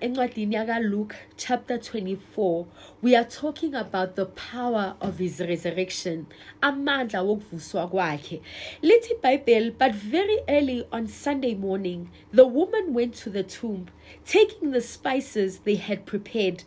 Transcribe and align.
encwadini 0.00 0.54
yakaluke 0.54 1.16
chapter 1.36 1.76
24 1.76 2.66
we 3.02 3.14
are 3.14 3.24
talking 3.24 3.74
about 3.74 4.16
the 4.16 4.24
power 4.24 4.94
of 5.00 5.18
his 5.18 5.40
resurrection 5.40 6.26
amandla 6.62 7.22
wokuvuswa 7.22 7.88
kwakhe. 7.88 8.40
Lithi 8.82 9.12
ibhayibheli 9.14 9.70
but 9.78 9.92
very 9.92 10.38
early 10.48 10.86
on 10.90 11.06
sunday 11.06 11.54
morning 11.54 12.08
the 12.32 12.46
woman 12.46 12.94
went 12.94 13.14
to 13.14 13.30
the 13.30 13.42
tomb 13.42 13.86
taking 14.24 14.70
the 14.72 14.80
spices 14.80 15.60
they 15.60 15.76
had 15.76 16.04
prepared. 16.04 16.64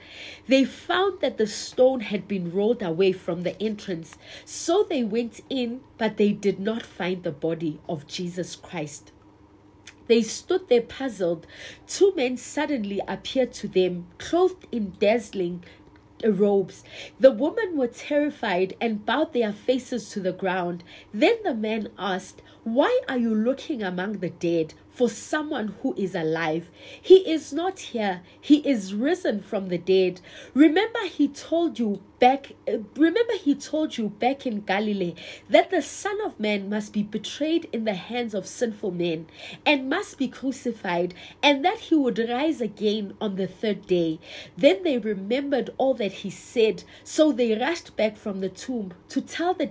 They 0.47 0.63
found 0.63 1.19
that 1.19 1.37
the 1.37 1.47
stone 1.47 1.99
had 1.99 2.25
been 2.25 2.53
rolled 2.53 2.81
away 2.81 3.11
from 3.11 3.43
the 3.43 3.61
entrance. 3.61 4.17
So 4.45 4.85
they 4.89 5.03
went 5.03 5.41
in 5.49 5.81
but 5.97 6.17
they 6.17 6.31
did 6.31 6.59
not 6.59 6.83
find 6.85 7.23
the 7.23 7.31
body 7.31 7.79
of 7.87 8.07
jesus 8.07 8.55
christ 8.55 9.11
they 10.07 10.21
stood 10.21 10.67
there 10.69 10.81
puzzled. 10.81 11.47
Two 11.87 12.13
men 12.15 12.37
suddenly 12.37 13.01
appeared 13.07 13.53
to 13.53 13.67
them, 13.67 14.07
clothed 14.17 14.67
in 14.71 14.93
dazzling 14.99 15.63
robes. 16.23 16.83
The 17.19 17.31
women 17.31 17.77
were 17.77 17.87
terrified 17.87 18.75
and 18.79 19.05
bowed 19.05 19.33
their 19.33 19.51
faces 19.51 20.09
to 20.11 20.19
the 20.19 20.31
ground. 20.31 20.83
Then 21.13 21.37
the 21.43 21.53
man 21.53 21.89
asked, 21.97 22.41
Why 22.63 23.01
are 23.09 23.17
you 23.17 23.35
looking 23.35 23.83
among 23.83 24.19
the 24.19 24.29
dead 24.29 24.73
for 24.89 25.09
someone 25.09 25.75
who 25.81 25.93
is 25.97 26.15
alive? 26.15 26.69
He 27.01 27.29
is 27.29 27.51
not 27.51 27.77
here, 27.79 28.21
he 28.39 28.57
is 28.59 28.93
risen 28.93 29.41
from 29.41 29.67
the 29.67 29.77
dead. 29.77 30.21
Remember, 30.53 31.05
he 31.05 31.27
told 31.27 31.77
you 31.77 32.01
back 32.23 32.53
uh, 32.69 32.77
remember 32.95 33.33
he 33.33 33.53
told 33.53 33.97
you 33.97 34.07
back 34.07 34.47
in 34.47 34.61
Galilee 34.61 35.13
that 35.49 35.69
the 35.71 35.81
son 35.81 36.17
of 36.25 36.39
man 36.39 36.69
must 36.69 36.93
be 36.93 37.03
betrayed 37.03 37.67
in 37.73 37.83
the 37.83 37.95
hands 37.95 38.33
of 38.33 38.47
sinful 38.47 38.91
men 38.91 39.25
and 39.65 39.89
must 39.89 40.17
be 40.17 40.29
crucified 40.29 41.13
and 41.41 41.65
that 41.65 41.79
he 41.79 41.95
would 41.95 42.17
rise 42.17 42.61
again 42.61 43.13
on 43.19 43.35
the 43.35 43.45
third 43.45 43.85
day 43.87 44.21
then 44.55 44.81
they 44.83 44.97
remembered 44.97 45.69
all 45.77 45.93
that 45.93 46.13
he 46.13 46.29
said 46.29 46.85
so 47.03 47.33
they 47.33 47.59
rushed 47.59 47.93
back 47.97 48.15
from 48.15 48.39
the 48.39 48.47
tomb 48.47 48.93
to 49.09 49.19
tell 49.19 49.53
the 49.53 49.65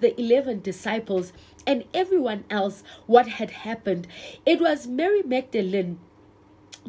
the 0.00 0.18
11 0.18 0.62
disciples 0.62 1.34
and 1.68 1.84
everyone 1.92 2.44
else 2.48 2.82
what 3.06 3.28
had 3.28 3.50
happened. 3.50 4.08
It 4.46 4.58
was 4.58 4.86
Mary 4.86 5.22
Magdalene 5.22 6.00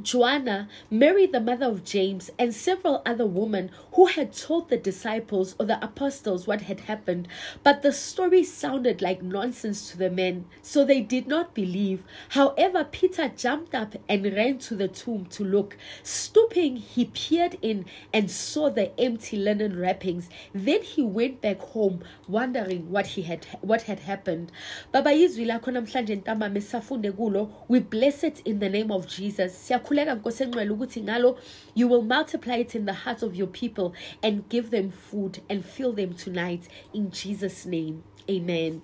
Joanna, 0.01 0.69
Mary, 0.89 1.25
the 1.25 1.39
mother 1.39 1.65
of 1.65 1.83
James, 1.83 2.31
and 2.39 2.53
several 2.53 3.01
other 3.05 3.25
women 3.25 3.71
who 3.93 4.05
had 4.05 4.33
told 4.33 4.69
the 4.69 4.77
disciples 4.77 5.55
or 5.59 5.65
the 5.65 5.83
apostles 5.83 6.47
what 6.47 6.61
had 6.61 6.81
happened. 6.81 7.27
But 7.63 7.81
the 7.81 7.91
story 7.91 8.43
sounded 8.43 9.01
like 9.01 9.21
nonsense 9.21 9.91
to 9.91 9.97
the 9.97 10.09
men, 10.09 10.45
so 10.61 10.85
they 10.85 11.01
did 11.01 11.27
not 11.27 11.53
believe. 11.53 12.03
However, 12.29 12.83
Peter 12.83 13.29
jumped 13.29 13.75
up 13.75 13.95
and 14.07 14.25
ran 14.25 14.57
to 14.59 14.75
the 14.75 14.87
tomb 14.87 15.25
to 15.31 15.43
look. 15.43 15.77
Stooping, 16.03 16.77
he 16.77 17.05
peered 17.05 17.57
in 17.61 17.85
and 18.13 18.29
saw 18.31 18.69
the 18.69 18.97
empty 18.99 19.37
linen 19.37 19.77
wrappings. 19.79 20.29
Then 20.53 20.81
he 20.83 21.01
went 21.01 21.41
back 21.41 21.59
home, 21.59 22.03
wondering 22.27 22.89
what 22.91 23.07
he 23.07 23.23
had 23.23 23.45
what 23.61 23.83
had 23.83 23.99
happened. 23.99 24.51
Baba 24.91 25.11
izwi 25.11 25.45
lakho 25.45 25.71
namhlanje 25.71 26.15
ntambama 26.15 26.61
safunde 26.61 27.11
kulo. 27.11 27.49
We 27.67 27.79
bless 27.79 28.23
it 28.23 28.41
in 28.45 28.59
the 28.59 28.69
name 28.69 28.91
of 28.91 29.07
Jesus. 29.07 29.53
Ukuthi 29.89 31.03
ngalo 31.03 31.37
you 31.73 31.87
will 31.87 32.01
multiply 32.01 32.55
it 32.55 32.75
in 32.75 32.85
the 32.85 32.93
hearts 32.93 33.23
of 33.23 33.35
your 33.35 33.47
people 33.47 33.93
and 34.23 34.47
give 34.49 34.71
them 34.71 34.91
food 34.91 35.39
and 35.49 35.65
fill 35.65 35.93
them 35.93 36.13
tonight 36.13 36.67
in 36.93 37.11
Jesus 37.11 37.65
name. 37.65 38.03
Amen. 38.29 38.81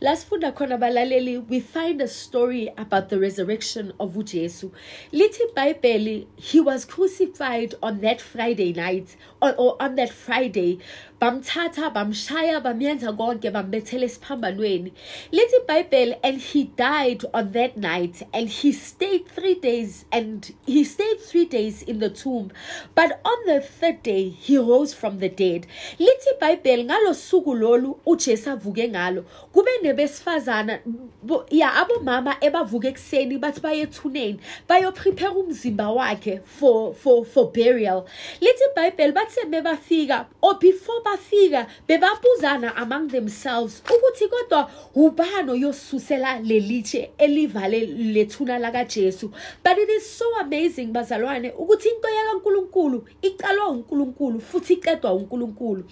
lasifunda 0.00 0.52
khona 0.52 0.78
balaleli 0.78 1.48
we 1.48 1.60
find 1.60 2.00
a 2.00 2.08
story 2.08 2.68
about 2.76 3.08
the 3.08 3.18
resurrection 3.18 3.92
of 4.00 4.14
ujesu 4.14 4.70
lithi 5.12 5.42
ibhayibheli 5.48 6.26
he 6.36 6.60
was 6.60 6.84
crucified 6.84 7.74
on 7.82 8.00
that 8.00 8.20
friday 8.20 8.72
night 8.72 9.16
or, 9.40 9.54
or 9.56 9.82
on 9.82 9.94
that 9.96 10.10
friday 10.10 10.78
bamthatha 11.22 11.88
bamshaya 11.94 12.60
bamenza 12.60 13.12
konke 13.16 13.48
bambethela 13.56 14.04
esiphambanweni. 14.06 14.90
Lithi 15.32 15.56
ibhayibheli 15.62 16.16
and 16.24 16.40
he 16.40 16.64
died 16.64 17.22
on 17.32 17.52
that 17.52 17.76
night 17.76 18.22
and 18.34 18.48
he 18.48 18.72
stayed 18.72 19.28
three 19.28 19.54
days 19.54 20.04
and 20.10 20.52
he 20.66 20.82
stayed 20.82 21.20
three 21.20 21.44
days 21.44 21.82
in 21.82 22.00
the 22.00 22.10
tomb 22.10 22.50
but 22.96 23.20
on 23.24 23.38
the 23.46 23.60
third 23.60 24.02
day 24.02 24.28
he 24.30 24.58
rose 24.58 24.92
from 24.92 25.20
the 25.20 25.28
dead. 25.28 25.66
Lithi 26.00 26.28
ibhayibheli 26.36 26.84
ngalo 26.88 27.14
suku 27.14 27.54
lolu 27.54 27.98
ujesu 28.06 28.50
avuke 28.50 28.88
ngalo 28.88 29.24
kube 29.52 29.70
nebesifazana 29.82 30.80
bo- 31.22 31.46
ya 31.50 31.74
abomama 31.74 32.36
ebavuka 32.40 32.88
ekuseni 32.88 33.38
bathi 33.38 33.60
baye 33.60 33.82
ethuneni 33.86 34.40
bayoprepare 34.68 35.30
umzimba 35.36 35.90
wakhe 35.90 36.40
for, 36.44 36.92
for, 36.94 37.24
for 37.24 37.52
burial. 37.52 38.06
Lithi 38.40 38.64
ibhayibheli 38.72 39.12
bathi 39.12 39.34
sebebafika 39.40 40.26
or 40.42 40.58
before 40.58 41.00
bafika 41.12 41.66
bebabuzana 41.88 42.76
among 42.76 43.08
themselves 43.08 43.82
ukuthi 43.90 44.28
kodwa 44.28 44.70
ubani 44.94 45.50
oyosusela 45.50 46.40
lelitshe 46.40 47.10
elivale 47.18 47.80
lethuna 47.86 48.58
lakajesu. 48.58 49.30
But 49.64 49.78
it 49.78 49.90
is 49.90 50.18
so 50.18 50.24
amazing 50.40 50.92
bazalwane 50.92 51.52
ukuthi 51.52 51.88
into 51.88 52.08
yakankulunkulu 52.08 53.04
iqalwa 53.22 53.68
unkulunkulu 53.68 54.40
futhi 54.40 54.74
iqedwa 54.74 55.12
unkulunkulu. 55.12 55.84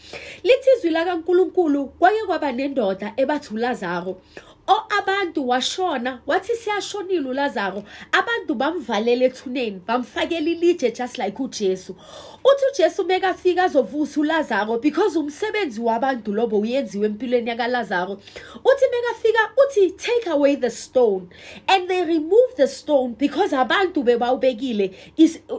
Lithi 0.43 0.71
izwi 0.79 0.91
lakankulunkulu 0.91 1.87
kwake 1.87 2.25
kwaba 2.27 2.53
nendoda 2.53 3.13
ebathi 3.17 3.55
ulazaro 3.55 4.21
o 4.71 4.83
abantu 4.99 5.49
washona 5.49 6.21
wathi 6.27 6.57
siyashonile 6.57 7.29
ulazaro. 7.29 7.85
Abantu 8.13 8.55
bamvalela 8.55 9.25
ethuneni 9.25 9.81
bamfakela 9.87 10.51
ilitshe 10.51 10.91
just 10.93 11.19
like 11.19 11.43
ujesu. 11.43 11.97
Uthi 12.45 12.65
ujesu 12.73 13.05
mekafika 13.05 13.65
azovusa 13.65 14.21
ulazaro 14.21 14.79
because 14.79 15.19
umsebenzi 15.19 15.81
wabantu 15.81 16.33
lobo 16.33 16.59
uyenziwe 16.59 17.07
empilweni 17.07 17.51
yakalazaro. 17.51 18.21
Uthi 18.65 18.85
mekafika 18.93 19.51
uthi 19.57 19.91
take 19.91 20.31
away 20.31 20.57
the 20.57 20.71
stone. 20.71 21.29
And 21.69 21.89
they 21.89 22.05
remove 22.05 22.55
the 22.57 22.69
stone 22.69 23.15
because 23.19 23.53
abantu 23.57 24.03
bebawubekile 24.05 24.95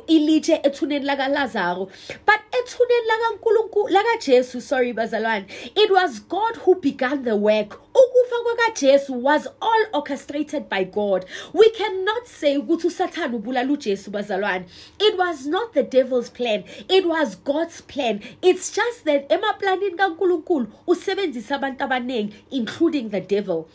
ilitshe 0.07 0.59
ethuneni 0.63 1.05
lakalazaro. 1.05 1.89
But 2.25 2.39
ethuneni 2.51 3.07
lakankulunkulu 3.07 3.87
lakajesu 3.89 4.61
sorry 4.61 4.93
bazalwane 4.93 5.45
it 5.75 5.91
was 5.91 6.19
god 6.19 6.55
who 6.65 6.75
began 6.75 7.23
the 7.23 7.35
work 7.35 7.79
ukufa 7.93 8.35
kwakajesu 8.43 9.23
was 9.23 9.47
all 9.61 9.85
orchestrated 9.93 10.69
by 10.69 10.83
god. 10.83 11.25
We 11.53 11.69
cannot 11.69 12.25
say 12.25 12.57
ukuthi 12.57 12.87
usathane 12.87 13.35
ubulala 13.35 13.71
ujesu 13.73 14.11
bazalwane. 14.11 14.65
It 14.99 15.17
was 15.17 15.45
not 15.45 15.73
the 15.73 15.83
devil's 15.83 16.29
plan. 16.29 16.63
It 16.89 17.05
was 17.05 17.35
god's 17.43 17.81
plan. 17.81 18.19
It's 18.41 18.71
just 18.75 19.05
that 19.05 19.29
emaplanini 19.31 19.95
kankulunkulu 19.97 20.67
usebenzisa 20.87 21.55
abantu 21.55 21.83
abaningi 21.83 22.33
including 22.51 23.09
the 23.09 23.21
devil 23.21 23.65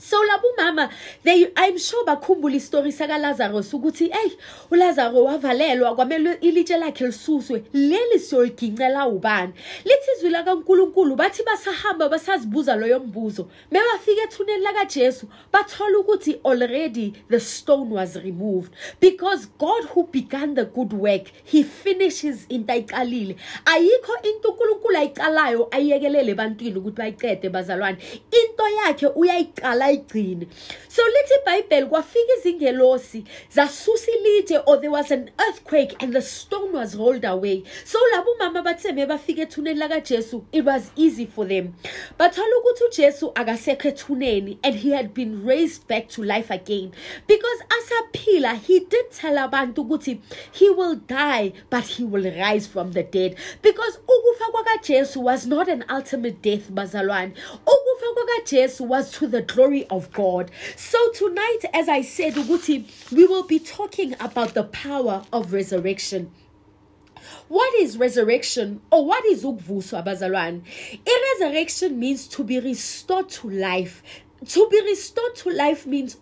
so 0.00 0.16
labo 0.24 0.48
mama 0.58 0.90
they 1.22 1.46
i'm 1.56 1.78
sure 1.78 2.04
bakhumbula 2.04 2.56
isitori 2.56 2.92
sakalazarus 2.92 3.74
ukuthi 3.74 4.04
eyi 4.04 4.36
ulazaro 4.70 5.24
wavalelwa 5.24 5.94
kwamele 5.94 6.38
ilitshe 6.40 6.76
lakhe 6.76 7.06
lisuswe. 7.06 7.64
Leli 7.72 8.18
siyoligincela 8.18 9.08
ubani 9.08 9.52
lithi 9.84 10.10
izwi 10.16 10.30
lakankulunkulu 10.30 11.16
bathi 11.16 11.42
basahamba 11.42 12.08
basazibuza 12.08 12.76
loyo 12.76 13.00
mbuzo. 13.00 13.48
Mebafika 13.70 14.22
ethuneni 14.22 14.64
lakajesu 14.64 15.26
bathola 15.52 15.98
ukuthi 15.98 16.40
already 16.44 17.12
the 17.30 17.40
stone 17.40 17.94
was 17.94 18.16
removed. 18.16 18.72
Because 19.00 19.48
god 19.58 19.84
who 19.84 20.08
began 20.12 20.54
the 20.54 20.64
good 20.64 20.92
work 20.92 21.26
he 21.44 21.62
finishes 21.62 22.46
into 22.48 22.72
ayiqalile. 22.72 23.36
Ayikho 23.64 24.14
into 24.22 24.48
unkulunkulu 24.48 24.96
ayiqalayo 24.96 25.68
ayiyekelele 25.70 26.32
ebantwini 26.32 26.78
ukuthi 26.78 26.96
bayiqede 26.96 27.48
bazalwane. 27.48 27.98
Into 28.32 28.64
yakhe 28.76 29.06
uyayiqala 29.06 29.89
ayigcine 29.90 30.46
so 30.88 31.02
lithi 31.14 31.34
ibhayibheli 31.42 31.86
kwafika 31.86 32.32
izingelosi 32.38 33.24
zasusa 33.54 34.12
ilitshe 34.12 34.60
or 34.66 34.80
there 34.80 34.90
was 34.90 35.10
an 35.10 35.30
earthquake 35.38 35.96
and 36.00 36.12
the 36.12 36.22
stone 36.22 36.72
was 36.72 36.96
rolled 36.96 37.24
away. 37.24 37.64
So 37.84 37.98
labo 38.12 38.38
mama 38.38 38.62
batheme 38.62 39.06
bafika 39.06 39.42
ethuneni 39.42 39.80
lakajesu 39.80 40.44
it 40.52 40.64
was 40.64 40.90
easy 40.96 41.26
for 41.26 41.46
them. 41.46 41.74
Bathola 42.18 42.56
ukuthi 42.58 42.84
ujesu 42.84 43.32
akasekho 43.34 43.88
ethuneni 43.88 44.58
and 44.62 44.76
he 44.76 44.90
had 44.90 45.14
been 45.14 45.44
raised 45.44 45.86
back 45.88 46.08
to 46.08 46.22
life 46.22 46.50
again. 46.50 46.92
Because 47.26 47.62
asaphila 47.68 48.56
he 48.56 48.80
did 48.80 49.10
tell 49.10 49.36
abantu 49.36 49.84
ukuthi 49.84 50.20
he 50.52 50.70
will 50.70 50.96
die 50.96 51.52
but 51.70 51.84
he 51.84 52.04
will 52.04 52.24
rise 52.24 52.66
from 52.66 52.92
the 52.92 53.02
dead. 53.02 53.36
Because 53.62 53.98
ukufa 53.98 54.50
kwakajesu 54.52 55.22
was 55.22 55.46
not 55.46 55.68
an 55.68 55.84
ultimate 55.88 56.42
death 56.42 56.70
bazalwane. 56.70 57.32
Ukufa 57.66 58.14
kwakajesu 58.14 58.86
was 58.86 59.10
to 59.12 59.26
the 59.26 59.42
glory 59.42 59.79
of 59.88 60.12
god. 60.12 60.50
So 60.76 60.98
tonight 61.12 61.60
as 61.72 61.88
i 61.88 62.02
said 62.02 62.34
ukuthi 62.34 62.86
we 63.12 63.26
will 63.26 63.44
be 63.44 63.58
talking 63.58 64.14
about 64.20 64.54
the 64.54 64.64
power 64.64 65.24
of 65.32 65.52
resurrection. 65.52 66.30
What 67.48 67.74
is 67.74 67.96
resurrection 67.96 68.80
or 68.90 69.06
what 69.06 69.24
is 69.24 69.44
ukuvuswa 69.44 70.04
bazalwane? 70.04 70.62
I-resurrection 71.06 71.98
means 71.98 72.28
to 72.28 72.44
be 72.44 72.60
restored 72.60 73.28
to 73.30 73.50
life. 73.50 74.02
To 74.46 74.68
be 74.70 74.80
restored 74.82 75.34
to 75.36 75.50
life 75.50 75.86
means 75.86 76.16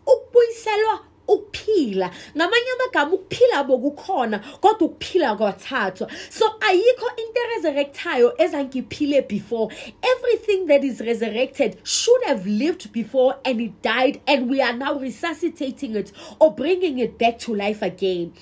ukuphila. 1.29 2.11
Ngamanye 2.37 2.71
amagama 2.75 3.13
ukuphila 3.15 3.65
bokukhona 3.65 4.39
kodwa 4.61 4.89
ukuphila 4.89 5.37
kwathathwa. 5.37 6.11
So 6.31 6.47
ayikho 6.61 7.07
into 7.17 7.41
eresurrectayo 7.41 8.33
ezangiphile 8.39 9.29
before. 9.29 9.69
Everything 10.03 10.67
that 10.67 10.85
is 10.85 11.01
resurrected 11.01 11.79
should 11.85 12.25
have 12.25 12.47
lived 12.47 12.93
before 12.93 13.37
and 13.45 13.61
it 13.61 13.83
died 13.83 14.21
and 14.27 14.51
we 14.51 14.61
are 14.61 14.73
now 14.73 14.99
resuscitating 14.99 15.97
it 15.97 16.13
or 16.41 16.55
bringing 16.55 16.99
it 16.99 17.19
back 17.19 17.39
to 17.39 17.55
life 17.55 17.83
again. 17.83 18.33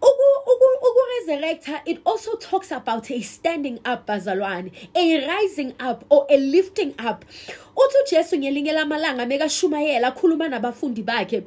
Ukuresurrecta 0.00 1.80
it 1.84 2.00
also 2.06 2.36
talks 2.36 2.70
about 2.70 3.10
a 3.10 3.20
standing 3.20 3.78
up 3.84 4.06
bazalwane 4.06 4.70
a 4.94 5.26
rising 5.26 5.74
up 5.78 6.04
or 6.08 6.26
a 6.30 6.38
lifting 6.38 6.94
up. 6.98 7.24
Uthi 7.76 7.96
ujesu 8.06 8.38
ngelinye 8.38 8.72
lamalanga 8.72 9.26
mekashumayela 9.26 10.14
akhuluma 10.14 10.48
nabafundi 10.48 11.02
bakhe 11.02 11.42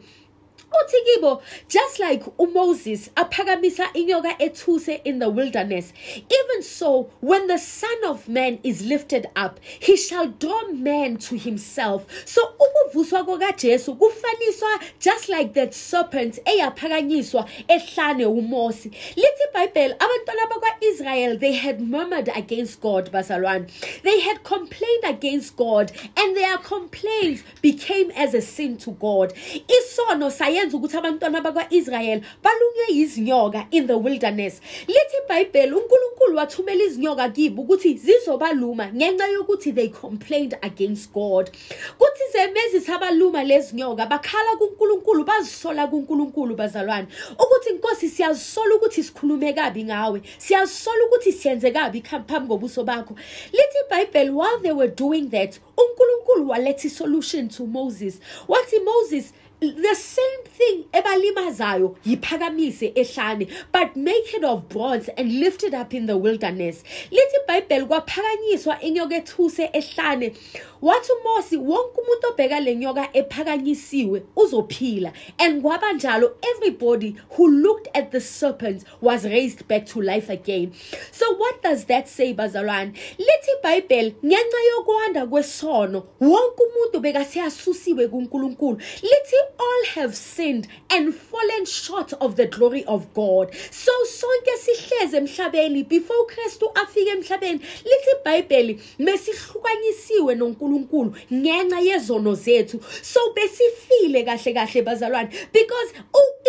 uthi 0.82 0.98
kibo 1.06 1.42
just 1.70 2.00
like 2.00 2.24
uMoses 2.38 3.10
aphakamisa 3.16 3.94
inyoka 3.94 4.36
ethuse 4.40 5.02
in 5.04 5.20
the 5.20 5.30
wilderness 5.30 5.94
even 6.16 6.64
so 6.64 7.10
when 7.22 7.48
the 7.48 7.58
son 7.58 8.04
of 8.06 8.28
man 8.28 8.60
is 8.64 8.82
lifted 8.82 9.28
up 9.36 9.60
he 9.80 9.96
shall 9.98 10.28
draw 10.28 10.68
men 10.72 11.18
to 11.18 11.38
himself. 11.38 12.06
So 12.26 12.42
ukuvuswa 12.60 13.24
kukaJesu 13.24 13.96
kufaniswa 13.96 14.80
just 15.00 15.30
like 15.30 15.54
that 15.54 15.74
serpent 15.74 16.40
eyaphakanyiswa 16.46 17.50
ehlane 17.68 18.26
uMosi. 18.26 18.92
Lithi 19.16 19.44
iBhayibheli 19.50 19.96
abantwana 20.00 20.48
bakwaIsrael 20.50 21.40
they 21.40 21.54
had 21.54 21.82
murmured 21.82 22.30
against 22.36 22.82
God 22.82 23.12
bazalwane. 23.12 23.68
They 24.04 24.20
had 24.20 24.44
complained 24.44 25.04
against 25.04 25.56
God 25.56 25.92
and 26.18 26.36
their 26.36 26.58
complaints 26.58 27.44
became 27.62 28.12
as 28.12 28.34
a 28.34 28.42
sin 28.42 28.78
to 28.78 28.92
God. 28.92 29.34
Isono 29.68 30.32
saye 30.32 30.63
yenza 30.64 30.78
ukuthi 30.78 30.98
abantwana 30.98 31.42
bakwa-israyeli 31.42 32.24
balunywe 32.44 32.88
yizinyoka 32.90 33.68
in 33.72 33.88
the 33.88 33.94
wilderness. 33.94 34.62
Lithi 34.88 35.18
ibhayibheli 35.26 35.74
unkulunkulu 35.74 36.38
wathumela 36.38 36.84
izinyoka 36.84 37.30
kibo 37.30 37.62
ukuthi 37.62 37.98
zizobaluma 37.98 38.88
ngenxa 38.94 39.28
yokuthi 39.28 39.76
they 39.76 39.90
complained 39.90 40.58
against 40.62 41.12
god. 41.12 41.52
Kuthi 41.98 42.24
zemezisi 42.32 42.92
abaluma 42.92 43.44
lezi 43.44 43.76
nyoka 43.76 44.06
bakhala 44.06 44.56
kunkulunkulu 44.58 45.24
bazisola 45.24 45.88
kunkulunkulu 45.88 46.56
bazalwane 46.56 47.08
ukuthi 47.40 47.70
inkosi 47.70 48.10
siyazisola 48.10 48.76
ukuthi 48.76 49.04
sikhulume 49.04 49.54
kabi 49.54 49.84
ngawe 49.84 50.22
siyazisola 50.38 51.06
ukuthi 51.06 51.32
siyenze 51.32 51.72
kabi 51.72 52.02
phambi 52.02 52.48
kobuso 52.48 52.84
bakho. 52.84 53.16
Lithi 53.52 53.78
ibhayibheli 53.86 54.30
while 54.30 54.60
they 54.62 54.72
were 54.72 54.92
doing 54.96 55.30
that 55.30 55.60
unkulunkulu 55.78 56.50
waletha 56.50 56.88
isolution 56.88 57.50
to 57.50 57.66
moses. 57.66 58.20
Wathi 58.48 58.80
moses 58.80 59.34
the 59.72 59.96
same 59.96 60.44
thing 60.58 60.86
ebalimazayo 60.92 61.96
yiphakamise 62.06 62.94
ehlane 62.96 63.48
but 63.72 63.96
make 63.96 64.34
it 64.34 64.44
of 64.44 64.70
bronze 64.70 65.10
and 65.18 65.40
lift 65.40 65.64
it 65.64 65.74
up 65.74 65.94
in 65.94 66.06
the 66.06 66.18
wilderness. 66.18 66.84
Lithi 67.12 67.38
ibhayibheli 67.44 67.86
kwaphakanyiswa 67.86 68.82
inyoka 68.82 69.16
ethuse 69.16 69.70
ehlane. 69.74 70.36
Wathi 70.82 71.12
uMosi 71.12 71.58
wonke 71.58 72.02
umuntu 72.02 72.28
obheka 72.28 72.60
le 72.60 72.76
nyoka 72.76 73.10
ephakanyisiwe 73.14 74.24
uzophila. 74.36 75.14
And 75.40 75.62
kwaba 75.62 75.94
njalo 75.94 76.36
everybody 76.56 77.16
who 77.30 77.48
looked 77.48 77.88
at 77.94 78.12
the 78.12 78.20
serpent 78.20 78.84
was 79.02 79.24
raised 79.24 79.68
back 79.68 79.86
to 79.86 80.02
life 80.02 80.30
again. 80.30 80.74
So 81.12 81.36
what 81.36 81.64
does 81.64 81.86
that 81.86 82.10
say 82.10 82.34
bazalwane? 82.34 82.94
Lithi 83.18 83.52
iBhayibheli 83.60 84.16
ngenxa 84.26 84.58
yokwanda 84.70 85.26
kwesono 85.26 86.04
wonke 86.22 86.64
umuntu 86.64 87.00
bekaseyasusiwe 87.00 88.08
kuNkulunkulu. 88.08 88.78
Lithi 89.02 89.36
all 89.60 89.86
have 89.96 90.16
sinned 90.16 90.68
and 90.90 91.14
fallen 91.14 91.66
short 91.66 92.14
of 92.14 92.36
the 92.36 92.48
glory 92.48 92.84
of 92.86 93.14
God. 93.14 93.54
So 93.72 93.92
sonke 94.06 94.54
sihleze 94.66 95.18
emhlabeni 95.18 95.88
before 95.88 96.26
uKristu 96.26 96.74
afike 96.74 97.12
emhlabeni 97.18 97.60
lithi 97.90 98.12
iBhayibheli 98.16 98.82
mesihlukanyisiwe 99.00 100.36
noNkulunkulu 100.36 101.16
ngenxa 101.34 101.80
yezono 101.80 102.36
zethu. 102.36 102.80
So 103.02 103.20
besifile 103.34 104.24
kahle 104.26 104.54
kahle 104.54 104.82
bazalwane 104.84 105.30
because 105.52 105.94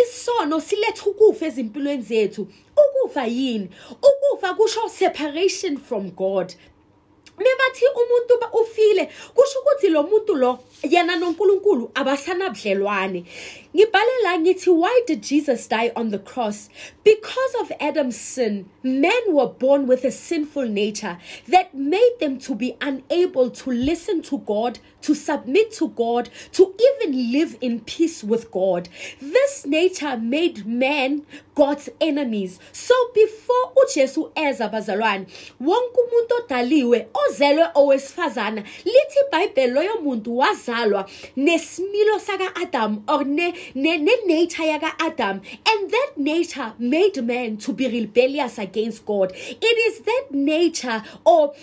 isono 0.03 0.61
siletha 0.61 1.07
ukufa 1.07 1.47
ezimpilweni 1.47 2.03
zethu. 2.03 2.49
Ukufa 2.77 3.27
yini? 3.27 3.69
Ukufa 4.03 4.55
kusho 4.55 4.89
separation 4.89 5.77
from 5.77 6.11
God. 6.11 6.55
Mebathi 7.39 7.85
umuntu 8.03 8.35
ufile 8.61 9.09
kusho 9.35 9.59
ukuthi 9.61 9.89
lo 9.89 10.03
muntu 10.03 10.35
lo 10.35 10.59
yena 10.83 11.17
noNkulunkulu 11.17 11.91
abasanabudlelwane. 11.95 13.25
Why 13.75 15.03
did 15.07 15.23
Jesus 15.23 15.67
die 15.67 15.91
on 15.97 16.11
the 16.11 16.19
cross? 16.19 16.69
Because 17.03 17.55
of 17.61 17.73
Adam's 17.81 18.19
sin 18.19 18.69
men 18.83 19.23
were 19.29 19.49
born 19.49 19.87
with 19.87 20.05
a 20.05 20.11
sinful 20.11 20.69
nature 20.69 21.19
that 21.49 21.75
made 21.75 22.17
them 22.21 22.39
to 22.39 22.55
be 22.55 22.77
unable 22.81 23.51
to 23.51 23.71
listen 23.71 24.23
to 24.23 24.39
God 24.39 24.79
to 25.03 25.15
submit 25.15 25.73
to 25.73 25.89
God 25.89 26.31
to 26.53 26.75
even 26.81 27.33
live 27.33 27.57
in 27.61 27.81
peace 27.81 28.23
with 28.23 28.51
God. 28.51 28.89
This 29.21 29.67
nature 29.67 30.17
made 30.17 30.67
men 30.67 31.27
God's 31.55 31.89
enemies. 32.01 32.59
So 32.73 32.95
before 33.15 33.73
uJesu 33.77 34.31
eza 34.35 34.69
bazalwane 34.69 35.27
wonke 35.61 36.01
umuntu 36.01 36.35
odaliwe 36.45 37.07
ozelwe 37.15 37.67
owesifazana 37.75 38.63
lithi 38.85 39.19
iBhayibheli 39.29 39.73
loyo 39.73 40.01
muntu 40.01 40.39
wazalwa 40.39 41.11
nesimilo 41.37 42.19
saka 42.19 42.57
Adam 42.63 43.03
or 43.09 43.25
ne 43.25 43.55
ne-nature 43.75 44.65
yaka-adam 44.65 45.41
and 45.67 45.91
that 45.91 46.13
nature 46.17 46.73
made 46.79 47.23
man 47.25 47.57
to 47.57 47.73
be 47.73 47.89
rebellious 47.89 48.59
against 48.59 49.05
god. 49.07 49.33
It 49.35 49.65
is 49.65 50.01
that 50.01 50.27
nature 50.31 51.03
or 51.25 51.55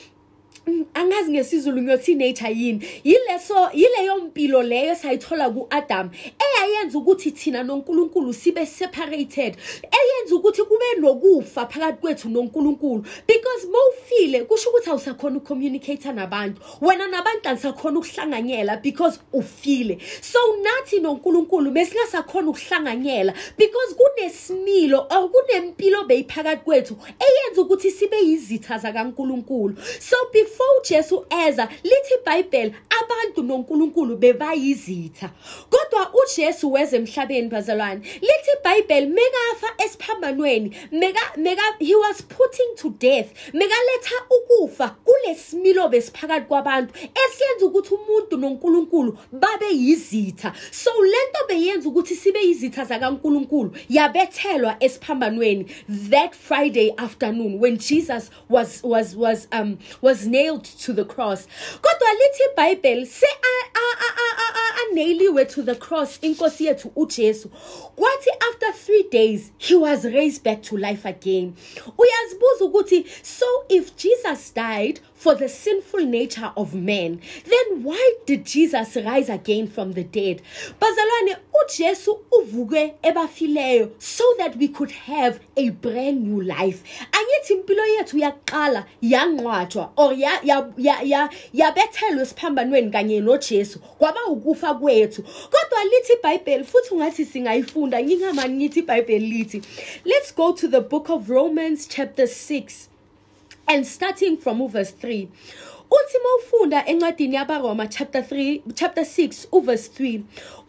angazi 0.93 1.31
ngesizulu 1.31 1.81
ngiyothi 1.81 2.15
nature 2.15 2.53
yini. 2.53 2.85
Yileso 3.03 3.69
yileyo 3.73 4.17
mpilo 4.17 4.63
leyo 4.63 4.95
sayithola 4.95 5.49
ku-adam 5.49 6.09
eyayenza 6.39 6.97
ukuthi 6.97 7.31
thina 7.31 7.63
nonkulunkulu 7.63 8.33
sibe 8.33 8.65
separated 8.65 9.57
eyenza 9.91 10.35
ukuthi 10.35 10.63
kube 10.63 10.85
nokufa 10.99 11.65
phakathi 11.65 11.97
kwethu 12.01 12.29
nonkulunkulu. 12.29 13.05
Because 13.27 13.67
mawufile 13.67 14.43
kusho 14.43 14.69
ukuthi 14.69 14.89
awusakhona 14.89 15.37
ukucommunicate 15.37 16.11
nabantu. 16.11 16.61
Wena 16.81 17.07
nabantu 17.07 17.49
anisakhona 17.49 17.99
ukuhlanganyela 17.99 18.77
because 18.81 19.19
ufile. 19.33 19.97
So 20.21 20.39
nathi 20.61 20.99
nonkulunkulu 20.99 21.71
mesingasakhona 21.71 22.49
ukuhlanganyela 22.49 23.33
because 23.57 23.95
kunesimilo 23.95 25.07
or 25.09 25.29
kunempilo 25.29 26.03
beyiphakathi 26.07 26.63
kwethu 26.63 26.97
eyenza 27.19 27.61
ukuthi 27.61 27.91
sibe 27.91 28.17
yizitha 28.17 28.77
zakankulunkulu. 28.77 29.75
So 29.99 30.15
before 30.33 30.60
before 30.61 30.81
uJesu 30.81 31.25
eza 31.47 31.67
lithi 31.83 32.13
iBhayibheli 32.21 32.73
abantu 33.01 33.43
noNkulunkulu 33.43 34.17
bebayizitha. 34.17 35.29
Kodwa 35.69 36.13
uJesu 36.23 36.71
weze 36.71 36.97
emhlabeni 36.97 37.49
bazalwane 37.49 38.01
lithi 38.21 38.51
iBhayibheli 38.59 39.07
mekafa 39.07 39.83
esiphambanweni 39.85 40.75
meka 40.91 41.21
meka 41.37 41.61
he 41.79 41.95
was 41.95 42.21
putting 42.21 42.75
to 42.75 42.89
death 42.89 43.27
mekaletha 43.53 44.15
ukufa 44.29 44.95
kulesimilo 45.05 45.89
besiphakathi 45.89 46.45
kwabantu 46.45 46.93
esiyenza 46.93 47.65
ukuthi 47.65 47.93
umuntu 47.93 48.37
noNkulunkulu 48.37 49.17
babe 49.31 49.69
yizitha. 49.71 50.53
So 50.71 50.91
lento 51.01 51.47
beyenza 51.47 51.89
ukuthi 51.89 52.15
sibe 52.15 52.39
yizitha 52.39 52.85
zakaNkulunkulu 52.85 53.71
yabethelwa 53.89 54.75
esiphambanweni 54.79 55.65
that 56.09 56.35
Friday 56.35 56.93
afternoon 56.97 57.59
when 57.59 57.77
Jesus 57.77 58.29
was 58.49 58.83
was 58.83 59.15
was 59.15 59.47
um 59.51 59.77
was 60.01 60.25
nailed 60.41 60.63
to 60.63 60.93
the 60.93 61.05
cross. 61.05 61.47
Kodwa 61.81 62.13
lithi 62.13 62.43
iBhayibheli 62.53 63.05
se 63.05 63.27
anailiwe 64.81 65.45
to 65.45 65.63
the 65.63 65.75
cross 65.75 66.19
inkosi 66.21 66.65
yethu 66.65 66.91
uJesu. 66.95 67.49
Kwathi 67.95 68.29
after 68.49 68.93
3 68.93 69.09
days 69.11 69.51
he 69.57 69.75
was 69.75 70.03
raised 70.03 70.43
back 70.43 70.61
to 70.61 70.77
life 70.77 71.05
again. 71.05 71.53
Uyazibuza 71.97 72.65
ukuthi 72.65 73.05
so 73.23 73.45
if 73.69 73.95
Jesus 73.95 74.53
died 74.53 74.99
for 75.21 75.35
the 75.35 75.47
sinful 75.47 75.99
nature 75.99 76.51
of 76.57 76.73
man. 76.73 77.21
Then 77.45 77.83
why 77.83 78.13
did 78.25 78.43
Jesus 78.43 78.95
rise 78.95 79.29
again 79.29 79.67
from 79.67 79.91
the 79.91 80.03
dead? 80.03 80.41
Bazalwane 80.79 81.37
uJesu 81.53 82.19
uvuke 82.31 82.93
ebafileyo 83.03 83.91
so 83.99 84.23
that 84.39 84.55
we 84.57 84.67
could 84.67 84.89
have 84.89 85.39
a 85.55 85.69
brand 85.69 86.23
new 86.23 86.41
life. 86.41 86.81
Angithi 87.11 87.53
impilo 87.53 87.85
yethu 87.97 88.17
yaqala 88.19 88.85
yanqwatshwa 89.03 89.91
or 89.95 90.13
ya 90.13 90.39
ya 90.43 90.71
ya 91.03 91.29
yabethelwe 91.53 92.21
esiphambanweni 92.21 92.91
kanye 92.91 93.21
noJesu 93.21 93.79
kwaba 93.79 94.25
ukufa 94.25 94.73
kwethu. 94.73 95.21
Kodwa 95.23 95.83
lithi 95.83 96.13
iBhayibheli 96.13 96.63
futhi 96.63 96.93
ungathi 96.93 97.25
singayifunda 97.25 98.03
ngingamani 98.03 98.53
ngithi 98.57 98.79
iBhayibheli 98.79 99.27
lithi 99.27 99.61
let's 100.05 100.35
go 100.35 100.51
to 100.51 100.67
the 100.67 100.81
book 100.81 101.09
of 101.09 101.29
Romans 101.29 101.87
chapter 101.87 102.25
6 102.25 102.90
and 103.71 103.87
starting 103.87 104.35
from 104.35 104.67
verse 104.67 104.91
3 104.91 105.27
uthi 105.91 106.17
mawufunda 106.23 106.85
encwadini 106.85 107.35
yabaroma 107.35 107.87
chapter 107.87 108.21
3 108.21 108.61
chapter 108.75 109.03
6 109.03 109.47
uverse 109.51 109.89
3 110.03 110.21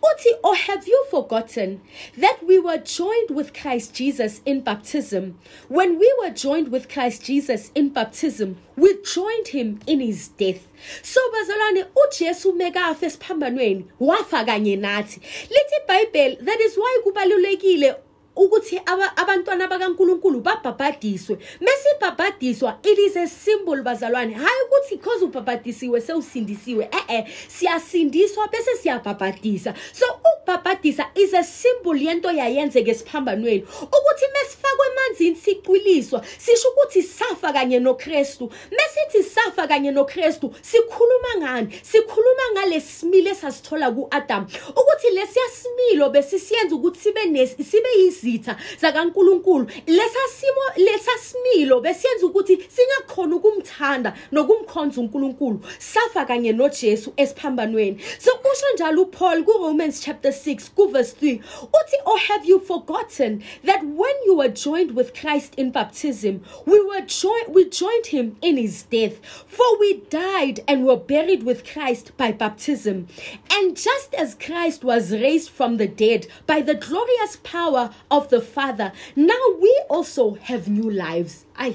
uthi 0.03 0.31
or 0.43 0.57
have 0.57 0.87
you 0.91 1.05
forgotten 1.11 1.81
that 2.21 2.39
we 2.47 2.59
were 2.59 2.79
joined 2.79 3.31
with 3.31 3.53
Christ 3.53 3.95
Jesus 3.95 4.41
in 4.45 4.61
baptism? 4.61 5.39
When 5.69 5.99
we 5.99 6.15
were 6.21 6.31
joined 6.31 6.69
with 6.73 6.89
Christ 6.89 7.25
Jesus 7.25 7.71
in 7.75 7.89
baptism 7.89 8.57
we 8.77 8.89
joined 9.15 9.49
him 9.49 9.81
in 9.87 10.01
his 10.01 10.29
death. 10.29 10.67
So 11.03 11.21
bazalwane 11.33 11.85
uJesu 11.95 12.53
mekafa 12.53 13.07
esiphambanweni 13.07 13.85
wafa 14.01 14.45
kanye 14.45 14.77
nathi. 14.77 15.21
Lithi 15.51 15.77
iBhayibheli 15.87 16.45
that 16.45 16.61
is 16.61 16.77
why 16.77 17.01
kubalulekile 17.05 17.95
ukuthi 18.37 18.81
abantwana 19.17 19.69
bakaNkuluNkulu 19.69 20.41
babhabhadiswe. 20.41 21.39
Mesibhabhadiswa 21.61 22.79
it 22.85 22.99
is 22.99 23.17
a 23.17 23.27
symbol 23.27 23.83
bazalwane. 23.83 24.35
Hayi 24.35 24.63
ukuthi 24.67 24.97
because 24.97 25.23
ubhabhadisiwe 25.23 26.01
sewusindisiwe 26.01 26.89
eh 26.93 27.05
eh 27.09 27.25
siyasindiswa 27.49 28.49
bese 28.51 28.77
siyabhabhadisa. 28.83 29.75
So 29.93 30.07
ukubhabhadisa 30.07 31.07
is 31.15 31.35
a 31.35 31.45
symbol 31.45 31.97
yento 31.97 32.31
yayenzeke 32.31 32.91
esiphambanweni 32.91 33.65
ukuthi 33.83 34.27
mesifakwe 34.33 34.87
emanzini 34.93 35.37
siqiliswa 35.37 36.23
sisho 36.39 36.69
ukuthi 36.69 37.03
safa 37.03 37.53
kanye 37.53 37.79
noKristu. 37.79 38.51
Mesithi 38.71 39.23
safa 39.23 39.67
kanye 39.67 39.91
noKristu 39.91 40.55
sikhuluma 40.63 41.37
ngani? 41.39 41.69
Sikhuluma 41.83 42.43
ngalesimilo 42.53 43.31
esasithola 43.31 43.91
kuAdam. 43.91 44.47
Ukuthi 44.71 45.11
lesiya 45.11 45.49
similo 45.49 46.11
besisiyenza 46.11 46.75
ukuthi 46.75 47.01
sibe 47.01 47.47
sibe 47.47 47.89
izitha 48.23 48.57
zakaNkuluNkulu. 48.81 49.67
Lesasimo 49.87 50.65
lesasimilo 50.77 51.81
besiyenza 51.81 52.27
ukuthi 52.27 52.59
singakhona 52.69 53.37
ukumthanda 53.37 54.15
nokumkhonza 54.33 55.01
uNkulunkulu. 55.01 55.61
Safa 55.79 56.25
kanye 56.25 56.53
noJesu 56.53 57.13
esiphambanweni. 57.17 57.99
So 58.19 58.31
usho 58.31 58.67
njalo 58.75 59.03
uPaul 59.03 59.45
kuRomans 59.45 60.01
chapter 60.01 60.33
6 60.33 60.71
kuverse 60.71 61.17
3 61.21 61.41
uthi 61.63 61.97
or 62.07 62.19
have 62.19 62.45
you 62.45 62.61
forgotten 62.61 63.43
that 63.65 63.83
when 63.83 64.15
you 64.27 64.37
were 64.37 64.49
joined 64.49 64.93
with 64.97 65.15
Christ 65.15 65.55
in 65.57 65.71
baptism 65.71 66.41
we 66.67 66.81
were 66.81 67.01
joined 67.01 67.55
we 67.55 67.69
joined 67.69 68.07
him 68.07 68.37
in 68.41 68.57
his 68.57 68.83
death? 68.85 69.21
For 69.47 69.79
we 69.79 70.03
died 70.11 70.61
and 70.69 70.85
were 70.85 70.97
buried 70.97 71.43
with 71.43 71.65
Christ 71.65 72.17
by 72.17 72.33
baptism. 72.33 73.07
And 73.51 73.77
just 73.77 74.15
as 74.15 74.35
Christ 74.35 74.85
was 74.85 75.13
raised 75.13 75.51
from 75.51 75.77
the 75.77 75.89
dead 75.89 76.27
by 76.47 76.61
the 76.61 76.75
glorious 76.75 77.37
power 77.43 77.91
of 78.13 78.29
the 78.29 78.41
Father, 78.41 78.93
now 79.17 79.43
we 79.61 79.83
also 79.89 80.35
have 80.35 80.69
new 80.69 80.91
lives. 80.91 81.47
Ay. 81.57 81.75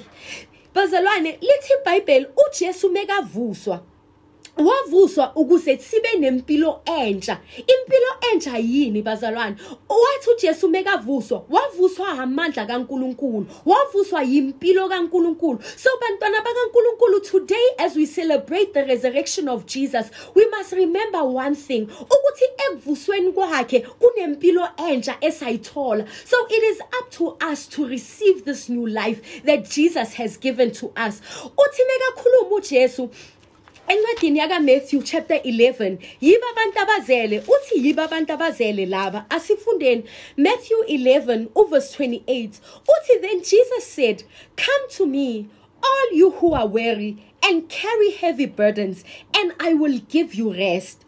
Bazalwane, 0.74 1.40
lithi 1.42 1.74
iBhayibheli 1.82 2.28
uJesu 2.38 2.90
mekavuswa 2.90 3.82
wavuswa 4.58 5.32
ukuze 5.36 5.78
sibe 5.78 6.10
nempilo 6.20 6.82
entsha. 6.86 7.40
Impilo 7.58 8.32
entsha 8.34 8.58
yini 8.58 9.02
bazalwane? 9.02 9.56
Wathi 9.90 10.30
uJesu 10.36 10.70
mekavuswa 10.70 11.46
wavuswa 11.50 12.10
amandla 12.10 12.66
kaNkuluNkulu 12.66 13.46
wavuswa 13.66 14.24
yimpilo 14.24 14.90
kaNkuluNkulu. 14.90 15.60
So 15.76 15.90
bantwana 16.02 16.42
bakaNkuluNkulu 16.42 17.20
today 17.20 17.68
as 17.80 17.96
we 17.96 18.06
celebrate 18.06 18.74
the 18.74 18.86
resurrection 18.86 19.48
of 19.48 19.66
Jesus 19.66 20.10
we 20.36 20.46
must 20.50 20.74
remember 20.74 21.24
one 21.24 21.56
thing 21.56 21.88
ukuthi 22.02 22.46
ekuvusweni 22.68 23.32
kwakhe 23.32 23.80
kunempilo 23.80 24.70
entsha 24.90 25.18
esayithola. 25.22 26.06
So 26.26 26.38
it 26.50 26.64
is 26.64 26.82
up 26.82 27.12
to 27.12 27.38
us 27.52 27.68
to 27.68 27.88
receive 27.88 28.46
this 28.46 28.70
new 28.70 28.88
life 28.88 29.44
that 29.44 29.70
Jesus 29.70 30.14
has 30.14 30.38
given 30.38 30.72
to 30.72 30.88
us. 30.88 31.22
Uthi 31.58 31.82
mekakhuluma 31.88 32.56
uJesu 32.56 33.10
encwadini 33.88 34.40
yakaMatthew 34.40 35.02
chapter 35.04 35.38
11 35.38 35.98
yiba 36.22 36.48
abantu 36.52 36.80
abazele 36.80 37.40
uthi 37.40 37.76
yiba 37.86 38.04
abantu 38.04 38.34
abazele 38.34 38.86
laba 38.86 39.26
asifundeni. 39.30 40.04
Matthew 40.38 40.78
11 40.88 41.48
uverse 41.56 41.96
28 41.98 42.60
uthi 42.94 43.22
then 43.22 43.42
Jesus 43.42 43.86
said 43.86 44.24
come 44.56 44.90
to 44.90 45.06
me 45.06 45.48
all 45.84 46.08
you 46.14 46.32
who 46.32 46.54
are 46.54 46.68
weary 46.68 47.18
and 47.44 47.70
carry 47.70 48.12
heavy 48.12 48.46
burdens 48.46 49.04
and 49.34 49.54
I 49.60 49.74
will 49.74 50.00
give 50.10 50.34
you 50.34 50.54
rest 50.54 51.06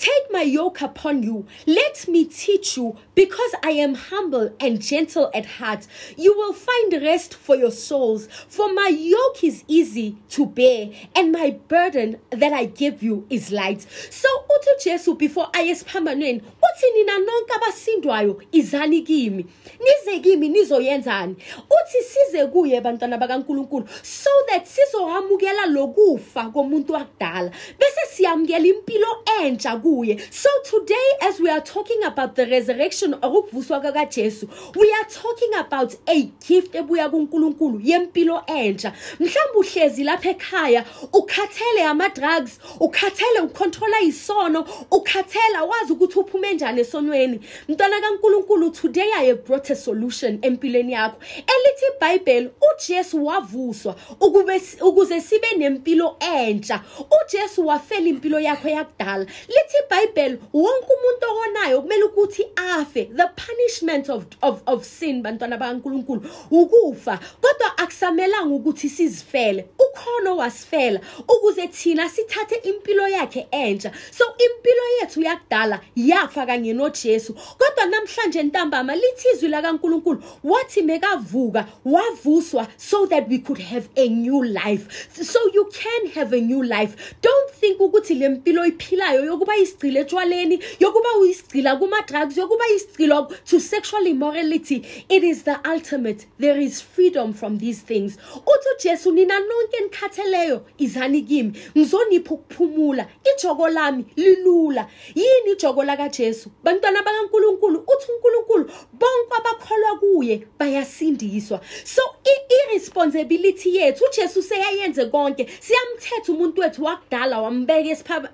Take 0.00 0.30
my 0.30 0.40
yoke 0.40 0.80
upon 0.80 1.22
you. 1.22 1.46
Let 1.66 2.08
me 2.08 2.24
teach 2.24 2.78
you, 2.78 2.96
because 3.14 3.52
I 3.62 3.72
am 3.72 3.94
humble 3.94 4.56
and 4.58 4.80
gentle 4.80 5.30
at 5.34 5.44
heart. 5.44 5.86
You 6.16 6.34
will 6.34 6.54
find 6.54 6.94
rest 7.02 7.34
for 7.34 7.54
your 7.54 7.70
souls. 7.70 8.26
For 8.48 8.72
my 8.72 8.88
yoke 8.88 9.44
is 9.44 9.62
easy 9.68 10.16
to 10.30 10.46
bear, 10.46 10.88
and 11.14 11.32
my 11.32 11.50
burden 11.68 12.16
that 12.30 12.54
I 12.54 12.64
give 12.64 13.02
you 13.02 13.26
is 13.28 13.52
light. 13.52 13.82
So 14.08 14.28
uthi 14.48 14.84
Jesu 14.84 15.14
before 15.16 15.48
ayesiphambanweni 15.52 16.40
uthi 16.40 16.86
nina 16.94 17.18
nonke 17.18 17.52
abasindwayo 17.56 18.42
izani 18.52 19.02
kimi 19.02 19.46
nize 19.80 20.20
kimi 20.20 20.48
nizoyenzani 20.48 21.36
uthi 21.70 22.02
size 22.02 22.46
kuye 22.46 22.80
bantwana 22.80 23.18
bakaNkuluNkulu 23.18 23.88
so 24.02 24.30
that 24.48 24.66
sizohamukela 24.66 25.66
lokufa 25.66 26.50
komuntu 26.52 26.92
wakudala 26.92 27.50
bese 27.78 28.00
siyamukela 28.14 28.66
impilo 28.66 29.24
entsha 29.42 29.76
kuye. 29.90 30.20
So 30.32 30.48
today 30.64 31.08
as 31.22 31.40
we 31.40 31.50
are 31.50 31.60
talking 31.60 32.02
about 32.04 32.36
the 32.36 32.46
resurrection 32.46 33.14
okuvuswa 33.14 33.80
kaJesu 33.80 34.48
we 34.76 34.92
are 34.92 35.08
talking 35.10 35.54
about 35.58 35.94
a 36.08 36.30
gift 36.46 36.74
ebuya 36.74 37.08
kuNkulunkulu 37.10 37.80
yempilo 37.84 38.42
entsha. 38.46 38.92
Mhlawumbe 39.20 39.58
uhlezi 39.58 40.04
lapha 40.04 40.30
ekhaya 40.30 40.84
ukhathele 41.12 41.82
ama 41.84 42.08
drugs 42.08 42.58
ukhathele 42.80 43.40
ukontrola 43.40 44.00
isono 44.00 44.64
ukhathela 44.90 45.64
wazi 45.64 45.92
ukuthi 45.92 46.18
uphume 46.18 46.54
njani 46.54 46.80
esonweni. 46.80 47.40
Mntwana 47.68 48.00
kaNkulunkulu 48.00 48.70
today 48.70 49.12
i 49.18 49.26
have 49.26 49.42
brought 49.44 49.70
a 49.70 49.76
solution 49.76 50.38
empilweni 50.42 50.92
yakho. 50.92 51.16
Elithi 51.36 51.84
iBhayibheli 51.96 52.50
uJesu 52.74 53.26
wavuswa 53.26 53.96
ukube 54.20 54.62
ukuze 54.80 55.20
sibe 55.20 55.48
nempilo 55.56 56.16
entsha. 56.20 56.80
uJesu 57.24 57.66
wafela 57.66 58.06
impilo 58.06 58.40
yakho 58.40 58.68
yakudala. 58.68 59.26
Lithi 59.48 59.79
iBhayibheli 59.84 60.38
wonke 60.52 60.90
umuntu 60.96 61.26
ohonayo 61.30 61.82
kumele 61.82 62.04
ukuthi 62.04 62.46
afe. 62.56 63.04
The 63.04 63.28
punishment 63.36 64.08
of 64.08 64.26
of 64.42 64.62
of 64.66 64.84
sin 64.84 65.22
bantwana 65.22 65.58
bakaNkuluNkulu 65.58 66.22
ukufa. 66.50 67.18
Kodwa 67.40 67.78
akusamelanga 67.78 68.54
ukuthi 68.54 68.88
sizifele. 68.88 69.66
Ukhono 69.78 70.36
wasifela 70.36 71.00
ukuze 71.28 71.68
thina 71.68 72.08
sithathe 72.08 72.54
impilo 72.54 73.08
yakhe 73.08 73.46
entsha. 73.50 73.92
So 74.10 74.24
impilo 74.24 74.82
yethu 75.00 75.22
yakudala 75.22 75.80
yafa 75.96 76.46
kanye 76.46 76.72
noJesu. 76.72 77.34
Kodwa 77.34 77.86
namhlanje 77.86 78.42
ntambama 78.42 78.96
lithizwi 78.96 79.48
lakaNkuluNkulu 79.48 80.22
wathi 80.44 80.82
mekavuka 80.82 81.66
wavuswa 81.84 82.66
so 82.76 83.06
that 83.06 83.28
we 83.28 83.38
could 83.38 83.60
have 83.60 83.88
a 83.96 84.08
new 84.08 84.42
life. 84.44 85.08
So 85.12 85.38
you 85.54 85.70
can 85.72 86.10
have 86.14 86.32
a 86.32 86.40
new 86.40 86.62
life. 86.62 87.14
Don't 87.22 87.50
think 87.50 87.80
ukuthi 87.80 88.14
lempilo 88.14 88.66
iphilayo 88.66 89.24
yokuba 89.24 89.56
isigcile 89.70 90.00
etshwaleni 90.00 90.60
yokuba 90.80 91.08
uyisigcila 91.20 91.76
kuma 91.76 92.02
drugs 92.02 92.36
yokuba 92.36 92.64
isigcila 92.68 93.28
to 93.44 93.60
sexual 93.60 94.06
immorality 94.06 94.82
it 95.08 95.22
is 95.24 95.42
the 95.44 95.56
ultimate. 95.68 96.26
There 96.38 96.58
is 96.60 96.80
freedom 96.80 97.32
from 97.32 97.58
these 97.58 97.80
things. 97.80 98.16
Uthi 98.16 98.68
uJesu 98.76 99.12
nina 99.12 99.40
nonke 99.40 99.80
nikhatheleyo 99.80 100.66
izani 100.78 101.22
kimi. 101.22 101.52
Ngizonipha 101.76 102.34
ukuphumula. 102.34 103.06
Ijoko 103.36 103.68
lami 103.68 104.04
lilula. 104.16 104.86
Yini 105.14 105.52
ijoko 105.52 105.84
laka 105.84 106.08
Jesu 106.08 106.50
bantwana 106.64 107.02
bakaNkuluNkulu 107.02 107.78
uthi 107.78 108.12
uNkulunkulu 108.12 108.64
bonke 108.92 109.34
abakholwa 109.38 109.98
kuye 109.98 110.46
bayasindiswa. 110.58 111.60
So 111.84 112.02
irresponsibility 112.50 113.76
yethu 113.76 114.04
uJesu 114.04 114.42
seyayenze 114.42 115.06
konke. 115.06 115.46
Siyamthetha 115.60 116.32
umuntu 116.32 116.60
wethu 116.60 116.84
wakudala 116.84 117.40
wambeka 117.40 117.90
esiphaba 117.90 118.30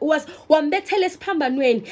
wambethela 0.49 1.07
esiphambanweni 1.17 1.83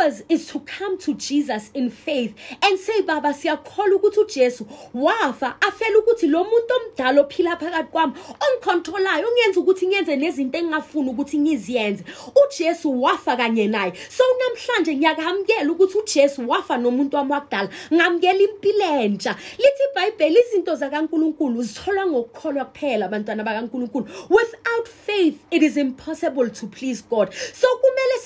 ours 0.00 0.22
is 0.28 0.46
to 0.46 0.60
come 0.60 0.98
to 0.98 1.14
Jesus 1.14 1.70
in 1.74 1.90
faith 1.90 2.34
and 2.62 2.78
say 2.78 3.02
baba 3.02 3.34
siyakholwa 3.34 3.96
ukuthi 3.96 4.20
uJesu 4.20 4.66
wafa 4.94 5.56
afela 5.60 5.98
ukuthi 5.98 6.26
lo 6.26 6.44
muntu 6.44 6.74
omdala 6.74 7.20
ophila 7.20 7.56
phakathi 7.56 7.90
kwami 7.90 8.12
ongicontrolayo 8.40 9.28
ongenza 9.28 9.60
ukuthi 9.60 9.86
ngenze 9.86 10.16
nezinto 10.16 10.58
engingafuni 10.58 11.10
ukuthi 11.10 11.38
ngiziyenze 11.38 12.04
uJesu 12.44 13.02
wafa 13.02 13.36
kanye 13.36 13.66
naye. 13.66 13.92
So 14.08 14.24
namhlanje 14.38 14.96
ngiyakamukela 14.96 15.72
ukuthi 15.72 15.98
uJesu 15.98 16.48
wafa 16.48 16.76
nomuntu 16.76 17.16
wami 17.16 17.32
wakudala. 17.32 17.68
Ngamukela 17.94 18.40
impilo 18.40 18.84
entsha. 19.02 19.36
Lithi 19.58 19.82
iBhayibheli 19.90 20.40
izinto 20.40 20.74
zakaNkuluNkulu 20.74 21.62
zitholwa 21.62 22.06
ngokukholwa 22.06 22.64
kuphela 22.64 23.06
abantwana 23.06 23.44
bakaNkuluNkulu. 23.44 24.06
Without 24.30 24.88
faith 24.88 25.38
it 25.50 25.62
is 25.62 25.76
impossible 25.76 26.50
to 26.50 26.66
please 26.66 27.02
God. 27.10 27.32
So 27.32 27.68
kumele 27.80 28.16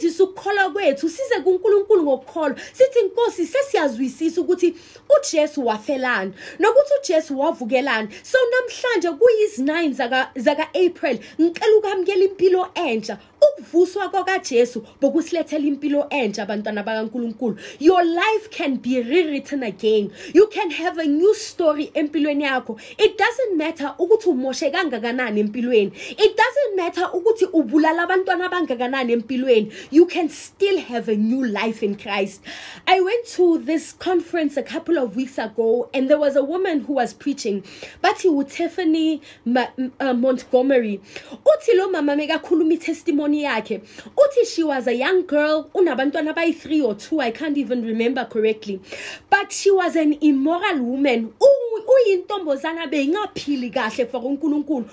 sisebenzise 0.00 0.22
ukukholwa 0.22 0.70
kwethu 0.70 1.08
size 1.08 1.40
kuNkulunkulu 1.44 2.02
ngokukholwa. 2.02 2.56
Sithi 2.72 2.98
inkosi 2.98 3.46
sesiyazwisisa 3.46 4.40
ukuthi 4.40 4.74
uJesu 5.16 5.66
wafelani 5.66 6.32
nokuthi 6.58 6.92
uJesu 7.00 7.40
wavukelani 7.40 8.08
so 8.22 8.38
namhlanje 8.52 9.08
kuyizi9 9.08 9.92
zaka 9.92 10.30
zaka 10.36 10.62
April 10.74 11.18
ngicela 11.40 11.76
ukamukela 11.76 12.24
impilo 12.24 12.68
entsha 12.74 13.18
ukuvuswa 13.40 14.08
kwakaJesu 14.08 14.86
bokusilethela 15.00 15.66
impilo 15.66 16.06
entsha 16.10 16.42
abantwana 16.42 16.82
bakaNkuluNkulu. 16.82 17.56
Your 17.78 18.04
life 18.04 18.50
can 18.50 18.76
be 18.76 19.02
rewritten 19.02 19.62
again. 19.62 20.10
You 20.34 20.46
can 20.48 20.70
have 20.70 20.98
a 20.98 21.06
new 21.06 21.34
story 21.34 21.90
empilweni 21.94 22.44
yakho. 22.44 22.78
It 22.98 23.18
doesn't 23.18 23.56
matter 23.56 23.94
ukuthi 23.98 24.28
umoshe 24.28 24.70
kangakanani 24.70 25.40
empilweni. 25.40 25.92
It 26.10 26.36
doesn't 26.36 26.76
matter 26.76 27.10
ukuthi 27.14 27.46
ubulala 27.52 28.02
abantwana 28.02 28.50
abangakanani 28.50 29.12
empilweni. 29.12 29.72
You 29.90 30.06
can 30.06 30.28
still 30.28 30.78
have 30.80 31.08
a 31.08 31.16
new 31.16 31.44
life 31.44 31.82
in 31.82 31.96
Christ. 31.96 32.42
I 32.86 33.00
went 33.00 33.26
to 33.36 33.58
this 33.58 33.92
conference 33.92 34.56
a 34.56 34.62
couple 34.62 34.98
of 35.00 35.16
weeks 35.16 35.38
ago 35.38 35.88
and 35.92 36.08
there 36.08 36.18
was 36.18 36.36
a 36.36 36.44
woman 36.44 36.80
who 36.80 36.92
was 36.94 37.12
preaching. 37.14 37.62
Bathi 38.02 38.26
uTiffany 38.30 39.20
Ma 39.44 39.66
uh, 39.98 40.12
Montgomery 40.12 41.00
uthi 41.44 41.76
lo 41.76 41.90
mama 41.90 42.14
mekakhuluma 42.14 42.78
itestimony 42.78 43.42
yakhe. 43.42 43.80
Uthi 44.16 44.46
she 44.54 44.62
was 44.62 44.86
a 44.86 44.94
young 44.94 45.26
girl 45.26 45.70
unabantwana 45.74 46.34
abayi 46.34 46.54
3 46.54 46.82
or 46.82 46.94
2 46.94 47.20
i 47.20 47.30
can't 47.30 47.56
even 47.58 47.84
remember 47.84 48.24
correctly. 48.24 48.80
But 49.28 49.52
she 49.52 49.70
was 49.70 49.96
an 49.96 50.18
immoral 50.20 50.82
woman. 50.82 51.32
Kahle 53.72 54.06
for 54.10 54.20
uNkulunkulu. 54.20 54.88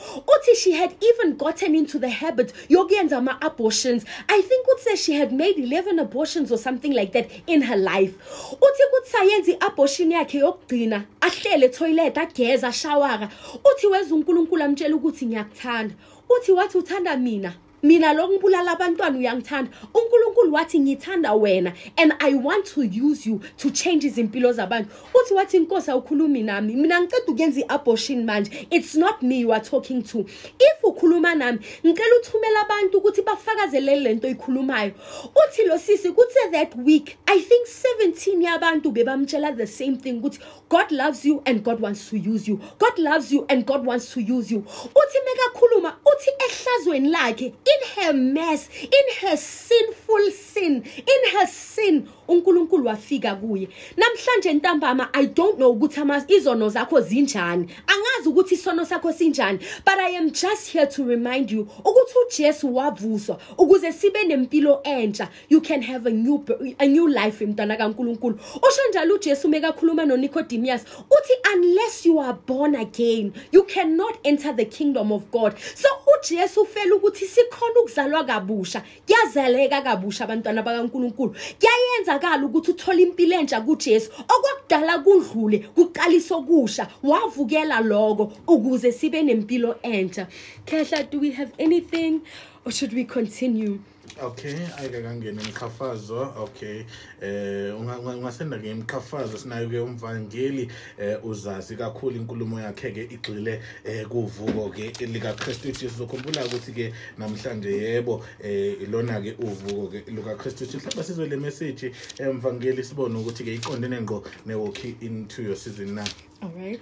She 0.55 0.71
had 0.71 0.95
even 1.01 1.37
gotten 1.37 1.75
into 1.75 1.99
the 1.99 2.09
habit 2.09 2.53
yokuyenza 2.69 3.17
ama 3.17 3.37
abortions 3.41 4.05
i 4.29 4.41
think 4.41 4.65
uthe 4.67 4.97
she 4.97 5.13
had 5.13 5.31
made 5.31 5.57
11 5.57 5.99
abortions 5.99 6.51
or 6.51 6.57
something 6.57 6.93
like 6.93 7.11
that 7.13 7.29
in 7.47 7.61
her 7.61 7.77
life. 7.77 8.13
Uthi 8.51 8.83
kuthi 8.91 9.09
sayenza 9.11 9.51
iabortion 9.51 9.96
yakhe 10.03 10.37
yokugcina 10.37 11.05
ahlele 11.21 11.69
toilet 11.69 12.17
ageza 12.17 12.71
shawara 12.71 13.29
uthi 13.65 13.87
weza 13.87 14.15
uNkulunkulu 14.15 14.63
amtshela 14.63 14.95
ukuthi 14.95 15.25
ngiyakuthanda. 15.25 15.95
Uthi 16.29 16.51
wathi 16.51 16.77
uthanda 16.77 17.17
mina 17.17 17.53
mina 17.87 18.13
lo 18.13 18.27
ngibulala 18.29 18.71
abantwana 18.71 19.17
uyangithanda. 19.17 19.71
uNkulunkulu 19.93 20.53
wathi 20.53 20.79
ngithanda 20.79 21.33
wena 21.33 21.73
and 21.97 22.13
I 22.19 22.33
want 22.33 22.65
to 22.73 22.81
use 22.83 23.25
you 23.25 23.41
to 23.57 23.71
change 23.71 24.07
izimpilo 24.07 24.53
zabantu. 24.53 24.89
Uthi 25.13 25.33
wathi 25.33 25.57
inkosi 25.57 25.91
awukhulumi 25.91 26.43
nami. 26.43 26.75
Mina 26.75 27.01
ngicela 27.01 27.25
ukuyenza 27.27 27.59
iabortion 27.61 28.25
manje. 28.25 28.67
It's 28.69 28.95
not 28.95 29.21
me 29.21 29.39
you 29.39 29.53
are 29.53 29.63
talking 29.63 30.03
to. 30.03 30.19
If 30.19 30.83
ukhuluma 30.83 31.35
nami 31.35 31.59
ngicela 31.85 32.15
uthumela 32.21 32.61
abantu 32.61 32.97
ukuthi 32.97 33.21
bafakazele 33.21 33.95
lento 33.95 34.27
oyikhulumayo 34.27 34.91
uthi 35.35 35.63
lo 35.65 35.77
sisi 35.77 36.11
kuthe 36.11 36.51
that 36.51 36.75
week 36.75 37.17
i 37.25 37.39
think 37.39 37.67
17 37.67 38.43
yabantu 38.43 38.91
bebamtshela 38.91 39.51
the 39.55 39.67
same 39.67 39.97
thing 39.97 40.19
ukuthi 40.19 40.39
God 40.69 40.91
loves 40.91 41.25
you 41.25 41.41
and 41.45 41.63
God 41.63 41.79
wants 41.79 42.09
to 42.09 42.17
use 42.17 42.47
you. 42.47 42.59
God 42.77 42.99
loves 42.99 43.31
you 43.31 43.45
and 43.49 43.65
God 43.65 43.85
wants 43.85 44.13
to 44.13 44.21
use 44.21 44.51
you. 44.51 44.59
Uthi 44.59 45.19
mekakhuluma 45.25 45.95
uthi 46.05 46.29
ehlazweni 46.45 47.09
lakhe 47.09 47.53
in 47.77 48.03
her 48.03 48.13
mess 48.13 48.69
in 48.81 49.05
her 49.21 49.37
sinful 49.37 50.31
sin 50.31 50.83
in 50.97 51.31
her 51.33 51.47
sin 51.47 52.07
uNkulunkulu 52.27 52.85
wafika 52.85 53.35
kuye. 53.35 53.67
Namhlanje 53.97 54.53
ntambama 54.53 55.09
i 55.13 55.25
don't 55.25 55.55
know 55.55 55.71
ukuthi 55.71 55.99
ama 55.99 56.23
izono 56.27 56.69
zakho 56.69 57.01
zinjani. 57.01 57.67
Angazi 57.87 58.29
ukuthi 58.29 58.55
isono 58.55 58.85
sakho 58.85 59.13
sinjani 59.13 59.59
but 59.85 59.99
i 59.99 60.17
am 60.17 60.31
just 60.31 60.71
here 60.71 60.85
to 60.85 61.03
remind 61.03 61.51
you 61.51 61.67
ukuthi 61.79 62.13
uJesu 62.27 62.75
wavuswa 62.75 63.39
ukuze 63.57 63.91
sibe 63.91 64.23
nempilo 64.23 64.81
entsha. 64.83 65.29
You 65.49 65.61
can 65.61 65.81
have 65.81 66.09
a 66.09 66.11
new 66.11 66.43
a 66.79 66.87
new 66.87 67.07
life 67.07 67.45
mntwana 67.45 67.77
kaNkulunkulu. 67.77 68.39
Usho 68.55 68.81
njalo 68.89 69.15
uJesu 69.15 69.49
mekakhuluma 69.49 70.05
noNicodemus 70.05 70.81
uthi 70.81 71.33
unless 71.55 72.05
you 72.05 72.21
are 72.21 72.37
born 72.47 72.75
again 72.75 73.33
you 73.51 73.63
cannot 73.63 74.15
enter 74.23 74.55
the 74.55 74.65
kingdom 74.65 75.11
of 75.11 75.23
God. 75.31 75.53
So 75.75 75.87
uJesu 76.17 76.61
ufela 76.61 76.95
ukuthi 76.95 77.25
sikhona 77.57 77.79
ukuzalwa 77.79 78.23
kabusha 78.23 78.83
kuyazaleka 79.05 79.81
kabusha 79.81 80.23
abantwana 80.23 80.63
bakaNkulunkulu. 80.63 81.33
Kuyayenza 81.59 82.19
kuyenzakala 82.19 82.45
ukuthi 82.45 82.71
uthole 82.71 83.03
impilo 83.03 83.35
entsha 83.39 83.61
kuJesu. 83.61 84.11
Okwakudala 84.29 84.99
kudlule 85.03 85.59
kuqalisa 85.75 86.35
okusha 86.35 86.87
wavukela 87.03 87.81
lokho 87.81 88.31
ukuze 88.47 88.91
sibe 88.91 89.23
nempilo 89.23 89.75
entsha. 89.81 90.27
Khehla 90.65 91.09
do 91.09 91.19
we 91.19 91.31
have 91.31 91.51
anything 91.59 92.21
or 92.65 92.71
should 92.71 92.93
we 92.93 93.03
continue? 93.03 93.79
okay 94.21 94.67
ayike 94.77 95.01
kangena 95.01 95.41
umkhafazo 95.41 96.33
okay 96.37 96.85
eh 97.21 97.73
ungasenda-ke 97.79 98.69
imkhafazo 98.69 99.37
sinayo-ke 99.37 99.79
umvangeli 99.79 100.71
eh 100.97 101.25
uzazi 101.25 101.75
kakhulu 101.75 102.15
inkulumo 102.15 102.59
yakhe-ke 102.59 103.03
igxile 103.03 103.61
eh 103.83 104.05
kuvuko-ke 104.07 105.05
likakristu 105.05 105.71
jesu. 105.71 105.97
Zokhumbula 105.97 106.45
ukuthi-ke 106.45 106.93
namhlanje 107.17 107.69
yebo 107.69 108.25
eh 108.43 108.81
ilona-ke 108.81 109.35
uvuko-ke 109.39 110.11
lukakristu 110.11 110.65
jesu. 110.65 110.77
Mhlawumbe 110.77 111.03
sizwe 111.03 111.27
le 111.27 111.37
meseji 111.37 111.91
emvangeli 112.17 112.83
sibone 112.83 113.19
ukuthi-ke 113.19 113.55
iqondene 113.55 114.01
ngqo 114.01 114.23
ne-walking 114.45 114.95
into 115.01 115.41
your 115.43 115.55
season 115.55 115.95
na? 115.95 116.03
All 116.41 116.51
right. 116.55 116.81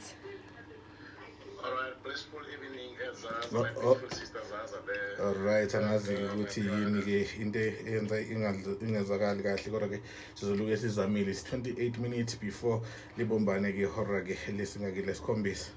All 1.63 1.71
right 1.71 2.03
blissful 2.03 2.39
evening. 2.53 2.84
As 3.23 3.53
Oh, 3.53 3.61
my 3.63 3.69
oh. 3.77 3.95
beautiful 3.95 4.09
sisters 4.17 4.51
are 4.51 4.83
there 4.85 5.25
alright 5.27 5.75
angazi 5.75 6.13
ukuthi 6.15 6.61
yini 6.61 7.01
ke 7.01 7.39
into 7.41 7.59
eyenza 7.59 8.19
ingadl- 8.21 8.77
ingezakali 8.83 9.43
kahle 9.43 9.71
kodwa 9.71 9.89
ke 9.89 10.01
sizoluke 10.35 10.77
sizamile. 10.77 11.31
Is 11.31 11.43
28 11.43 11.97
minutes 11.99 12.35
before 12.39 12.81
libombane 13.17 13.71
ke 13.73 13.79
ihora 13.87 14.21
ke 14.23 14.37
lesingake 14.57 15.01
lesikhombisa. 15.01 15.69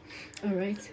All 0.44 0.54
right 0.54 0.90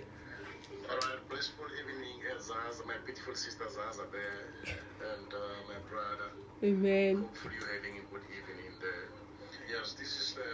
all 0.90 0.98
right 0.98 1.22
blissful 1.30 1.66
evening 1.82 2.20
as 2.38 2.52
my 2.86 2.94
beautiful 3.06 3.36
sisters 3.36 3.78
are 3.78 4.08
there 4.12 4.76
and 5.12 5.34
uh, 5.34 5.40
my 5.68 5.80
brother. 5.90 6.30
Amen. 6.64 7.22
Hopefully 7.22 7.56
you're 7.60 7.74
having 7.76 7.98
a 7.98 8.06
good 8.14 8.26
evening 8.38 8.74
there. 8.82 9.08
Yes 9.70 9.94
this 9.94 10.14
is 10.22 10.34
the 10.36 10.52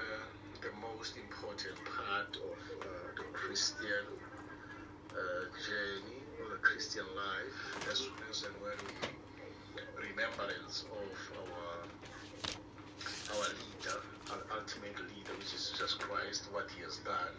the 0.61 0.71
most 0.79 1.17
important 1.17 1.75
part 1.85 2.37
of 2.37 2.57
uh, 2.81 2.85
the 3.17 3.25
christian 3.33 4.05
journey 5.67 6.25
or 6.39 6.49
the 6.49 6.59
christian 6.63 7.05
life 7.15 7.79
as 7.91 8.01
as 8.29 8.43
and 8.43 8.61
when 8.61 8.85
we 8.85 8.97
remembrance 10.09 10.85
of 10.91 11.15
our 11.37 11.89
our 13.31 13.49
leader 13.55 14.01
our 14.31 14.43
ultimate 14.59 14.99
leader 15.09 15.37
which 15.37 15.53
is 15.53 15.69
jesus 15.71 15.95
christ 15.95 16.51
what 16.51 16.71
he 16.71 16.81
has 16.81 16.99
done 17.05 17.33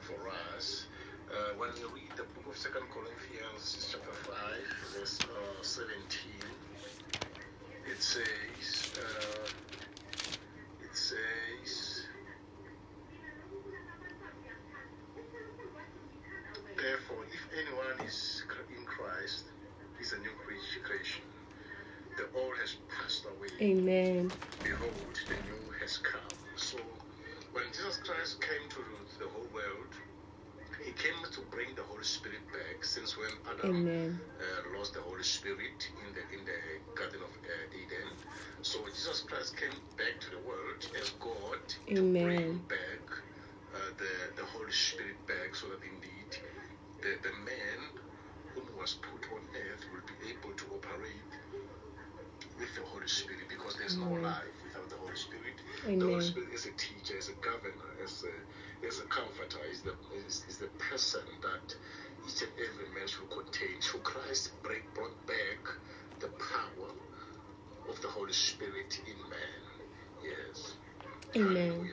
for 0.00 0.28
us. 0.28 0.88
Uh, 1.30 1.54
when 1.56 1.76
you 1.76 1.88
read 1.94 2.12
the 2.16 2.24
book 2.34 2.46
of 2.48 2.56
second 2.56 2.88
corinthians 2.90 3.88
chapter 3.92 4.14
5 4.14 4.34
verse 4.94 5.24
uh, 5.28 5.62
17 5.62 6.56
it 7.84 8.02
says, 8.02 8.90
uh, 8.96 9.48
it 10.80 10.96
says, 10.96 11.18
therefore, 16.86 17.24
if 17.26 17.42
anyone 17.58 17.98
is 18.06 18.42
in 18.70 18.84
Christ, 18.86 19.52
is 20.00 20.12
a 20.12 20.20
new 20.20 20.34
creation. 20.84 21.24
The 22.18 22.30
old 22.38 22.56
has 22.58 22.76
passed 22.88 23.26
away. 23.26 23.50
amen 23.62 24.32
Behold, 24.62 25.16
the 25.30 25.38
new 25.44 25.72
has 25.80 25.98
come. 25.98 26.38
So, 26.56 26.78
when 27.52 27.64
Jesus 27.68 27.98
Christ 27.98 28.40
came 28.42 28.68
to 28.70 28.82
the 29.20 29.28
whole 29.30 29.48
world, 29.52 29.94
he 30.84 30.92
came 30.92 31.22
to 31.32 31.42
bring 31.50 31.74
the 31.76 31.84
Holy 31.84 32.04
Spirit 32.04 32.42
back. 32.52 32.84
Since 32.84 33.16
when 33.18 33.32
Adam 33.46 33.76
uh, 34.40 34.78
lost 34.78 34.94
the 34.94 35.02
Holy 35.02 35.24
Spirit 35.24 35.80
in 36.06 36.14
the 36.14 36.24
in 36.38 36.44
the 36.44 36.60
Garden 36.96 37.22
of 37.22 37.30
uh, 37.30 37.76
Eden. 37.76 38.16
So 38.62 38.84
Jesus 38.86 39.22
Christ 39.22 39.56
came 39.58 39.78
back 39.98 40.20
to 40.22 40.30
the 40.30 40.40
world 40.46 40.82
as 41.02 41.10
God 41.20 41.60
to 41.96 42.04
bring 42.20 42.44
back 42.68 43.04
uh, 43.74 43.90
the 43.98 44.14
the 44.36 44.46
Holy 44.46 44.72
Spirit 44.72 45.26
back, 45.28 45.54
so 45.54 45.68
that 45.70 45.82
indeed 45.84 46.25
the 47.06 47.30
the 47.30 47.36
man 47.46 47.78
whom 48.54 48.66
was 48.78 48.98
put 49.02 49.22
on 49.30 49.42
earth 49.54 49.84
will 49.92 50.02
be 50.10 50.18
able 50.30 50.54
to 50.58 50.66
operate 50.74 51.30
with 52.58 52.74
the 52.74 52.82
Holy 52.82 53.06
Spirit 53.08 53.46
because 53.48 53.76
there's 53.76 53.96
no 53.98 54.10
life 54.10 54.56
without 54.64 54.90
the 54.90 54.96
Holy 54.96 55.16
Spirit. 55.16 55.54
The 55.86 56.06
Holy 56.06 56.22
Spirit 56.22 56.50
is 56.54 56.66
a 56.66 56.74
teacher, 56.74 57.16
is 57.16 57.28
a 57.30 57.38
governor, 57.44 57.92
is 58.02 58.24
a 58.24 58.86
is 58.86 58.98
a 59.00 59.06
comforter, 59.06 59.62
is 59.70 59.82
the 59.82 59.94
is, 60.26 60.44
is 60.48 60.58
the 60.58 60.70
person 60.78 61.22
that 61.42 61.74
each 62.26 62.42
and 62.42 62.52
every 62.58 62.88
man 62.94 63.06
should 63.06 63.30
contain. 63.30 63.78
So 63.80 63.98
Christ 64.00 64.50
break, 64.62 64.82
brought 64.94 65.14
back 65.26 65.62
the 66.20 66.30
power 66.40 66.90
of 67.88 68.00
the 68.02 68.08
Holy 68.08 68.34
Spirit 68.34 69.00
in 69.06 69.18
man. 69.30 69.62
Yes. 70.24 70.74
Amen. 71.34 71.90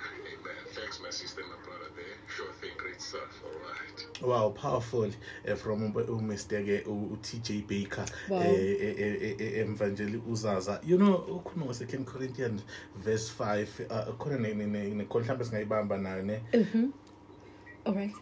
Thanks, 0.73 0.99
my 1.01 1.09
sister, 1.09 1.41
my 1.41 1.55
brother 1.65 1.89
there. 1.95 2.15
Sure 2.27 2.51
thing, 2.61 2.71
great 2.77 3.01
stuff. 3.01 3.43
All 3.43 3.51
right. 3.51 4.21
Wow, 4.21 4.49
powerful 4.49 5.05
uh, 5.47 5.55
from 5.55 5.93
uMr 5.93 6.37
ke 6.37 6.85
uTJ 6.87 7.67
Baker 7.67 8.05
Wow. 8.29 8.41
eh 8.41 8.77
eh, 8.79 8.95
eh, 8.97 9.35
eh, 9.39 9.59
emvangeli 9.65 10.21
uzaza 10.29 10.79
you 10.85 10.97
know 10.97 11.15
ukhuluma 11.15 11.65
ngo 11.65 11.73
2 11.73 12.03
Corinthians 12.05 12.61
verse 12.95 13.29
5 13.39 13.67
uh, 13.89 14.15
khona 14.17 14.37
ne 14.39 14.53
ne 14.53 14.65
ne 14.65 14.89
ne- 14.89 15.05
khona 15.05 15.25
mhlawumbe 15.25 15.45
singayibamba 15.45 15.97
nayo 15.97 16.23
ne 16.23 16.41
all 17.85 17.93
right 17.93 18.13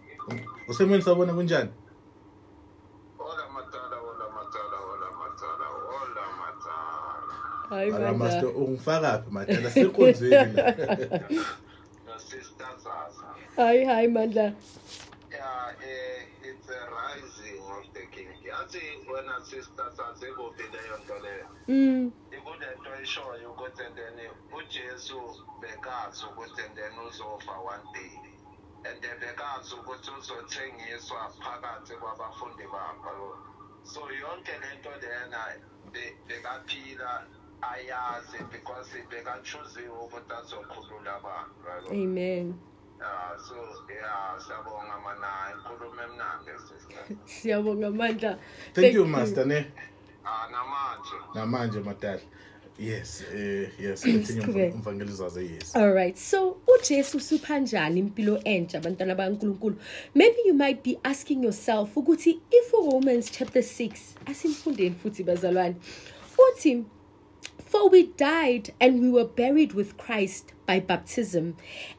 usemweni 0.67 1.03
sabona 1.03 1.33
kunjani 1.33 1.69
hayi 7.71 7.91
ala 7.93 8.13
master 8.13 8.41
bandla 8.43 8.61
ungifaka 8.63 9.19
phi 9.23 9.31
madala 9.31 9.69
sekonzeni 9.71 10.53
la 10.53 10.71
The 12.11 12.19
sister 12.19 12.67
Zaza. 12.83 13.27
hayi 13.55 13.85
hayi 13.85 14.07
mandla 14.07 14.53
Yeah, 15.31 15.71
eh, 15.79 16.27
it's 16.43 16.67
a 16.67 16.81
rising 16.91 17.63
of 17.71 17.85
the 17.95 18.03
king. 18.11 18.27
Yazi 18.43 18.81
wena 19.07 19.39
sister 19.45 19.87
Zaza 19.97 20.27
ikuphi 20.27 20.63
leyo 20.73 20.97
nto 21.03 21.15
leyo? 21.19 21.47
mm 21.67 22.11
Ikunento 22.37 22.91
eshoyo 23.01 23.51
ukuthi 23.51 23.83
then 23.95 24.19
uJesu 24.57 25.19
bekazi 25.61 26.25
ukuthi 26.25 26.61
then 26.75 26.93
uzofa 27.07 27.51
one 27.63 27.85
day. 27.93 28.11
And 28.91 29.01
then 29.01 29.17
bekazi 29.23 29.75
ukuthi 29.75 30.11
uzothengiswa 30.19 31.31
phakathi 31.39 31.93
kwabafundi 31.95 32.63
bakhe. 32.73 33.15
So 33.83 34.01
yonke 34.11 34.51
lento 34.61 34.91
lena 35.01 35.41
be- 35.93 36.15
bekaphila 36.27 37.23
ayazi 37.61 38.37
because 38.51 38.89
bekachuziwe 39.09 39.89
ukuthi 40.05 40.33
azokhulula 40.33 41.15
abantu. 41.15 41.55
right? 41.67 41.91
amen 41.91 42.53
Yeah, 43.01 43.35
so 43.47 43.55
yeah, 43.89 44.37
siyabonga 44.39 44.99
mana 45.03 45.27
inkulumo 45.53 46.01
emnandi 46.01 46.51
sister. 46.69 47.17
siyabonga 47.25 47.91
mandla 47.91 48.37
thank 48.73 48.93
you 48.93 49.05
master 49.05 49.45
ne 49.47 49.65
Ah 50.25 50.47
namanje. 50.51 51.15
namanje 51.35 51.79
madala 51.79 52.21
yes 52.79 53.23
eh 53.33 53.69
yes 53.79 54.01
continue 54.01 54.23
Siqhubeke. 54.25 54.73
umvangeli 54.75 55.11
uzaza 55.11 55.41
yes 55.41 55.75
All 55.75 55.93
right. 55.93 56.17
So 56.17 56.57
uJesu 56.67 57.19
suphanjani 57.19 57.99
impilo 57.99 58.39
entsha 58.43 58.77
abantwana 58.77 59.15
bakaNkuluNkulu. 59.15 59.75
Maybe 60.15 60.37
you 60.45 60.53
might 60.53 60.83
be 60.83 60.99
asking 61.03 61.43
yourself 61.43 61.95
ukuthi 61.97 62.39
if 62.51 62.73
Romans 62.73 63.31
chapter 63.31 63.61
6 63.63 63.91
asimfundeni 64.25 64.95
futhi 64.95 65.23
bazalwane. 65.23 65.75
Uthi 66.37 66.83
For 67.71 67.87
we 67.87 68.07
died 68.07 68.73
and 68.81 68.99
we 68.99 69.09
were 69.09 69.23
buried 69.23 69.71
with 69.71 69.95
Christ 69.95 70.51
by 70.65 70.81
baptism. 70.81 71.55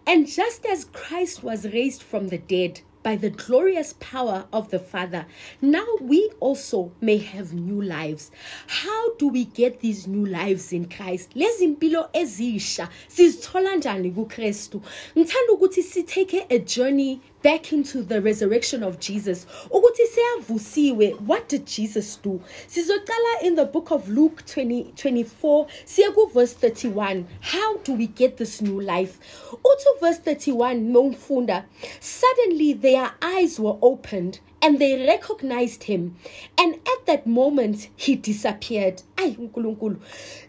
And 0.07 0.27
just 0.27 0.67
as 0.67 0.85
Christ 0.85 1.43
was 1.43 1.73
raised 1.73 2.03
from 2.03 2.29
the 2.29 2.37
dead 2.37 2.83
by 3.03 3.17
the 3.17 3.31
glorious 3.31 3.95
power 3.99 4.45
of 4.53 4.71
the 4.71 4.79
Father, 4.79 5.25
now 5.63 5.87
we 5.99 6.31
also 6.41 6.93
may 7.01 7.17
have 7.17 7.55
new 7.55 7.81
lives. 7.81 8.31
How 8.67 9.15
do 9.15 9.29
we 9.29 9.47
get 9.47 9.81
these 9.81 10.07
new 10.07 10.27
lives 10.27 10.75
in 10.75 10.91
Christ? 10.91 11.35
Lezi 11.35 11.65
impilo 11.65 12.11
ezisha 12.13 12.91
sizithola 13.09 13.77
njani 13.77 14.13
kuKristu? 14.13 14.83
Ngithanda 15.17 15.53
ukuthi 15.53 15.83
sitake 15.83 16.47
a 16.51 16.59
journey 16.59 17.21
back 17.43 17.73
into 17.73 18.03
the 18.03 18.21
resurrection 18.21 18.83
of 18.83 19.01
Jesus. 19.01 19.47
Ukuthi 19.71 20.07
seyavusiwe, 20.07 21.21
what 21.21 21.49
did 21.49 21.67
Jesus 21.67 22.17
do? 22.17 22.41
Sizoqala 22.69 23.43
in 23.43 23.55
the 23.57 23.65
book 23.65 23.91
of 23.91 24.09
Luke 24.09 24.45
20, 24.47 24.93
24, 24.97 25.67
siya 25.85 26.15
ku 26.15 26.27
verse 26.29 26.55
31. 26.55 27.27
How 27.41 27.77
do 27.79 27.95
we 27.95 28.07
get 28.07 28.37
this 28.37 28.61
new 28.61 28.81
life? 28.81 29.19
Uthi 29.51 30.01
verse 30.01 30.19
31, 30.19 30.93
mawufunda, 30.93 31.65
suddenly 32.01 32.73
their 32.73 33.11
eyes 33.21 33.59
were 33.59 33.77
opened 33.83 34.41
and 34.63 34.79
they 34.79 35.05
recognized 35.07 35.83
him. 35.85 36.17
And 36.57 36.75
at 36.77 37.07
that 37.07 37.27
moment, 37.27 37.89
he 37.97 38.15
disappeared. 38.15 39.03
Ay, 39.19 39.37
uNkulunkulu. 39.39 40.01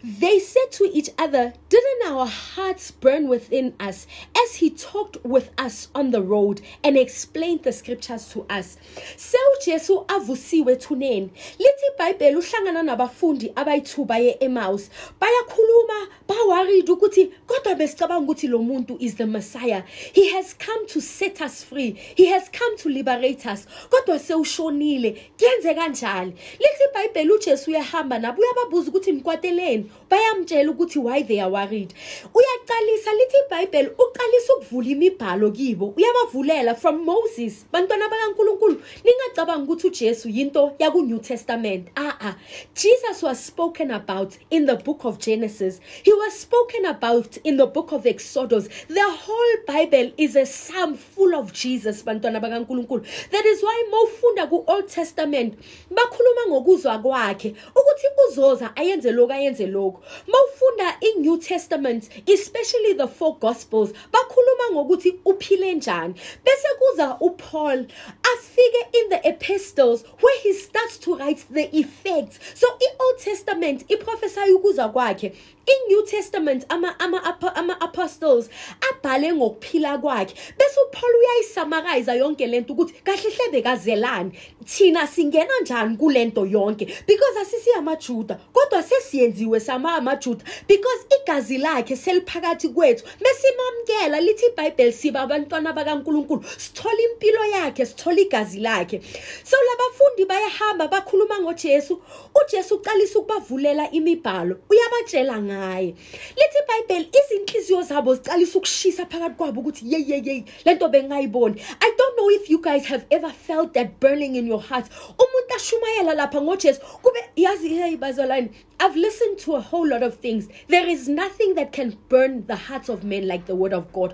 They 0.03 0.39
said 0.39 0.71
to 0.73 0.89
each 0.93 1.09
other, 1.17 1.53
Didn't 1.69 2.11
our 2.11 2.27
hearts 2.27 2.91
burn 2.91 3.27
within 3.27 3.73
us 3.79 4.05
as 4.37 4.55
he 4.55 4.69
talked 4.69 5.17
with 5.25 5.49
us 5.57 5.89
on 5.95 6.11
the 6.11 6.21
road 6.21 6.61
and 6.83 6.97
explained 6.97 7.63
the 7.63 7.71
scriptures 7.71 8.29
to 8.29 8.45
us? 8.49 8.77
Seu 9.17 9.39
Jesu 9.65 10.05
avusiwe 10.05 10.75
thuneni. 10.75 11.29
Lithi 11.59 11.87
iBhayibheli 11.97 12.35
uhlangana 12.35 12.83
nabafundi 12.83 13.53
abayithu 13.53 14.05
baye 14.05 14.37
eMaus. 14.39 14.89
Bayakhuluma, 15.19 16.07
baworried 16.33 16.89
ukuthi 16.89 17.31
kodwa 17.47 17.75
besicabanga 17.75 18.23
ukuthi 18.23 18.47
lo 18.47 18.59
muntu 18.59 18.97
is 18.99 19.15
the 19.15 19.25
Messiah. 19.25 19.83
He 20.13 20.29
has 20.31 20.53
come 20.53 20.87
to 20.87 21.01
set 21.01 21.41
us 21.41 21.63
free. 21.63 21.91
He 22.15 22.25
has 22.27 22.49
come 22.49 22.77
to 22.77 22.89
liberate 22.89 23.45
us. 23.45 23.67
Kodwa 23.89 24.19
sewushonile. 24.19 25.31
Kuyenze 25.37 25.73
kanjani? 25.73 26.33
Lithi 26.59 26.83
iBhayibheli 26.89 27.31
uJesu 27.31 27.71
uyahamba 27.71 28.19
nabo 28.19 28.41
uyababuza 28.41 28.89
ukuthi 28.89 29.11
nikwateleni. 29.11 29.91
Bayamtshela 30.09 30.71
ukuthi 30.71 30.99
why 30.99 31.23
they 31.23 31.41
are 31.41 31.51
worried. 31.51 31.93
Uyaqalisa 32.33 33.11
lithi 33.13 33.37
iBhayibheli 33.47 33.89
uqalisa 33.89 34.53
ukuvula 34.57 34.87
imibhalo 34.89 35.51
kibo. 35.51 35.93
Uyabavulela 35.97 36.75
from 36.75 37.05
Moses. 37.05 37.65
Bantwana 37.71 38.09
bakaNkuluNkulu, 38.09 38.81
ningacabanga 39.03 39.63
ukuthi 39.63 39.87
uJesu 39.87 40.29
yinto 40.29 40.75
yaku 40.79 41.01
New 41.01 41.19
Testament. 41.19 41.87
Ah 41.95 42.17
ah. 42.21 42.35
Jesus 42.75 43.21
was 43.23 43.39
spoken 43.39 43.91
about 43.91 44.37
in 44.49 44.65
the 44.65 44.75
book 44.75 45.05
of 45.05 45.19
Genesis. 45.19 45.79
He 46.03 46.13
was 46.13 46.22
spoken 46.31 46.85
about 46.85 47.37
in 47.37 47.57
the 47.57 47.65
book 47.65 47.91
of 47.91 48.05
Exodus. 48.05 48.67
The 48.87 49.03
whole 49.03 49.57
Bible 49.67 50.11
is 50.17 50.35
a 50.35 50.45
psalm 50.45 50.95
full 50.95 51.35
of 51.35 51.53
Jesus. 51.53 52.01
That 52.03 53.43
is 53.45 53.63
why 53.63 53.83
mawufunda 53.91 54.49
ku 54.49 54.63
Old 54.67 54.87
Testament 54.87 55.57
bakhuluma 55.89 56.47
ngokuzwa 56.47 56.99
kwakhe 57.01 57.55
ukuthi 57.75 58.07
uzoza 58.29 58.75
ayenze 58.75 59.11
lokho 59.11 59.33
ayenze 59.33 59.67
lokho. 59.67 60.01
Mawufunda 60.27 60.95
in 61.01 61.21
New 61.21 61.37
Testament, 61.37 62.09
especially 62.27 62.93
the 62.93 63.07
four 63.07 63.37
gospels, 63.37 63.93
bakhuluma 64.11 64.71
ngokuthi 64.73 65.19
uphile 65.25 65.73
njani. 65.73 66.13
Bese 66.43 66.67
kuza 66.79 67.17
uPaul 67.19 67.87
afike 68.23 68.87
in 68.93 69.09
the 69.09 69.27
epistles 69.27 70.03
where 70.21 70.39
he 70.41 70.53
starts 70.53 70.97
to 70.97 71.15
write 71.15 71.45
the 71.49 71.75
effects. 71.75 72.39
So 72.55 72.67
in 72.67 72.95
Old 72.99 73.19
Testament 73.19 73.87
iprophesy 73.87 74.53
ukuza 74.53 74.89
kwakhe. 74.89 75.33
In 75.65 75.87
New 75.87 76.05
Testament 76.05 76.65
ama 76.69 76.95
ama 76.99 77.39
ama 77.55 77.81
apostles 77.81 78.49
abhale 78.89 79.33
ngokuphila 79.33 79.97
kwakhe. 79.97 80.35
Bese 80.57 80.79
uPaul 80.87 81.15
uyayisummarize 81.19 82.17
yonke 82.17 82.47
lento 82.47 82.73
ukuthi 82.73 82.93
kahle 83.03 83.29
hle 83.29 83.51
bekazelani. 83.51 84.31
Thina 84.65 85.07
singena 85.07 85.59
njani 85.61 85.97
kulento 85.97 86.45
yonke 86.45 86.85
because 87.07 87.37
asisi 87.41 87.71
amaJuda 87.77 88.39
kodwa 88.53 88.83
sesiyenziwe 88.83 89.59
sama 89.59 89.95
amaJuda 89.95 90.43
because 90.67 91.05
igazi 91.21 91.57
lakhe 91.57 91.95
seliphakathi 91.95 92.69
kwethu. 92.69 93.05
Mesimamkela 93.21 94.21
lithi 94.21 94.45
iBhayibheli 94.45 94.93
siba 94.93 95.21
abantwana 95.21 95.73
bakaNkuluNkulu. 95.73 96.43
Sithola 96.57 97.01
impilo 97.01 97.45
yakhe, 97.45 97.85
sithola 97.85 98.19
igazi 98.21 98.59
lakhe. 98.59 99.01
So 99.43 99.57
labafundi 99.69 100.25
bayahamba 100.25 100.87
bakhuluma 100.87 101.39
ngoJesu. 101.39 102.01
uJesu 102.35 102.75
uqalisa 102.75 103.19
ukubavulela 103.19 103.91
imibhalo. 103.91 104.57
Uyabatshela 104.69 105.41
ngaye. 105.53 105.95
Lithi 106.37 106.57
iBhayibheli 106.63 107.09
izinhliziyo 107.19 107.81
zabo 107.81 108.15
ziqalisa 108.15 108.57
ukushisa 108.57 109.05
phakathi 109.05 109.35
kwabo 109.35 109.61
ukuthi 109.61 109.85
yey 109.93 110.03
yey 110.09 110.21
yey 110.25 110.43
lento 110.65 110.87
bengayiboni. 110.89 111.61
I 111.81 111.89
don't 111.97 112.17
know 112.17 112.29
if 112.29 112.49
you 112.49 112.61
guys 112.61 112.85
have 112.85 113.05
ever 113.11 113.29
felt 113.29 113.73
that 113.73 113.99
burning 113.99 114.35
in 114.35 114.47
your 114.47 114.61
heart. 114.61 114.85
Umuntu 115.17 115.55
ashumayela 115.55 116.13
lapha 116.13 116.41
ngoJesu 116.41 116.81
kube 117.01 117.19
yazi 117.35 117.69
hey 117.69 117.97
bazalwane 117.97 118.49
I've 118.83 118.97
listened 118.97 119.39
to 119.39 119.55
a 119.55 119.61
whole 119.61 119.87
lot 119.87 120.03
of 120.03 120.15
things. 120.15 120.49
There 120.67 120.85
is 120.85 121.07
nothing 121.07 121.55
that 121.55 121.71
can 121.71 121.97
burn 122.09 122.45
the 122.47 122.57
hearts 122.57 122.89
of 122.89 123.05
men 123.05 123.25
like 123.29 123.45
the 123.45 123.55
word 123.55 123.71
of 123.71 123.93
God. 123.93 124.13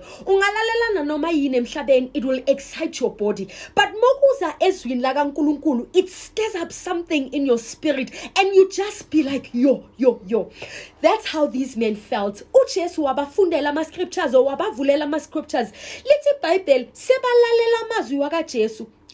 It 2.14 2.24
will 2.24 2.40
excite 2.46 3.00
your 3.00 3.12
body. 3.12 3.48
But 3.74 3.92
mokuza 3.92 4.54
it 5.92 6.08
stirs 6.08 6.54
up 6.54 6.70
something 6.70 7.32
in 7.32 7.46
your 7.46 7.58
spirit 7.58 8.12
and 8.38 8.54
you 8.54 8.70
just 8.70 9.10
be 9.10 9.24
like 9.24 9.50
yo 9.52 9.86
yo 9.96 10.20
yo. 10.24 10.52
That's 11.00 11.26
how 11.26 11.48
these 11.48 11.76
men 11.76 11.96
felt. 11.96 12.40
scriptures 13.84 14.34
scriptures. 15.18 15.72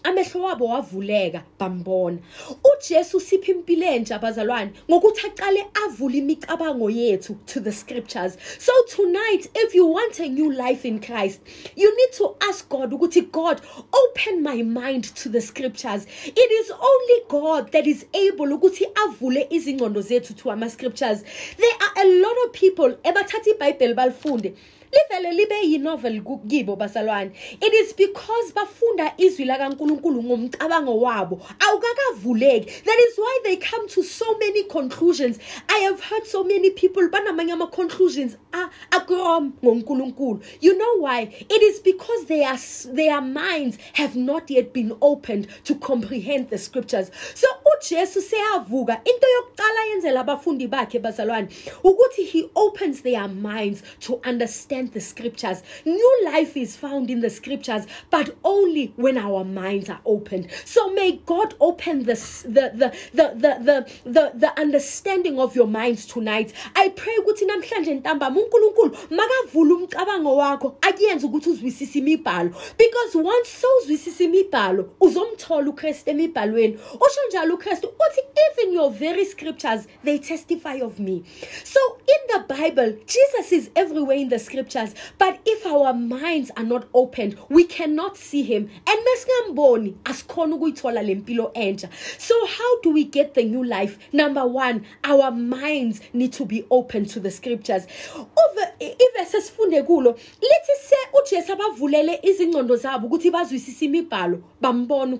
Amehlo 0.06 0.42
wabo 0.42 0.64
wavuleka 0.66 1.42
bambona. 1.58 2.18
uJesu 2.64 3.20
sipha 3.20 3.52
impilo 3.52 3.86
entsha 3.86 4.18
bazalwane 4.18 4.70
ngokuthi 4.90 5.26
aqale 5.26 5.66
avule 5.84 6.18
imicabango 6.18 6.90
yethu 6.90 7.34
to 7.46 7.60
the 7.60 7.72
scriptures. 7.72 8.36
So 8.58 8.72
tonight 8.88 9.48
if 9.54 9.74
you 9.74 9.86
want 9.86 10.20
a 10.20 10.28
new 10.28 10.52
life 10.52 10.84
in 10.84 11.00
Christ 11.00 11.40
you 11.74 11.96
need 11.96 12.12
to 12.18 12.36
ask 12.48 12.68
God 12.68 12.92
ukuthi 12.92 13.32
God 13.32 13.60
open 13.92 14.42
my 14.42 14.62
mind 14.62 15.04
to 15.16 15.28
the 15.28 15.40
scriptures. 15.40 16.06
It 16.24 16.50
is 16.60 16.70
only 16.70 17.20
God 17.28 17.72
that 17.72 17.86
is 17.86 18.06
able 18.14 18.46
ukuthi 18.46 18.84
avule 19.04 19.46
izingqondo 19.50 20.02
zethu 20.02 20.36
to 20.36 20.50
ama 20.50 20.70
scriptures. 20.70 21.24
There 21.56 21.76
are 21.80 22.04
a 22.04 22.22
lot 22.22 22.36
of 22.46 22.52
people 22.52 22.90
ebathatha 23.04 23.50
iBhayibheli 23.54 23.94
balifunde 23.94 24.54
livele 24.96 25.32
libe 25.32 25.54
yi-novel 25.64 26.22
kibo 26.48 26.76
bazalwane 26.76 27.30
it 27.60 27.74
is 27.74 27.92
because 27.94 28.52
bafunda 28.54 29.12
izwi 29.18 29.44
lakankulunkulu 29.44 30.22
ngomcabango 30.22 31.00
wabo. 31.00 31.40
Awukakavuleki. 31.60 32.84
That 32.84 32.98
is 33.08 33.16
why 33.16 33.38
they 33.44 33.56
come 33.56 33.88
to 33.88 34.02
so 34.02 34.36
many 34.38 34.64
conclusions. 34.64 35.38
I 35.68 35.78
have 35.78 36.00
heard 36.02 36.26
so 36.26 36.44
many 36.44 36.70
people 36.70 37.08
banamanye 37.08 37.52
ama-conclusions 37.52 38.36
a- 38.52 38.70
akrom 38.90 39.52
ngonkulunkulu. 39.62 40.42
You 40.60 40.76
know 40.78 40.96
why? 40.98 41.22
It 41.48 41.62
is 41.62 41.80
because 41.80 42.24
their, 42.26 42.52
s- 42.52 42.88
their 42.92 43.20
minds 43.20 43.78
have 43.94 44.16
not 44.16 44.50
yet 44.50 44.72
been 44.72 44.96
opened 45.00 45.48
to 45.64 45.74
comprehend 45.76 46.50
the 46.50 46.58
scriptures. 46.58 47.10
So 47.34 47.46
ujesu 47.78 48.20
seyavuka. 48.22 49.00
Into 49.06 49.26
yokuqala 49.36 49.86
yenzela 49.94 50.20
abafundi 50.24 50.68
bakhe 50.68 50.98
bazalwane 51.00 51.48
ukuthi 51.84 52.24
he 52.26 52.48
opens 52.56 53.02
their 53.02 53.28
minds 53.28 53.82
to 54.00 54.20
understand 54.24 54.85
the 54.92 55.00
scriptures. 55.00 55.62
New 55.84 56.20
life 56.24 56.56
is 56.56 56.76
found 56.76 57.10
in 57.10 57.20
the 57.20 57.30
scriptures 57.30 57.86
but 58.10 58.36
only 58.44 58.92
when 58.96 59.18
our 59.18 59.44
minds 59.44 59.88
are 59.90 60.00
opened. 60.04 60.48
So 60.64 60.92
may 60.92 61.20
god 61.26 61.54
open 61.60 62.04
this, 62.04 62.42
the, 62.42 62.72
the, 62.74 62.94
the, 63.12 63.34
the, 63.34 63.52
the, 63.60 64.10
the, 64.10 64.32
the 64.34 64.60
understanding 64.60 65.38
of 65.38 65.54
your 65.54 65.66
minds 65.66 66.06
tonight. 66.06 66.52
I 66.74 66.88
pray 66.90 67.16
ukuthi 67.18 67.46
namhlanje 67.46 67.94
ntambama 67.94 68.40
unkulunkulu 68.40 68.96
makavule 69.10 69.74
umcabango 69.74 70.36
wakho 70.36 70.76
akuyenze 70.80 71.26
ukuthi 71.26 71.50
uzwisise 71.50 71.98
imibhalo. 71.98 72.50
Because 72.78 73.18
once 73.18 73.48
sowuzwisisa 73.60 74.24
imibhalo 74.24 74.90
uzomthola 75.00 75.70
ukristu 75.70 76.10
emibhalweni. 76.10 76.74
Usho 76.74 77.20
njalo 77.28 77.54
ukristu 77.54 77.86
uthi 77.88 78.20
even 78.52 78.74
your 78.74 78.90
very 78.90 79.24
scriptures 79.24 79.86
they 80.04 80.18
testify 80.18 80.80
of 80.82 80.98
me. 80.98 81.24
So 81.64 81.80
in 82.06 82.20
the 82.28 82.54
bible 82.54 82.96
jesus 83.06 83.52
is 83.52 83.70
everywhere 83.74 84.16
in 84.16 84.28
the 84.28 84.38
scriptures 84.38 84.75
but 85.18 85.38
if 85.46 85.66
our 85.66 85.94
minds 85.94 86.50
are 86.56 86.64
not 86.64 86.86
opened 86.94 87.36
we 87.48 87.64
cannot 87.64 88.16
see 88.16 88.42
him. 88.42 88.68
And 88.86 88.98
mesingamboni 89.06 89.94
asikhona 90.04 90.54
ukuyithola 90.56 91.02
le 91.02 91.14
mpilo 91.14 91.50
entsha. 91.54 91.88
So 92.18 92.34
how 92.46 92.80
do 92.82 92.90
we 92.90 93.04
get 93.04 93.34
the 93.34 93.44
new 93.44 93.64
life? 93.64 93.98
Number 94.12 94.46
one 94.46 94.84
our 95.04 95.30
minds 95.30 96.00
need 96.12 96.32
to 96.34 96.44
be 96.44 96.64
open 96.70 97.06
to 97.06 97.20
the 97.20 97.30
scriptures. 97.30 97.86
Uve- 98.14 98.72
ivese 98.80 99.40
sifunde 99.40 99.82
kulo 99.82 100.12
lithi 100.40 100.72
se 100.88 100.96
ujesu 101.22 101.52
abavulele 101.52 102.20
izingcondo 102.22 102.76
zabo 102.76 103.06
ukuthi 103.06 103.30
bazwisise 103.30 103.84
imibhalo 103.84 104.42
bambona 104.60 105.14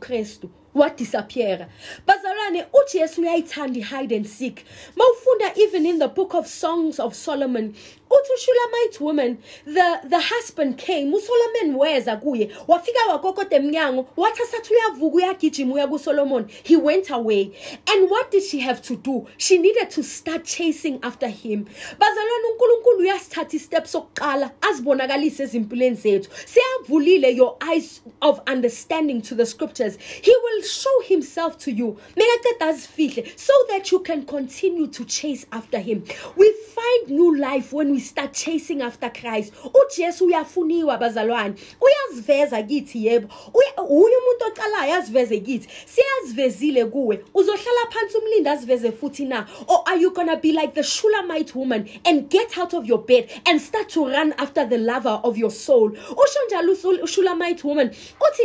wadisappeara 0.77 1.69
bazalwane 2.07 2.67
ujesu 2.73 3.21
uyayithanda 3.21 3.79
i-hide 3.79 4.17
and 4.17 4.27
seek. 4.27 4.65
Mawufunda 4.97 5.53
even 5.57 5.87
in 5.87 5.99
the 5.99 6.09
book 6.09 6.35
of 6.35 6.47
songs 6.47 7.01
of 7.01 7.15
solomon 7.15 7.75
uthi 8.11 8.31
ushulamite 8.37 9.01
woman 9.01 9.39
the, 9.65 10.01
the 10.09 10.21
husband 10.21 10.79
came 10.79 11.13
usolomon 11.13 11.75
weza 11.77 12.17
kuye 12.17 12.51
wafika 12.69 13.07
wakokoda 13.09 13.57
emnyango 13.57 14.07
wathi 14.17 14.43
asathi 14.43 14.75
uyavuka 14.75 15.17
uyagijima 15.17 15.75
uya 15.75 15.87
kusolomon. 15.87 16.47
He 16.65 16.77
went 16.77 17.11
away. 17.11 17.53
And 17.89 18.11
what 18.11 18.31
did 18.31 18.43
she 18.43 18.61
have 18.61 18.83
to 18.83 18.97
do? 18.97 19.27
She 19.39 19.59
needed 19.59 19.91
to 19.91 20.03
start 20.03 20.45
chasing 20.45 20.99
after 21.03 21.29
him. 21.29 21.67
Bazalwane 21.99 22.47
unkulunkulu 22.53 22.99
uyasithatha 22.99 23.57
istep 23.57 23.87
sokuqala 23.87 24.51
azibonakalise 24.61 25.43
ezimpilweni 25.43 25.97
zethu. 25.97 26.31
Siyavulile 26.47 27.37
your 27.37 27.57
eyes 27.61 28.01
of 28.23 28.41
understanding 28.47 29.23
to 29.23 29.35
the 29.35 29.47
scriptures. 29.47 29.99
He 30.23 30.35
will 30.45 30.63
show 30.71 31.01
himself 31.05 31.59
to 31.59 31.73
you. 31.73 31.99
So 33.37 33.53
that 33.69 33.91
you 33.91 34.01
can 34.01 34.27
continue 34.27 34.87
to 34.89 35.05
chase 35.05 35.47
after 35.53 35.79
him. 35.79 36.05
We 36.37 36.53
find 36.75 37.09
new 37.11 37.37
life 37.37 37.73
when 37.73 37.91
we 37.91 38.01
start 38.01 38.33
chasing 38.33 38.83
after 38.83 39.11
christ. 39.11 39.53
Na? 49.19 49.45
Or 49.69 49.89
are 49.89 49.97
you 49.97 50.11
gonna 50.13 50.37
be 50.39 50.53
like 50.53 50.75
the 50.75 50.83
shulamite 50.83 51.55
woman 51.55 51.89
and 52.05 52.29
get 52.31 52.59
out 52.59 52.75
of 52.75 52.87
your 52.87 52.99
bed 52.99 53.31
and 53.47 53.61
start 53.61 53.89
to 53.91 54.07
run 54.07 54.35
after 54.39 54.65
the 54.67 54.79
lover 54.79 55.21
of 55.25 55.37
your 55.37 55.51
soul? 55.51 55.91
Usho 55.91 57.65
woman. 57.65 57.93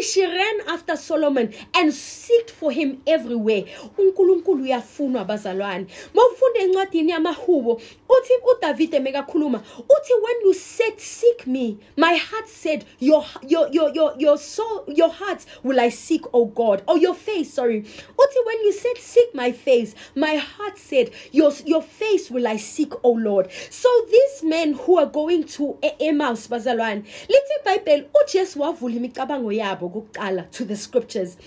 She 0.02 0.26
ran 0.26 0.62
after 0.68 0.96
solomon 0.96 1.54
and 1.76 1.94
seeked 2.12 2.52
for 2.52 2.72
him 2.72 2.98
everywhere. 3.06 3.66
Unkulunkulu 3.98 4.64
uyafunwa 4.64 5.26
bazalwane 5.26 5.86
mawufunde 6.14 6.60
encwadini 6.60 7.12
yamahubo 7.12 7.82
uthi 8.10 8.34
udavide 8.52 9.00
mekakhuluma 9.00 9.64
uthi 9.78 10.14
when 10.24 10.42
you 10.46 10.54
said 10.54 11.00
seek 11.00 11.48
me 11.48 11.78
my 11.98 12.16
heart 12.18 12.48
said 12.48 12.86
your, 13.00 13.26
your, 13.48 13.70
your, 13.72 13.96
your, 13.96 14.14
your 14.18 14.38
soul 14.38 14.84
your 14.88 15.10
heart 15.10 15.46
will 15.64 15.80
i 15.80 15.90
seek 15.90 16.22
o 16.34 16.46
god 16.46 16.84
or 16.88 16.98
your 16.98 17.16
face 17.16 17.54
sorry. 17.54 17.82
Uthi 17.82 18.46
when 18.46 18.62
you 18.66 18.74
said 18.74 18.98
seek 18.98 19.34
my 19.34 19.52
face 19.52 19.96
my 20.16 20.36
heart 20.36 20.78
said 20.78 21.12
your, 21.32 21.52
your 21.66 21.82
face 21.82 22.30
will 22.32 22.48
i 22.48 22.58
seek 22.58 22.94
o 23.04 23.12
lord 23.12 23.50
so 23.70 23.90
these 24.10 24.44
men 24.44 24.74
who 24.74 24.98
are 24.98 25.06
going 25.06 25.44
to 25.44 25.78
emmaus 26.00 26.48
bazalwane 26.48 27.04
lithi 27.30 27.54
ibhayibheli 27.62 28.06
ujesu 28.24 28.62
wavula 28.62 28.96
imicabango 28.96 29.52
yabo 29.52 29.90
kokuqala 29.90 30.44
to 30.52 30.66
the 30.66 30.76
scriptures 30.76 31.38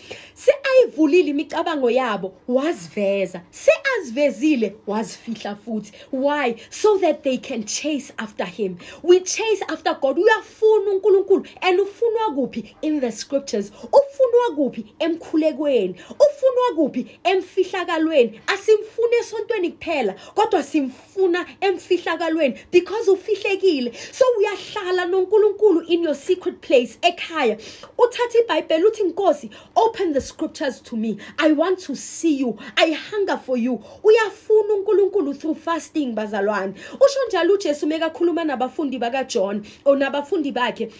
se-ayivulile 0.54 1.30
imicabango 1.30 1.90
yabo 1.90 2.32
waziveza. 2.48 3.40
Se-azivezile 3.50 4.76
wazifihla 4.86 5.56
futhi. 5.56 5.92
Why? 6.12 6.54
So 6.70 6.98
that 6.98 7.22
they 7.22 7.38
can 7.38 7.64
chase 7.64 8.12
after 8.18 8.46
him. 8.46 8.76
We 9.02 9.20
chase 9.20 9.64
after 9.68 9.94
god. 10.00 10.18
Uyafuna 10.18 10.90
unkulunkulu 10.90 11.46
and 11.60 11.80
ufunwa 11.80 12.34
kuphi 12.34 12.76
in 12.82 13.00
the 13.00 13.12
scriptures? 13.12 13.72
Ufunwa 13.82 14.56
kuphi 14.56 14.86
emkhulekweni? 14.98 15.94
Ufunwa 16.10 16.74
kuphi 16.76 17.06
emfihlakalweni? 17.24 18.40
Asimfuni 18.46 19.16
esontweni 19.20 19.70
kuphela 19.70 20.14
kodwa 20.34 20.62
simfuna 20.62 21.46
emfihlakalweni 21.60 22.58
because 22.72 23.10
ufihlekile. 23.10 23.92
So 24.12 24.24
uyahlala 24.38 25.06
nonkulunkulu 25.06 25.80
in 25.88 26.02
your 26.02 26.14
secret 26.14 26.60
place 26.60 26.98
ekhaya. 27.02 27.58
Uthatha 27.98 28.38
ibhayibheli 28.38 28.84
uthi 28.84 29.02
nkosi 29.02 29.50
open 29.76 30.12
the 30.12 30.20
scriptures 30.20 30.43
to 30.48 30.96
me. 30.96 31.18
I 31.38 31.52
want 31.52 31.78
to 31.80 31.94
see 31.94 32.36
you. 32.36 32.58
I 32.76 32.92
hunger 32.92 33.36
for 33.36 33.56
you. 33.56 33.82
Uyafuna 34.02 34.74
unkulunkulu 34.74 35.34
through 35.34 35.54
fasting 35.54 36.14
bazalwane. 36.14 36.74
Usho 36.94 37.18
njalo 37.28 37.54
ujesu 37.54 37.86
mekakhuluma 37.86 38.44
nabafundi 38.44 38.98
bakajohn 38.98 39.62
or 39.84 39.96
nabafundi 39.96 40.52
bakhe 40.52 40.90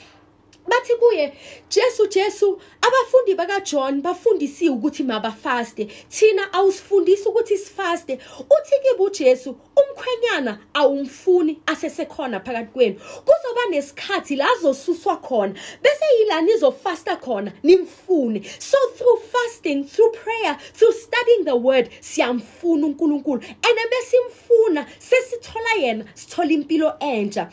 bathi 0.68 0.94
kuye 0.94 1.32
jesu 1.70 2.06
jesu 2.06 2.60
abafundi 2.80 3.34
bakajohn 3.34 4.02
bafundisiwe 4.02 4.74
ukuthi 4.74 5.02
mabafaste. 5.02 5.84
Thina 6.08 6.52
awusifundisi 6.52 7.28
ukuthi 7.28 7.58
sifaste. 7.58 8.18
Uthi 8.38 8.74
kibe 8.82 9.04
ujesu 9.04 9.56
umkhwenyana 9.76 10.58
awumfuni 10.74 11.58
asesekhona 11.66 12.40
phakathi 12.40 12.72
kwenu. 12.72 12.94
Kuzoba 13.00 13.70
nesikhathi 13.70 14.36
la 14.36 14.46
azosuswa 14.52 15.16
khona 15.16 15.54
bese 15.82 16.04
yila 16.18 16.40
nizofasta 16.40 17.16
khona? 17.16 17.52
Nimfune. 17.62 18.44
So 18.58 18.78
through 18.96 19.20
fasting 19.32 19.84
through 19.84 20.12
prayer 20.12 20.58
through 20.74 20.92
studying 20.92 21.44
the 21.44 21.56
word 21.56 21.90
siyamfuna 22.00 22.86
unkulunkulu. 22.86 23.42
And 23.42 23.78
besimfuna 23.90 24.86
sesithola 24.98 25.74
yena 25.78 26.04
sithola 26.14 26.52
impilo 26.52 26.98
entsha. 27.00 27.50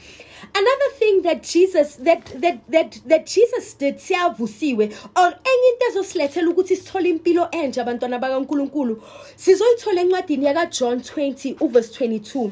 Another 0.54 0.90
thing 1.00 1.22
that 1.22 1.44
jesus 1.44 1.96
that 1.98 2.26
that 2.42 2.60
that 2.70 3.01
that 3.08 3.26
jesus 3.26 3.78
did 3.78 3.98
siyavusiwe 3.98 4.86
or 5.16 5.28
enye 5.28 5.68
into 5.74 5.86
ezosilethela 5.90 6.50
ukuthi 6.50 6.76
sithole 6.76 7.10
impilo 7.10 7.48
entsha 7.52 7.82
abantwana 7.82 8.20
bakankulunkulu 8.20 9.04
sizoyithola 9.36 10.02
encwadini 10.02 10.46
yakajohn 10.46 11.00
20 11.00 11.56
uverse 11.60 12.06
22 12.06 12.52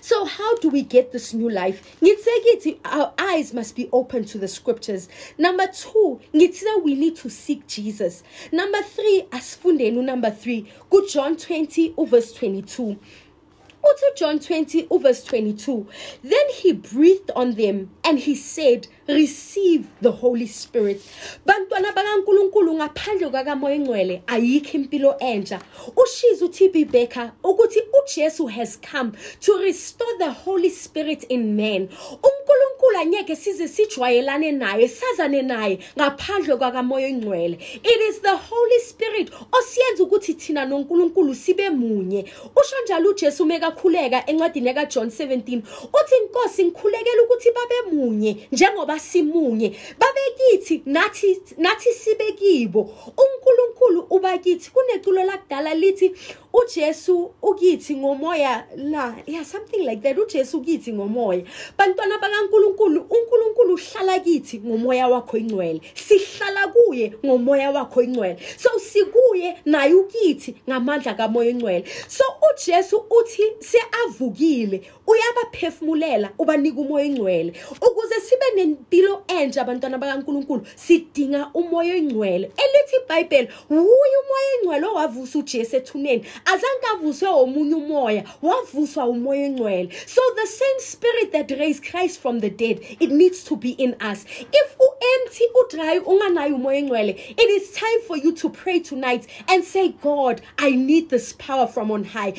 So 0.00 0.24
how 0.24 0.56
do 0.56 0.68
we 0.68 0.82
get 0.82 1.12
this 1.12 1.34
new 1.34 1.50
life? 1.50 1.98
Our 2.84 3.12
eyes 3.18 3.54
must 3.54 3.76
be 3.76 3.88
open 3.92 4.24
to 4.26 4.38
the 4.38 4.48
scriptures. 4.48 5.08
Number 5.38 5.66
2, 5.66 6.20
ngitse 6.34 6.82
we 6.82 6.94
need 6.94 7.16
to 7.16 7.30
seek 7.30 7.66
Jesus. 7.66 8.22
Number 8.52 8.82
3, 8.82 9.28
asifundeni 9.30 10.02
number 10.02 10.30
3, 10.30 10.66
ku 10.90 11.06
John 11.06 11.36
20 11.36 11.94
verse 12.06 12.32
22. 12.32 12.98
Uthi 13.88 14.16
John 14.16 14.38
20 14.38 14.88
verse 15.00 15.24
22. 15.24 15.86
Then 16.22 16.48
he 16.50 16.72
breathed 16.72 17.30
on 17.34 17.54
them 17.54 17.90
and 18.04 18.18
he 18.18 18.34
said, 18.34 18.86
"Receive 19.08 19.88
the 20.02 20.12
Holy 20.12 20.46
Spirit." 20.46 21.00
Bantwana 21.46 21.92
bakankulunkulu 21.92 22.74
ngaphandle 22.74 23.30
kwakamoya 23.30 23.74
engcwele 23.74 24.22
ayikho 24.26 24.76
impilo 24.76 25.16
entsha 25.18 25.60
ushiza 25.96 26.44
uTB 26.44 26.84
Baker 26.92 27.32
ukuthi 27.42 27.80
uJesu 27.98 28.46
has 28.46 28.78
come 28.92 29.12
to 29.40 29.56
restore 29.58 30.18
the 30.18 30.30
holy 30.30 30.70
spirit 30.70 31.24
in 31.28 31.56
man 31.56 31.88
uNkulunkulu 32.26 32.77
anyeke 32.96 33.36
size 33.36 33.68
sijwayelane 33.68 34.52
naye 34.52 34.88
sazane 34.88 35.42
naye 35.42 35.78
ngaphandle 35.98 36.56
kwakamoya 36.56 37.08
engcwele 37.08 37.58
it 37.82 38.00
is 38.10 38.20
the 38.22 38.36
holy 38.36 38.80
spirit 38.80 39.30
osiyenza 39.52 40.02
ukuthi 40.02 40.34
thina 40.34 40.64
noNkulunkulu 40.64 41.34
sibe 41.34 41.70
munye. 41.70 42.24
Usho 42.56 42.76
njalo 42.84 43.10
uJesu 43.10 43.46
mekakhuleka 43.46 44.26
encwadini 44.26 44.66
yaka 44.68 44.86
John 44.86 45.08
17 45.08 45.62
uthi 45.98 46.14
inkosi 46.22 46.64
ngikhulekela 46.64 47.22
ukuthi 47.22 47.50
babe 47.52 47.96
munye 47.96 48.36
njengoba 48.52 48.98
simunye. 48.98 49.68
Babe 49.98 50.20
kithi 50.36 50.82
nathi 50.86 51.40
nathi 51.58 51.92
sibe 51.92 52.32
kibo. 52.32 52.94
uNkulunkulu 53.06 54.06
uba 54.10 54.38
kithi. 54.38 54.70
Kuneculo 54.70 55.24
lakudala 55.24 55.74
lithi 55.74 56.14
uJesu 56.52 57.30
ukithi 57.42 57.96
ngomoya. 57.96 58.66
La 58.76 59.14
yeah 59.26 59.44
something 59.44 59.84
like 59.84 60.02
that. 60.02 60.18
uJesu 60.18 60.58
ukithi 60.58 60.92
ngomoya. 60.92 61.42
Bantwana 61.78 62.18
bakaNkulunkulu 62.18 62.77
uNkulunkulu 62.84 63.74
uhlala 63.74 64.18
kithi 64.18 64.60
ngomoya 64.66 65.08
wakho 65.08 65.36
ingcwele. 65.36 65.80
Sihlala 65.94 66.68
kuye 66.68 67.12
ngomoya 67.26 67.70
wakho 67.70 68.02
ingcwele. 68.02 68.36
So 68.56 68.70
sikuye 68.78 69.56
naye 69.64 69.94
ukithi 69.94 70.54
ngamandla 70.68 71.14
kamoya 71.14 71.50
ingcwele. 71.50 71.84
So 72.08 72.24
uJesu 72.50 73.04
uthi 73.10 73.42
seavukile 73.60 74.82
uyabaphefumulela 75.06 76.30
ubanika 76.38 76.80
umoya 76.80 77.04
ingcwele. 77.04 77.52
Ukuze 77.70 78.20
sibe 78.20 78.46
nempilo 78.56 79.22
entsha 79.28 79.62
abantwana 79.62 79.98
bakaNkulunkulu 79.98 80.66
sidinga 80.76 81.50
umoya 81.54 81.96
ingcwele. 81.96 82.50
Elithi 82.56 82.96
iBhayibheli 83.04 83.48
uye 83.70 84.16
umoya 84.24 84.50
ingcwele 84.60 84.86
owavusa 84.86 85.38
uJesu 85.38 85.76
ethuneni. 85.76 86.24
Azange 86.44 86.86
avuswe 86.92 87.28
omunye 87.28 87.74
umoya 87.74 88.24
wavuswa 88.42 89.06
umoya 89.06 89.44
engcwele 89.46 89.88
so 90.06 90.20
the 90.34 90.46
same 90.46 90.80
spirit 90.80 91.32
that 91.32 91.50
raised 91.58 91.82
Christ 91.82 92.20
from 92.20 92.40
the 92.40 92.50
dead 92.50 92.67
it 92.70 93.10
needs 93.10 93.44
to 93.44 93.56
be 93.56 93.70
in 93.72 93.94
us. 94.00 94.24
If 94.28 94.76
udry 94.78 96.00
unganayo 96.00 96.56
umoya 96.56 96.78
engcwele 96.82 97.14
it 97.16 97.40
is 97.40 97.72
time 97.72 98.00
for 98.06 98.16
you 98.16 98.32
to 98.34 98.50
pray 98.50 98.80
tonight 98.80 99.26
and 99.48 99.64
say 99.64 99.90
God 100.02 100.40
I 100.58 100.70
need 100.70 101.10
this 101.10 101.32
power 101.34 101.66
from 101.66 101.90
on 101.90 102.04
high. 102.04 102.32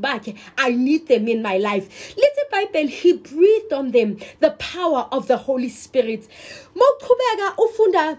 Bakhe 0.00 0.36
I 0.58 0.70
need 0.72 1.08
them 1.08 1.28
in 1.28 1.42
my 1.42 1.58
life. 1.58 2.14
Lithi 2.16 2.44
iBhayibheli 2.52 2.88
he 2.88 3.12
breathed 3.14 3.72
on 3.72 3.90
them 3.90 4.18
the 4.40 4.50
power 4.52 5.08
of 5.12 5.26
the 5.28 5.36
Holy 5.36 5.68
Spirit. 5.68 6.26
Mawuqhubeka 6.74 7.56
ufunda 7.56 8.18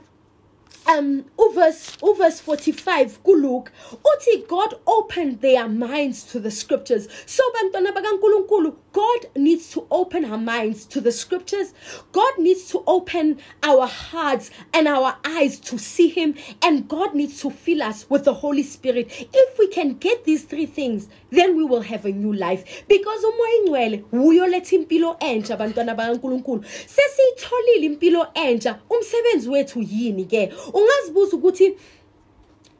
um 0.87 1.23
uverse 1.37 1.97
uverse 2.01 2.41
45 2.41 3.23
kuluke 3.23 3.71
uthi 4.03 4.47
god 4.47 4.75
opened 4.87 5.41
their 5.41 5.67
minds 5.67 6.23
to 6.23 6.39
the 6.39 6.51
scriptures. 6.51 7.07
So 7.25 7.43
god 8.93 9.27
needs 9.35 9.69
to 9.71 9.87
open 9.91 10.25
our 10.25 10.37
minds 10.37 10.85
to 10.85 11.01
the 11.01 11.11
scriptures. 11.11 11.73
God 12.11 12.33
needs 12.37 12.69
to 12.71 12.83
open 12.87 13.39
our 13.63 13.87
hearts 13.87 14.51
and 14.73 14.87
our 14.87 15.15
eyes 15.25 15.59
to 15.61 15.77
see 15.77 16.09
him 16.09 16.35
and 16.61 16.87
god 16.87 17.15
needs 17.15 17.41
to 17.41 17.49
fill 17.49 17.81
us 17.83 18.05
with 18.09 18.25
the 18.25 18.33
holy 18.33 18.63
spirit. 18.63 19.07
If 19.33 19.59
we 19.59 19.67
can 19.67 19.97
get 19.97 20.25
these 20.25 20.43
three 20.43 20.65
things 20.65 21.07
then 21.31 21.55
we 21.55 21.63
will 21.63 21.81
have 21.81 22.05
a 22.05 22.11
new 22.11 22.33
life. 22.33 22.83
Because 22.87 23.25
umoya 23.25 23.55
ingcwele 23.55 24.03
uyoletha 24.11 24.75
impilo 24.75 25.15
entsha 25.19 25.57
bantwana 25.57 25.95
bakankulunkulu. 25.95 26.63
Sesiyitholile 26.65 27.85
impilo 27.85 28.27
entsha. 28.33 28.79
Umsebenzi 28.89 29.49
wethu 29.49 29.81
yini 29.81 30.25
ke? 30.25 30.53
Ungazibuza 30.73 31.37
ukuthi 31.37 31.77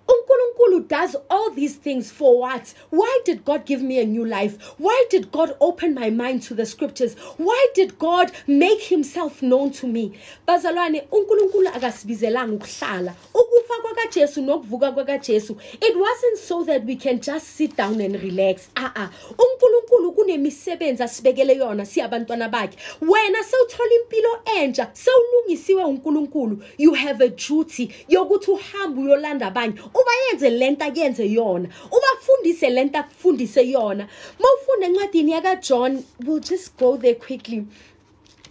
uNkulunkulu 0.07 0.87
does 0.87 1.15
all 1.29 1.51
these 1.51 1.75
things 1.75 2.11
for 2.11 2.39
what? 2.39 2.73
Why 2.89 3.19
did 3.25 3.45
God 3.45 3.65
give 3.65 3.81
me 3.81 3.99
a 3.99 4.05
new 4.05 4.25
life? 4.25 4.57
Why 4.77 5.05
did 5.09 5.31
God 5.31 5.55
open 5.59 5.93
my 5.93 6.09
mind 6.09 6.43
to 6.43 6.53
the 6.53 6.65
scriptures? 6.65 7.15
Why 7.37 7.67
did 7.73 7.97
God 7.99 8.31
make 8.47 8.81
himself 8.81 9.41
known 9.41 9.71
to 9.71 9.87
me? 9.87 10.13
Bazalwane, 10.47 11.03
uNkulunkulu 11.11 11.67
akasibizelanga 11.69 12.53
ukuhlala. 12.55 13.13
Ukufa 13.33 13.81
kwakaJesu 13.81 14.41
nokuvuka 14.41 14.91
kwakaJesu, 14.91 15.57
it 15.81 15.95
wasn't 15.97 16.37
so 16.37 16.63
that 16.63 16.85
we 16.85 16.95
can 16.95 17.19
just 17.19 17.47
sit 17.47 17.75
down 17.77 18.01
and 18.01 18.15
relax. 18.15 18.69
Ah. 18.75 19.09
uNkulunkulu 19.29 20.11
kunemisebenzi 20.11 21.03
asibekele 21.03 21.55
yona 21.55 21.85
siyabantwana 21.85 22.49
bakhe. 22.49 22.77
Wena 23.01 23.43
sewuthola 23.43 23.89
impilo 24.01 24.29
entsha, 24.57 24.89
sewulungisiwe 24.93 25.83
uNkulunkulu. 25.83 26.63
You 26.77 26.93
have 26.93 27.21
a 27.25 27.29
duty 27.29 27.91
yokuthi 28.09 28.51
uhambe 28.51 29.01
uyolanda 29.01 29.47
abanye. 29.47 29.73
Ubayenze 29.93 30.49
lento 30.49 30.85
akuyenze 30.85 31.25
yona. 31.25 31.69
Ubafundise 31.91 32.69
lento 32.69 32.99
akufundise 32.99 33.61
yona. 33.69 34.07
Mawufunda 34.39 34.87
encwadini 34.87 35.31
yaka 35.31 35.55
John 35.55 36.03
we'll 36.25 36.39
just 36.39 36.77
go 36.77 36.97
there 36.97 37.15
quickly. 37.15 37.65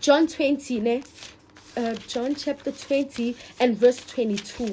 John 0.00 0.26
20 0.26 0.80
ne? 0.80 1.02
Uh, 1.76 1.94
John 2.08 2.34
chapter 2.34 2.72
20 2.72 3.36
and 3.60 3.76
verse 3.76 4.04
22 4.06 4.64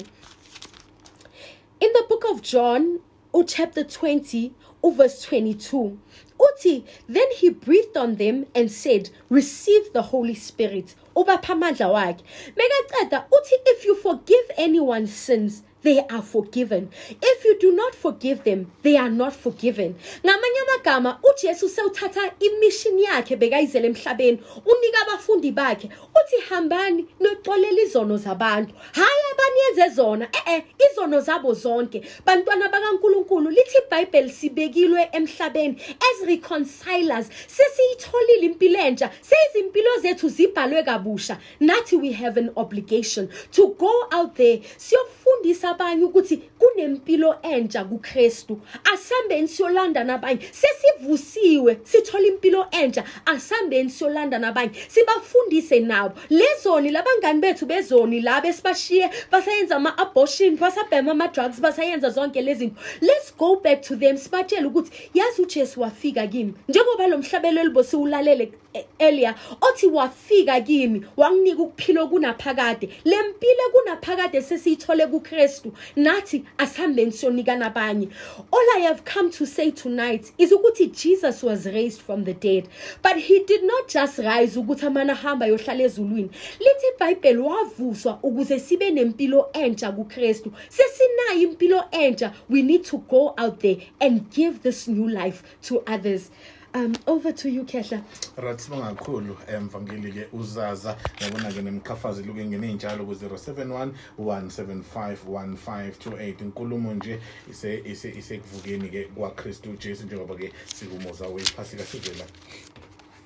in 1.80 1.89
the 1.93 2.06
book 2.10 2.23
of 2.30 2.41
John 2.41 2.99
oh, 3.34 3.43
chapter 3.43 3.84
20 3.84 4.51
oh, 4.84 4.89
verse 4.91 5.21
22 5.23 5.99
uthi 6.39 6.84
then 7.08 7.27
he 7.36 7.49
breathed 7.49 7.95
on 7.95 8.15
them 8.15 8.45
and 8.56 8.71
said 8.71 9.10
receive 9.30 9.93
the 9.93 10.01
holy 10.01 10.34
spirit 10.34 10.95
ubapha 11.15 11.53
amandla 11.53 11.88
wakhe. 11.93 12.23
Mekaceda 12.56 13.25
uthi 13.32 13.53
if 13.67 13.86
you 13.86 13.95
forgive 13.95 14.51
anyone's 14.58 15.13
sins 15.13 15.63
they 15.88 16.00
are 16.10 16.21
forgiven. 16.21 16.89
If 17.21 17.45
you 17.45 17.58
do 17.58 17.71
not 17.73 17.95
forgive 17.95 18.43
them 18.43 18.69
they 18.84 18.97
are 18.97 19.10
not 19.10 19.34
forgiven. 19.34 19.95
Ngamanye 20.23 20.60
amagama 20.65 21.19
uJesu 21.23 21.69
sewuthatha 21.69 22.32
imission 22.39 23.00
yakhe 23.00 23.36
bekayizele 23.36 23.88
emhlabeni 23.88 24.39
unika 24.65 25.02
abafundi 25.08 25.52
bakhe 25.52 25.89
uthi 26.17 26.41
hambani 26.50 27.06
noxolela 27.21 27.82
izono 27.82 28.17
zabantu. 28.17 28.73
Hayi 28.91 29.23
abaniyenze 29.32 29.95
zona. 29.95 30.28
Eh 30.34 30.54
eh 30.54 30.63
izono 30.91 31.21
zabo 31.21 31.54
zonke. 31.54 32.02
Bantwana 32.26 32.67
bakaNkuluNkulu 32.67 33.50
lithi 33.50 33.78
iBhayibheli 33.78 34.30
sibekilwe 34.30 35.10
emhlabeni. 35.13 35.78
As 36.08 36.28
reconcilers 36.28 37.30
sesiyitholile 37.47 38.45
impilo 38.45 38.80
entsha. 38.80 39.10
Seyizimpilo 39.21 40.00
zethu 40.02 40.30
zibhalwe 40.30 40.84
kabusha. 40.84 41.38
Nathi 41.62 41.95
we 41.95 42.12
have 42.12 42.36
an 42.38 42.52
obligation 42.58 43.30
to 43.52 43.67
go 43.80 44.08
out 44.12 44.36
there 44.36 44.62
siyofundisa 44.78 45.77
abanye 45.78 46.04
ukuthi 46.04 46.38
kunempilo 46.60 47.36
entsha 47.44 47.84
kuKristu. 47.84 48.60
Asambeni 48.94 49.48
siyolanda 49.48 50.04
nabanye. 50.04 50.40
Sesivusiwe 50.52 51.78
sithola 51.84 52.28
impilo 52.28 52.68
entsha. 52.72 53.04
Asambeni 53.26 53.90
siyolanda 53.90 54.40
nabanye. 54.40 54.72
Sibafundise 54.88 55.80
nabo 55.80 56.16
lezoni 56.30 56.90
labangani 56.92 57.42
bethu 57.42 57.66
bezoni 57.66 58.22
laba 58.22 58.48
esibashiye 58.48 59.10
basayenza 59.32 59.76
ama 59.76 59.98
abortion 59.98 60.58
basabhema 60.58 61.12
ama 61.12 61.28
drugs 61.28 61.62
basayenza 61.62 62.10
zonke 62.10 62.42
lezi 62.42 62.60
zinto. 62.60 62.82
Let's 63.02 63.32
go 63.38 63.56
back 63.56 63.82
to 63.82 63.96
them. 63.96 64.18
Sibatshele 64.18 64.66
ukuthi 64.66 64.92
yazi 65.13 65.42
uJesu 65.42 65.82
wafika 65.82 66.28
kimi. 66.28 66.54
Njengoba 66.70 67.08
lo 67.08 67.18
mhlabelo 67.18 67.62
elibosiwulalele 67.62 68.52
earlier 69.00 69.36
othi 69.62 69.88
wafika 69.88 70.62
kimi 70.62 71.06
wanginika 71.18 71.62
ukuphila 71.62 72.06
kunaphakade 72.06 72.90
lempilo 73.06 73.70
kunaphakade 73.72 74.42
sesiyithole 74.42 75.08
kuKristu. 75.08 75.57
Nathi 75.96 76.46
asihambeni 76.58 77.12
siyonika 77.12 77.56
nabanye 77.56 78.08
all 78.52 78.78
i 78.78 78.82
have 78.82 79.02
come 79.13 79.30
to 79.30 79.46
say 79.46 79.72
tonight 79.72 80.34
is 80.38 80.52
ukuthi 80.52 80.88
Jesus 80.88 81.43
was 81.43 81.65
raised 81.65 82.02
from 82.02 82.26
the 82.26 82.34
dead 82.34 82.67
but 83.04 83.17
he 83.17 83.39
did 83.39 83.63
not 83.63 83.93
just 83.93 84.17
rise 84.20 84.60
ukuthi 84.60 84.86
amana 84.86 85.15
hamba 85.15 85.48
yohlala 85.48 85.84
ezulwini. 85.84 86.30
Lithi 86.60 86.88
iBhayibheli 86.96 87.39
wavuswa 87.39 88.20
ukuze 88.24 88.60
sibe 88.60 88.89
nempilo 88.89 89.50
entsha 89.54 89.91
kuKristu. 89.91 90.52
Sesinayo 90.70 91.41
impilo 91.41 91.84
entsha 91.91 92.34
we 92.50 92.62
need 92.62 92.84
to 92.84 92.98
go 92.98 93.34
out 93.38 93.60
there 93.60 93.78
and 94.00 94.30
give 94.30 94.60
this 94.63 94.88
new 94.88 95.08
life 95.08 95.43
to 95.62 95.84
others 95.88 96.32
um 96.78 96.94
over 97.08 97.32
to 97.34 97.50
you 97.50 97.63
Kehla 97.63 98.04
right 98.38 98.60
sibonga 98.60 98.94
kakhulu 98.96 99.38
emvangeli 99.48 100.12
ke 100.12 100.28
uzaza. 100.34 100.98
Yabona 101.20 101.52
ke 101.52 101.62
nemkhafazi 101.62 102.24
luke 102.24 102.46
ngene 102.46 102.72
injalo 102.72 103.06
ku 103.06 103.13
071 103.13 103.92
175 104.20 105.18
1528 105.26 106.42
inkulumo 106.42 106.94
nje 106.94 107.20
ise 107.50 107.82
ise 107.86 108.10
isekuvukeni 108.10 108.90
ke 108.90 109.04
kwaKristu 109.16 109.78
Jesu 109.78 110.06
njengoba 110.06 110.36
ke 110.36 110.54
sikumoza 110.66 111.28
wephasika 111.28 111.84
sivela. 111.84 112.26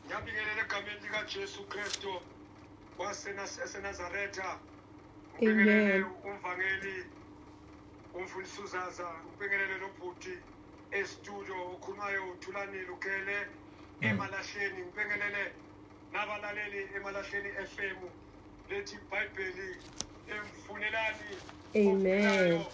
Ngiyabingelela 0.05 0.61
egameni 0.65 0.99
likajesu 1.03 1.63
kristu 1.63 2.07
wasenazaretha 2.99 4.43
Amen. 5.41 5.53
ubingelele 5.53 6.05
umvangeli 6.23 7.05
umfundisi 8.13 8.61
uzaza 8.61 9.07
ubingelele 9.35 9.77
nobhuti 9.77 10.33
estudio 10.91 11.55
okhulumayo 11.73 12.29
uthulanile 12.31 12.89
ukhele 12.89 13.47
emalahleni 14.01 14.81
ubingelele 14.81 15.51
nabalaleli 16.13 16.89
emalahleni 16.95 17.49
FM 17.73 17.99
lethi 18.69 18.95
ibhayibheli 18.95 19.77
emfunelani 20.27 21.31
Amen. 21.75 22.65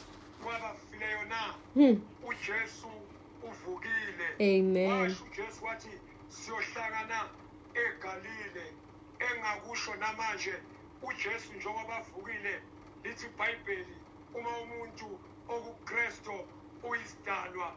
kwabafileyo 0.44 1.24
na 1.26 1.54
Hmm. 1.74 2.02
ujesu 2.28 2.92
uvukile 3.44 4.28
Amen. 4.40 4.92
washo 4.92 5.24
ujesu 5.26 5.66
wathi 5.66 5.90
siyohlangana 6.30 7.30
egalile 7.74 8.66
engakusho 9.20 9.96
namanje 9.96 10.54
ujesu 11.02 11.54
njengoba 11.54 11.96
avukile 11.98 12.62
lithi 13.04 13.26
ibhayibheli 13.26 13.98
uma 14.34 14.58
umuntu 14.58 15.20
okukristu 15.48 16.32
uyisidalwa 16.84 17.76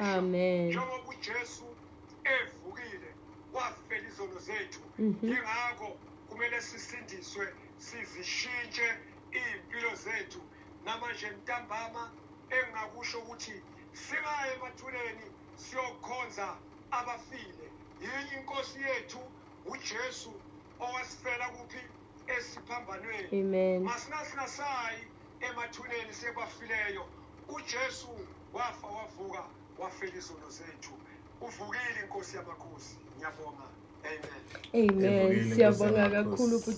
Amen. 0.00 0.66
njengoba 0.68 1.08
ujesu 1.08 1.78
evukile 2.24 3.16
wafela 3.52 4.08
izono 4.08 4.38
zethu 4.38 4.92
Mhm. 4.98 5.28
yingakho 5.28 6.00
kumele 6.26 6.60
sisindiswe 6.62 7.54
sizishintshe 7.76 8.88
iy'mpilo 9.32 9.94
zethu 9.94 10.50
namanje 10.80 11.30
ntambama 11.30 12.12
engingakusho 12.50 13.18
ukuthi 13.20 13.56
singaye 13.92 14.54
emathuneni 14.54 15.26
siyokhonza 15.54 16.60
abafile 16.90 17.66
yinye 17.98 18.36
inkosi 18.36 18.82
yethu 18.82 19.32
ujesu 19.64 20.44
owasifela 20.78 21.48
kuphi 21.48 21.82
esiphambanweni 22.26 23.40
Amen. 23.40 23.82
masingasingasayi 23.84 25.12
emathuneni 25.40 26.14
sebafileyo 26.14 27.04
ujesu 27.48 28.28
wafa 28.52 28.88
wavuka 28.88 29.44
wafela 29.78 30.16
izono 30.18 30.50
zethu. 30.50 30.94
Uvukile 31.40 32.00
inkosi 32.04 32.36
yamakhosi. 32.36 32.96
Ngiyabonga. 33.16 33.68
Amen. 34.04 34.44
Amen. 34.74 35.44
Siyabonga 35.44 36.10
kakhulu 36.10 36.60
yamakhosi. 36.60 36.76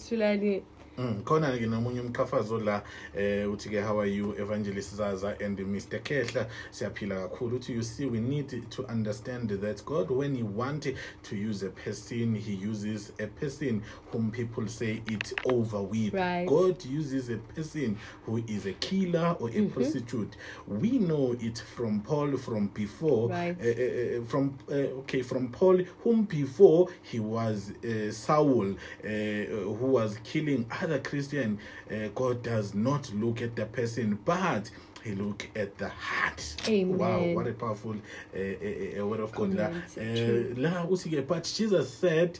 Mm, 0.96 1.24
khona 1.24 1.50
ke 1.58 1.66
nomunye 1.66 2.00
umqhafazo 2.00 2.58
la 2.64 2.80
eh 3.16 3.44
uthi 3.50 3.68
ke 3.68 3.82
how 3.82 3.98
are 3.98 4.06
you 4.06 4.30
evangelist 4.38 4.94
Zaza 4.94 5.36
and 5.40 5.58
Mr 5.58 5.98
Kehla 6.00 6.46
siyaphila 6.70 7.28
kakhulu 7.28 7.56
uthi 7.58 7.72
you 7.74 7.82
see 7.82 8.06
we 8.06 8.20
need 8.20 8.70
to 8.70 8.84
understand 8.86 9.50
that 9.50 9.84
God 9.84 10.08
when 10.12 10.36
he 10.36 10.44
want 10.44 10.86
to 11.24 11.36
use 11.36 11.64
a 11.64 11.70
person 11.70 12.36
he 12.36 12.54
uses 12.54 13.12
a 13.18 13.26
person 13.26 13.82
whom 14.12 14.30
people 14.30 14.68
say 14.68 15.02
it 15.08 15.32
over 15.44 15.82
with 15.82 16.14
Right. 16.14 16.46
God 16.46 16.84
uses 16.84 17.28
a 17.28 17.38
person 17.38 17.96
who 18.24 18.44
is 18.46 18.66
a 18.66 18.72
killer 18.74 19.36
or 19.40 19.48
a 19.48 19.52
Mm-hmm. 19.64 19.70
prostitute 19.72 20.36
we 20.68 20.98
know 21.00 21.34
it 21.40 21.58
from 21.58 22.02
Paul 22.02 22.36
from 22.36 22.68
before 22.68 23.30
Right. 23.30 23.56
uh, 23.60 23.64
uh, 23.64 24.20
uh, 24.20 24.24
from 24.26 24.56
uh, 24.70 25.00
okay 25.02 25.22
from 25.22 25.48
Paul 25.48 25.78
whom 26.04 26.22
before 26.22 26.86
he 27.02 27.18
was 27.18 27.72
uh, 27.84 28.12
Saul 28.12 28.74
uh, 29.02 29.08
who 29.08 29.86
was 29.98 30.18
killing 30.22 30.66
other 30.84 30.98
Christian 31.00 31.58
uh, 31.90 32.08
God 32.14 32.42
does 32.42 32.74
not 32.74 33.12
look 33.14 33.42
at 33.42 33.56
the 33.56 33.66
person 33.66 34.18
but 34.24 34.70
he 35.02 35.14
look 35.14 35.48
at 35.56 35.76
the 35.78 35.88
heart 35.88 36.56
Amen. 36.68 36.98
wow 36.98 37.22
what 37.34 37.46
a 37.46 37.52
powerful 37.52 37.92
uh, 37.92 38.38
uh, 38.38 39.00
uh, 39.02 39.06
word 39.06 39.20
of 39.20 39.32
God 39.32 39.58
uh, 39.58 39.70
true. 39.96 40.54
la 40.56 40.86
uthi 40.86 41.10
ke, 41.22 41.26
but 41.26 41.44
Jesus 41.44 41.92
said 41.92 42.38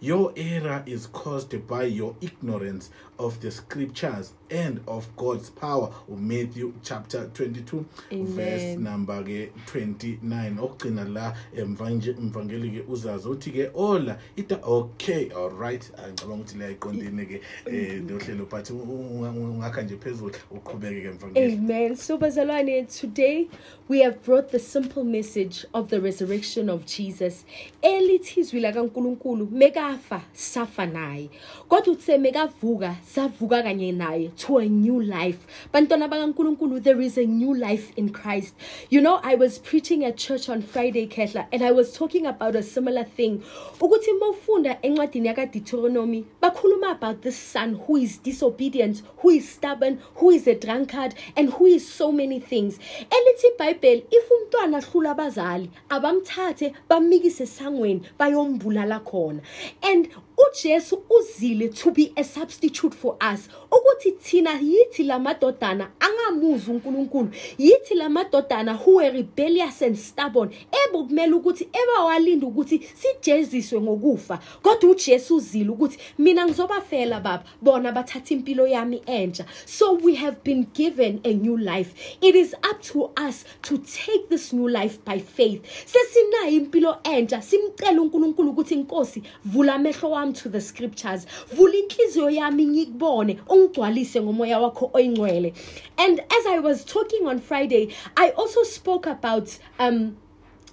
your 0.00 0.32
error 0.36 0.82
is 0.86 1.06
caused 1.06 1.66
by 1.66 1.84
your 1.84 2.14
ignorance 2.20 2.90
of 3.18 3.40
the 3.40 3.50
scriptures 3.50 4.32
and 4.50 4.80
of 4.86 5.14
God's 5.16 5.50
power. 5.50 5.90
Matthew 6.08 6.72
chapter 6.82 7.30
22 7.34 7.86
Amen. 8.12 8.26
verse 8.26 8.78
number 8.78 9.22
ke 9.22 9.52
29 9.66 10.58
okugcina 10.58 11.04
la 11.04 11.34
emvanje 11.56 12.12
mvangeli 12.12 12.70
ke 12.70 12.84
uzazi 12.88 13.28
uthi 13.28 13.50
ke 13.50 13.70
ola 13.74 14.18
ita 14.36 14.58
okay 14.62 15.30
all 15.36 15.50
right 15.50 15.90
ngicabanga 16.08 16.42
ukuthi 16.42 16.58
la 16.58 16.70
iqondile 16.70 17.26
ke 17.26 17.40
eh 17.66 18.02
lohlelo 18.08 18.46
but 18.50 18.70
ungakha 18.70 19.82
nje 19.82 19.96
phezulu 19.96 20.32
uqhubeke 20.50 21.02
ke 21.02 21.10
mvangeli 21.10 21.54
Amen. 21.54 21.96
So, 21.96 22.18
Bazalwane, 22.18 22.86
today 23.00 23.48
we 23.88 24.00
have 24.00 24.22
brought 24.24 24.50
the 24.50 24.58
simple 24.58 25.04
message 25.04 25.64
of 25.72 25.90
the 25.90 26.00
resurrection 26.00 26.68
of 26.68 26.86
Jesus. 26.86 27.44
Elithi 27.82 28.40
izwi 28.40 28.60
lakaNkulunkulu 28.60 29.46
mekafa 29.50 30.22
safa 30.32 30.86
naye. 30.86 31.30
Kodwa 31.68 31.92
uthe 31.92 32.18
mekavuka 32.18 32.96
savuka 33.06 33.62
kanye 33.62 33.94
naye 33.94 34.34
to 34.36 34.58
a 34.58 34.66
new 34.66 35.00
life. 35.00 35.46
Bantwana 35.72 36.08
bakaNkulunkulu 36.08 36.82
there 36.82 37.00
is 37.00 37.16
a 37.16 37.24
new 37.24 37.54
life 37.54 37.92
in 37.96 38.10
Christ. 38.10 38.54
You 38.90 39.00
know, 39.00 39.20
I 39.22 39.34
was 39.36 39.58
preaching 39.58 40.04
at 40.04 40.16
church 40.16 40.48
on 40.48 40.62
Friday 40.62 41.06
Kehla 41.06 41.46
and 41.52 41.62
I 41.62 41.70
was 41.70 41.92
talking 41.92 42.26
about 42.26 42.56
a 42.56 42.62
similar 42.62 43.04
thing. 43.04 43.42
Ukuthi 43.78 44.12
mawufunda 44.18 44.82
encwadini 44.82 45.26
yaka 45.26 45.46
Deuteronomy 45.46 46.26
bakhuluma 46.42 46.92
about 46.92 47.22
this 47.22 47.38
son 47.38 47.80
who 47.86 47.96
is 47.96 48.18
disobedient, 48.18 49.02
who 49.18 49.30
is 49.30 49.48
stubborn, 49.48 50.00
who 50.16 50.30
is 50.30 50.46
a 50.46 50.54
drunkard 50.54 51.14
and 51.36 51.52
who 51.52 51.66
is 51.66 51.88
so 51.88 52.10
many 52.10 52.40
things. 52.40 52.78
Elithi 53.10 53.56
iBhayibheli 53.56 54.04
if 54.10 54.30
umntwana 54.30 54.82
ahlula 54.82 55.14
abazali 55.14 55.70
abamthathe 55.90 56.74
bamikise 56.90 57.44
esangweni 57.44 58.02
bayombulala 58.18 59.00
khona. 59.04 59.40
And 59.82 60.08
uJesu 60.36 61.02
uzile 61.10 61.68
to 61.68 61.90
be 61.90 62.12
a 62.16 62.24
substitute 62.24 62.94
for 62.94 63.16
us. 63.20 63.48
Ukuthi 63.70 64.12
thina 64.12 64.50
yithi 64.50 65.04
lamadodana 65.04 65.90
angamuzi 66.00 66.70
uNkulunkulu, 66.70 67.28
yithi 67.58 67.94
lamadodana 67.94 68.76
who 68.76 68.96
were 68.96 69.10
rebellious 69.10 69.82
and 69.82 69.96
stubborn, 69.96 70.50
ebo 70.84 71.04
kumele 71.04 71.32
ukuthi 71.32 71.68
ebawalinda 71.72 72.46
ukuthi 72.46 72.80
sijeziswe 72.94 73.80
ngokufa. 73.80 74.38
Kodwa 74.62 74.90
uJesu 74.90 75.36
uzile 75.36 75.70
ukuthi 75.70 75.98
mina 76.18 76.46
ngizobafela 76.46 77.20
baba, 77.20 77.44
bona 77.62 77.92
bathatha 77.92 78.34
impilo 78.34 78.66
yami 78.66 79.02
entsha. 79.06 79.44
So 79.64 79.94
we 79.94 80.14
have 80.14 80.36
been 80.44 80.66
given 80.74 81.20
a 81.24 81.32
new 81.32 81.56
life. 81.56 82.16
It 82.20 82.34
is 82.34 82.54
up 82.70 82.82
to 82.82 83.10
us 83.16 83.44
to 83.62 83.78
take 83.78 84.28
this 84.28 84.52
new 84.52 84.68
life 84.68 84.98
by 85.04 85.18
faith. 85.18 85.64
Sesinayo 85.86 86.50
impilo 86.50 86.96
entsha, 87.04 87.42
simcela 87.42 88.02
uNkulunkulu 88.02 88.50
ukuthi 88.50 88.74
inkosi 88.74 89.22
vula 89.44 89.74
amehlo 89.74 90.10
wami 90.10 90.25
to 90.32 90.48
the 90.48 90.60
scriptures. 90.60 91.26
Vula 91.54 91.74
inhliziyo 91.74 92.30
yami 92.30 92.66
ngikubone, 92.66 93.38
ungigcwalise 93.48 94.22
ngomoya 94.22 94.58
wakho 94.58 94.90
oyingcwele. 94.94 95.54
And 95.98 96.20
as 96.20 96.46
I 96.46 96.58
was 96.58 96.84
talking 96.84 97.26
on 97.26 97.40
Friday, 97.40 97.94
I 98.16 98.30
also 98.30 98.62
spoke 98.62 99.06
about 99.06 99.58
um 99.78 100.16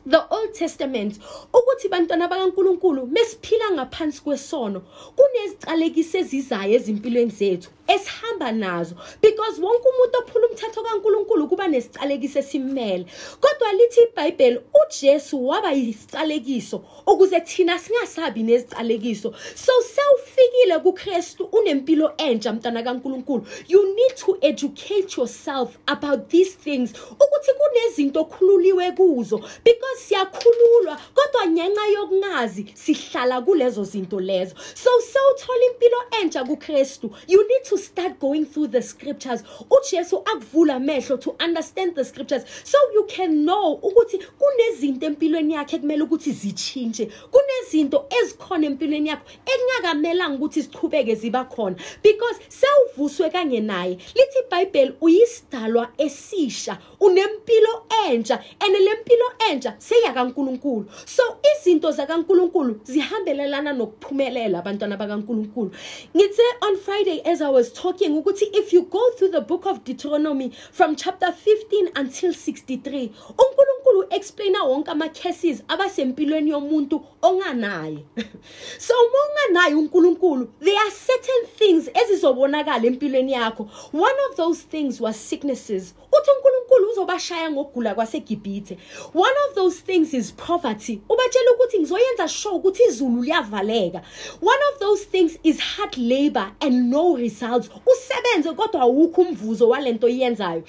the 0.05 0.27
old 0.29 0.53
testament 0.53 1.19
ukuthi 1.53 1.89
bantwana 1.89 2.27
bakankulunkulu 2.27 3.07
mesiphila 3.07 3.71
ngaphansi 3.71 4.21
kwesono 4.21 4.81
kunezicalekiso 5.15 6.17
ezizayo 6.17 6.73
ezimpilweni 6.73 7.31
zethu 7.31 7.69
esihamba 7.95 8.51
nazo. 8.51 8.95
Because 9.21 9.61
wonke 9.61 9.87
umuntu 9.89 10.19
ophula 10.19 10.47
umthetho 10.47 10.83
kankulunkulu 10.83 11.47
kuba 11.47 11.67
nesicalekiso 11.67 12.39
esimele. 12.39 13.05
Kodwa 13.39 13.73
lithi 13.73 14.01
ibhayibheli 14.01 14.59
ujesu 14.85 15.47
waba 15.47 15.71
yisicalekiso 15.71 16.83
ukuze 17.07 17.41
thina 17.41 17.79
singasabi 17.79 18.43
nezicalekiso. 18.43 19.33
So 19.55 19.71
sewufikile 19.81 20.79
kukristu 20.79 21.43
unempilo 21.45 22.13
entsha 22.17 22.53
mntwana 22.53 22.83
kankulunkulu. 22.83 23.45
You 23.67 23.95
need 23.95 24.15
to 24.15 24.37
educate 24.41 25.17
yourself 25.17 25.77
about 25.87 26.29
these 26.29 26.51
things 26.51 26.93
ukuthi 26.93 27.51
kunezinto 27.53 28.21
okhululiwe 28.21 28.91
kuzo. 28.91 29.37
Because 29.63 29.99
siyakhululwa 30.07 30.99
kodwa 31.13 31.47
ngenxa 31.47 31.87
yokungazi 31.87 32.65
sihlala 32.73 33.41
kulezo 33.41 33.83
zinto 33.83 34.19
lezo. 34.19 34.55
So 34.75 34.89
sewuthola 35.01 35.65
impilo 35.65 35.97
entsha 36.21 36.43
kukristu. 36.43 37.11
You 37.27 37.47
need 37.47 37.63
to 37.69 37.77
start 37.83 38.19
going 38.19 38.45
through 38.45 38.67
the 38.67 38.81
scriptures 38.81 39.43
ujesu 39.69 40.17
akuvula 40.25 40.75
amehlo 40.75 41.17
to 41.17 41.35
understand 41.39 41.95
the 41.95 42.05
scriptures. 42.05 42.43
So 42.63 42.77
you 42.93 43.05
can 43.07 43.45
know 43.45 43.79
ukuthi 43.81 44.17
kunezinto 44.17 45.05
empilweni 45.05 45.53
yakhe 45.53 45.77
kumele 45.79 46.03
ukuthi 46.03 46.31
zitshintshe 46.31 47.09
kunezinto 47.31 48.05
ezikhona 48.21 48.65
empilweni 48.65 49.09
yakho 49.09 49.25
ekungakamelanga 49.45 50.35
ukuthi 50.35 50.61
zichubeke 50.61 51.15
ziba 51.15 51.45
khona. 51.45 51.75
Because 52.03 52.39
sewuvuswe 52.49 53.29
kanye 53.29 53.59
naye. 53.59 53.97
Lithi 54.15 54.39
ibhayibheli 54.47 54.93
uyisidalwa 55.01 55.89
esisha 55.97 56.77
unempilo 56.99 57.85
entsha 58.07 58.43
and 58.59 58.75
le 58.75 58.93
mpilo 59.01 59.25
entsha 59.49 59.75
seyakankulunkulu. 59.77 60.85
So 61.05 61.23
izinto 61.51 61.91
zakankulunkulu 61.91 62.79
zihambelelana 62.83 63.73
nokuphumelela 63.73 64.59
abantwana 64.59 64.97
bakankulunkulu. 64.97 65.71
Ngithe 66.15 66.43
on 66.61 66.77
friday 66.77 67.21
as 67.25 67.41
i 67.41 67.49
was 67.49 67.62
talking 67.71 68.17
ukuthi 68.17 68.45
if 68.53 68.73
you 68.73 68.81
go 68.83 69.11
through 69.11 69.31
the 69.31 69.41
book 69.41 69.65
of 69.65 69.83
deuteronomy 69.83 70.51
from 70.71 70.95
chapter 70.95 71.27
15 71.27 71.91
until 71.95 72.33
63 72.33 73.11
unkulunkulu 73.37 74.05
explaina 74.09 74.63
wonke 74.63 74.91
ama-cases 74.91 75.63
abasempilweni 75.67 76.51
yomuntu 76.51 77.01
onganaye. 77.21 78.05
So 78.77 78.93
uma 78.93 79.19
unganaye 79.29 79.75
unkulunkulu 79.75 80.49
there 80.59 80.77
are 80.77 80.91
certain 80.91 81.45
things 81.57 81.89
ezizobonakala 81.93 82.85
empilweni 82.85 83.33
yakho. 83.33 83.69
One 83.93 84.19
of 84.29 84.35
those 84.35 84.61
things 84.63 85.01
was 85.01 85.15
sicknesses. 85.15 85.93
Uthi 86.11 86.31
unkulunkulu 86.31 86.91
uzobashaya 86.91 87.51
ngokugula 87.51 87.95
kwasegibhithe. 87.95 88.77
One 89.13 89.35
of 89.49 89.55
those 89.55 89.81
things 89.81 90.13
is 90.13 90.31
poverty. 90.31 91.01
Ubatshela 91.09 91.51
ukuthi 91.51 91.79
ngizoyenza 91.79 92.27
sure 92.27 92.55
ukuthi 92.55 92.83
izulu 92.83 93.23
liyavaleka. 93.23 94.01
One 94.41 94.63
of 94.73 94.79
those 94.79 95.05
things 95.05 95.37
is 95.43 95.59
hard 95.59 95.97
labor 95.97 96.51
and 96.61 96.91
no 96.91 97.15
results 97.53 97.69
usebenze 97.85 98.53
kodwa 98.53 98.81
awukho 98.81 99.21
umvuzo 99.21 99.69
walento 99.69 100.07
oyenzayo. 100.07 100.63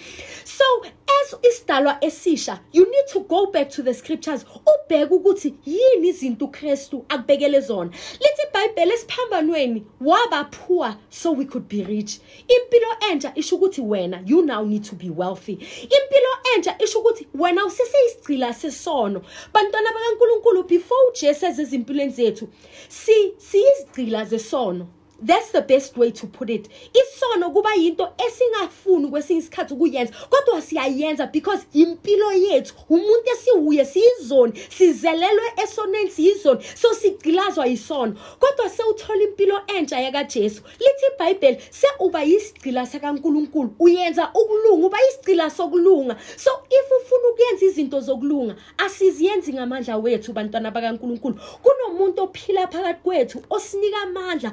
So 0.45 0.65
as 1.07 1.37
isidalwa 1.43 2.05
esisha 2.05 2.61
you 2.73 2.85
need 2.85 3.07
to 3.13 3.21
go 3.21 3.47
back 3.47 3.71
to 3.71 3.83
the 3.83 3.95
scriptures 3.95 4.45
ubheke 4.45 5.15
ukuthi 5.15 5.55
yini 5.67 6.09
izinto 6.09 6.45
uKristu 6.45 7.05
akubekele 7.09 7.61
zona. 7.61 7.91
Lithi 8.21 8.43
iBhayibheli 8.49 8.93
esiphambanweni 8.93 9.85
waba 10.01 10.45
poor 10.45 10.97
so 11.11 11.33
we 11.33 11.45
could 11.45 11.69
be 11.69 11.85
rich. 11.85 12.21
Impilo 12.49 13.11
entsha 13.11 13.33
isho 13.35 13.57
ukuthi 13.57 13.81
wena 13.81 14.23
you 14.27 14.43
now 14.43 14.65
need 14.65 14.85
to 14.85 14.97
be 14.97 15.11
wealthy. 15.11 15.53
Impilo 15.83 16.55
entsha 16.55 16.77
isho 16.79 16.99
ukuthi 16.99 17.29
wena 17.35 17.67
useseyisigcila 17.67 18.55
sesono. 18.55 19.23
Bantwana 19.53 19.91
bakaNkuluNkulu 19.93 20.69
before 20.69 21.09
uJesu 21.09 21.47
ezimpilweni 21.47 22.13
zethu 22.13 22.49
si 22.89 23.35
siyizigcila 23.39 24.25
zesono. 24.25 24.87
That's 25.23 25.53
the 25.53 25.63
best 25.63 25.97
way 25.97 26.11
to 26.11 26.27
put 26.27 26.51
it. 26.51 26.69
Isono 26.93 27.51
kuba 27.51 27.75
yinto 27.75 28.13
esingafuni 28.27 29.09
kwesinye 29.09 29.41
isikhathi 29.41 29.75
ukuyenza 29.75 30.15
kodwa 30.31 30.63
siyayenza 30.63 31.27
because 31.27 31.67
impilo 31.73 32.33
yethu 32.33 32.75
umuntu 32.89 33.31
esiwuye 33.33 33.85
siyizoni 33.85 34.53
sizelelwe 34.77 35.53
esoneni 35.63 36.11
siyizoni 36.11 36.65
so 36.75 36.95
sigcilazwa 36.95 37.67
yisono. 37.67 38.17
Kodwa 38.39 38.71
sewuthola 38.71 39.23
impilo 39.23 39.61
entsha 39.67 40.01
yakaJesu 40.01 40.63
lithi 40.79 41.07
iBhayibheli 41.15 41.59
se 41.71 41.87
uba 41.99 42.23
yisigcila 42.23 42.87
sakaNkuluNkulu 42.87 43.75
uyenza 43.79 44.31
ukulunga 44.35 44.87
uba 44.87 44.99
yisigcila 45.01 45.51
sokulunga. 45.51 46.17
So 46.37 46.51
if 46.71 46.93
ufuna 47.03 47.29
ukuyenza 47.33 47.67
izinto 47.67 48.01
zokulunga 48.01 48.57
asiziyenzi 48.79 49.53
ngamandla 49.53 49.97
wethu 49.97 50.33
bantwana 50.33 50.71
bakaNkuluNkulu. 50.71 51.35
Kunomuntu 51.63 52.23
ophila 52.23 52.67
phakathi 52.67 53.01
kwethu 53.03 53.43
osinika 53.51 54.01
amandla 54.03 54.53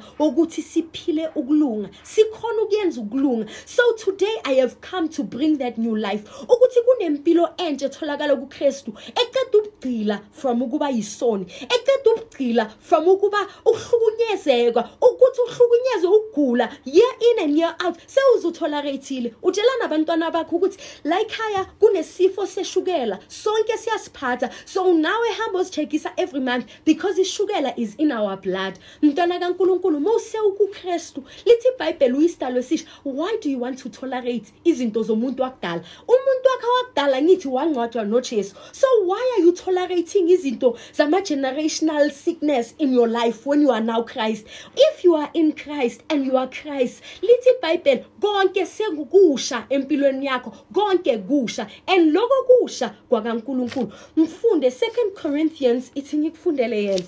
ukuthi 0.52 0.62
siphile 0.62 1.30
ukulunga 1.36 1.89
sikhona 2.04 2.62
ukuyenza 2.62 3.02
ukulunga. 3.02 3.47
So 3.66 3.84
today 3.93 4.36
i 4.45 4.54
have 4.56 4.76
come 4.82 5.08
to 5.10 5.24
bring 5.24 5.58
that 5.58 5.78
new 5.78 5.95
life. 5.95 6.24
Ukuthi 6.43 6.82
kunempilo 6.82 7.49
entsha 7.58 7.86
etholakala 7.86 8.36
kuKristu 8.36 8.93
eqeda 9.16 9.58
ukugcila 9.58 10.20
from 10.32 10.62
ukuba 10.62 10.89
yisoni 10.89 11.45
eqeda 11.45 12.12
ukugcila 12.16 12.70
from 12.80 13.08
ukuba 13.08 13.47
ukuhlukunyezeka 13.66 14.89
ukuthi 15.02 15.41
uhlukunyezwe 15.41 16.10
ukugula 16.10 16.70
year 16.86 17.14
in 17.20 17.43
and 17.43 17.58
year 17.58 17.76
out. 17.86 17.97
Sewuzutoleratile 18.08 19.34
utshela 19.43 19.72
nabantwana 19.82 20.32
bakho 20.32 20.56
ukuthi 20.56 20.78
la 21.04 21.22
ekhaya 21.22 21.66
kunesifo 21.80 22.45
seshukela 22.47 23.20
sonke 23.28 23.78
siyasiphatha. 23.78 24.49
So 24.66 24.93
nawe 24.93 25.30
hamba 25.30 25.60
uzicheckisa 25.60 26.12
every 26.18 26.39
month 26.39 26.66
because 26.86 27.18
ishukela 27.22 27.74
is 27.78 27.95
in 27.95 28.12
our 28.12 28.38
blood. 28.38 28.80
Mntwana 29.02 29.39
kaNkuluNkulu 29.39 29.99
mose 29.99 30.41
ukuKristu 30.44 31.24
lithi 31.46 31.68
iBhayibheli 31.68 32.18
uyisitalo 32.18 32.62
why 33.04 33.38
do 33.42 33.50
you 33.50 33.60
want 33.60 33.78
to 33.80 33.89
tolerate 33.89 34.54
izinto 34.64 35.04
zomuntu 35.04 35.42
wakudala? 35.42 35.84
Umuntu 36.08 36.48
wakhe 36.52 36.68
wakudala 36.78 37.22
ngithi 37.22 37.48
wangcwatshwa 37.48 38.04
noJesu. 38.06 38.56
So 38.72 38.88
why 39.06 39.22
are 39.38 39.44
you 39.44 39.52
tolerating 39.52 40.30
izinto 40.30 40.78
zama 40.94 41.22
generational 41.22 42.12
sickness 42.12 42.76
in 42.78 42.94
your 42.94 43.08
life 43.08 43.46
when 43.46 43.62
you 43.62 43.72
are 43.72 43.84
now 43.84 44.04
Christ? 44.04 44.48
If 44.76 45.04
you 45.04 45.16
are 45.16 45.30
in 45.34 45.54
Christ 45.54 46.04
and 46.10 46.26
you 46.26 46.38
are 46.38 46.48
Christ 46.48 47.04
lithi 47.22 47.50
iBhayibheli 47.60 48.06
konke 48.22 48.66
sekukusha 48.66 49.66
empilweni 49.70 50.26
yakho 50.26 50.52
konke 50.74 51.18
kusha. 51.18 51.68
And 51.88 52.14
lokho 52.14 52.44
kusha 52.48 52.96
kwakaNkuluNkulu. 53.10 53.92
Mfunde 54.18 54.70
2 54.70 55.12
Corinthians 55.22 55.92
ithi 55.96 56.18
ngikufundele 56.18 56.84
yena. 56.84 57.04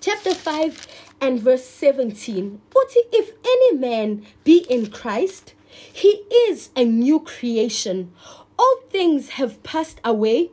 Chapter 0.00 0.32
5 0.32 0.72
and 1.20 1.40
verse 1.40 1.64
17 1.64 2.60
uthi 2.74 3.02
if 3.12 3.32
any 3.44 3.78
man 3.78 4.26
be 4.44 4.66
in 4.68 4.90
Christ? 4.90 5.54
He 5.92 6.22
is 6.48 6.70
a 6.74 6.84
new 6.84 7.20
creation. 7.20 8.12
All 8.58 8.76
things 8.90 9.30
have 9.30 9.62
passed 9.62 10.00
away. 10.04 10.50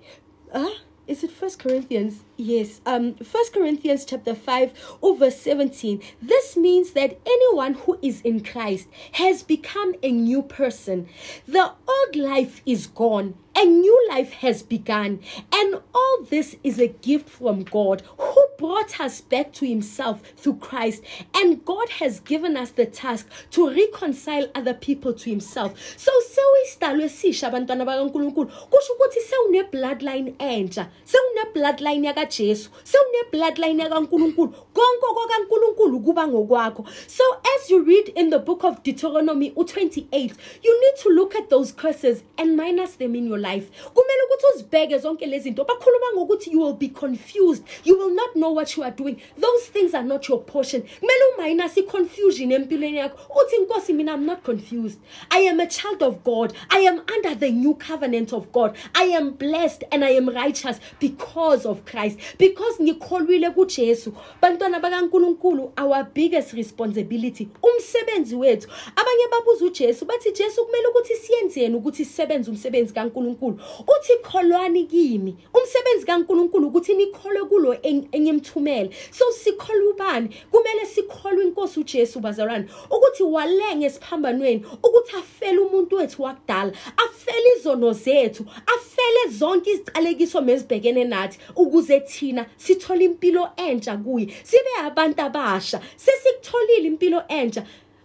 Uh, 0.51 0.71
is 1.07 1.23
it 1.23 1.31
first 1.31 1.59
corinthians 1.59 2.23
yes 2.37 2.81
um 2.85 3.13
first 3.15 3.53
corinthians 3.53 4.05
chapter 4.05 4.33
5 4.33 4.97
oh, 5.03 5.13
verse 5.15 5.39
17 5.39 6.01
this 6.21 6.57
means 6.57 6.91
that 6.91 7.19
anyone 7.25 7.73
who 7.73 7.99
is 8.01 8.21
in 8.21 8.43
christ 8.43 8.87
has 9.13 9.43
become 9.43 9.93
a 10.01 10.11
new 10.11 10.41
person. 10.41 11.07
The 11.47 11.71
old 11.87 12.15
life 12.15 12.61
is 12.65 12.87
gone. 12.87 13.35
A 13.55 13.65
new 13.65 14.07
life 14.09 14.31
has 14.33 14.63
begun. 14.63 15.19
And 15.53 15.79
all 15.93 16.23
this 16.29 16.55
is 16.63 16.79
a 16.79 16.87
gift 16.87 17.29
from 17.29 17.63
god 17.63 18.01
who 18.17 18.43
brought 18.57 18.99
us 18.99 19.21
back 19.21 19.53
to 19.53 19.65
himself 19.67 20.21
through 20.37 20.55
christ. 20.55 21.03
And 21.35 21.63
god 21.63 21.89
has 22.01 22.19
given 22.19 22.57
us 22.57 22.71
the 22.71 22.85
task 22.85 23.29
to 23.51 23.69
reconcile 23.69 24.47
other 24.55 24.73
people 24.73 25.13
to 25.13 25.29
himself. 25.29 25.77
So 25.97 26.11
sewisidalwe 26.33 27.03
esisha 27.03 27.47
abantwana 27.47 27.85
bakankulunkulu. 27.85 28.47
Kusho 28.47 28.93
ukuthi 28.93 29.19
sewune 29.21 29.63
bloodline 29.71 30.33
entsha. 30.39 30.89
Sewune 31.05 31.53
bloodline 31.53 32.07
yakajesu 32.07 32.22
sewune 32.31 33.23
bloodline 33.31 33.83
yakankulunkulu. 33.83 34.53
Konke 34.73 35.07
kwakankulunkulu 35.13 35.99
kuba 35.99 36.27
ngokwakho. 36.27 36.85
So 37.07 37.23
as 37.55 37.69
you 37.69 37.83
read 37.83 38.09
in 38.15 38.29
the 38.29 38.39
book 38.39 38.63
of 38.63 38.83
deuteronomy 38.83 39.53
u-28 39.55 40.33
you 40.63 40.81
need 40.81 41.01
to 41.01 41.09
look 41.09 41.35
at 41.35 41.49
those 41.49 41.71
curses 41.71 42.23
and 42.37 42.55
minus 42.55 42.95
them 42.95 43.15
in 43.15 43.27
your 43.27 43.37
life. 43.37 43.69
Kumele 43.93 44.23
ukuthi 44.27 44.45
uzibheke 44.55 44.97
zonke 44.97 45.25
lezi 45.25 45.43
zinto 45.43 45.65
bakhuluma 45.65 46.13
ngokuthi 46.15 46.51
you 46.51 46.59
will 46.59 46.73
be 46.73 46.89
confused. 46.89 47.63
You 47.83 47.97
will 47.97 48.13
not 48.13 48.35
know 48.35 48.51
what 48.51 48.75
you 48.75 48.83
are 48.83 48.91
doing. 48.91 49.21
Those 49.37 49.67
things 49.67 49.93
are 49.93 50.03
not 50.03 50.27
your 50.27 50.41
portion. 50.41 50.81
Kumele 50.81 51.37
uminus 51.37 51.77
i-confusion 51.77 52.51
empilweni 52.51 52.97
yakho. 52.97 53.17
Uthi 53.29 53.57
nkosi 53.57 53.93
mina 53.93 54.13
i'm 54.13 54.25
not 54.25 54.43
confused. 54.43 54.99
I 55.31 55.39
am 55.39 55.59
a 55.59 55.67
child 55.67 56.03
of 56.03 56.23
god. 56.23 56.53
I 56.69 56.79
am 56.79 57.01
under 57.13 57.35
the 57.35 57.51
new 57.51 57.75
covenant 57.75 58.33
of 58.33 58.51
god. 58.51 58.75
I 58.95 59.03
am 59.03 59.31
blessed 59.31 59.83
and 59.91 60.03
i 60.03 60.09
am 60.09 60.29
righteous 60.29 60.79
because 60.99 61.65
of 61.65 61.85
christ 61.85 62.12
because 62.37 62.83
ngikholwile 62.83 63.49
kujesu 63.49 64.13
bantwana 64.41 64.79
bakankulunkulu 64.79 65.71
our 65.81 66.03
biggest 66.13 66.53
responsibility 66.53 67.47
umsebenzi 67.63 68.35
wethu. 68.35 68.67
Abanye 68.95 69.27
babuza 69.31 69.65
ujesu 69.65 70.05
bathi 70.05 70.31
jesu 70.31 70.65
kumele 70.65 70.87
ukuthi 70.87 71.15
siyenzeni 71.15 71.75
ukuthi 71.75 72.05
sisebenze 72.05 72.51
umsebenzi 72.51 72.93
kankulunkulu. 72.93 73.59
Uthi 73.79 74.13
kholwani 74.23 74.83
kimi. 74.85 75.35
Umsebenzi 75.53 76.05
kankulunkulu 76.05 76.67
ukuthi 76.67 76.93
nikholwe 76.93 77.45
kulo 77.45 77.73
eng- 77.73 78.07
engimthumele. 78.11 78.89
So 79.11 79.25
sikholwa 79.31 79.91
ubani? 79.93 80.29
Kumele 80.51 80.85
sikholwe 80.85 81.43
inkosi 81.43 81.79
ujesu 81.79 82.19
bazalwane. 82.19 82.65
Ukuthi 82.91 83.23
walenga 83.23 83.85
esiphambanweni 83.85 84.65
ukuthi 84.83 85.15
afele 85.17 85.59
umuntu 85.59 85.95
wethu 85.95 86.23
wakudala 86.23 86.71
afele 86.97 87.49
izono 87.57 87.93
zethu 87.93 88.45
afele 88.75 89.37
zonke 89.37 89.71
iziqalekiso 89.71 90.41
mezibhekene 90.41 91.03
nathi 91.03 91.39
ukuze 91.55 91.99
thina 92.07 92.45
sithole 92.57 93.05
impilo 93.05 93.49
entsha 93.57 93.97
kuye 93.97 94.27
sibe 94.43 94.73
abantu 94.83 95.21
abasha 95.21 95.81
sesikutholile 95.95 96.87
impilo 96.87 97.23
entsha. 97.27 97.63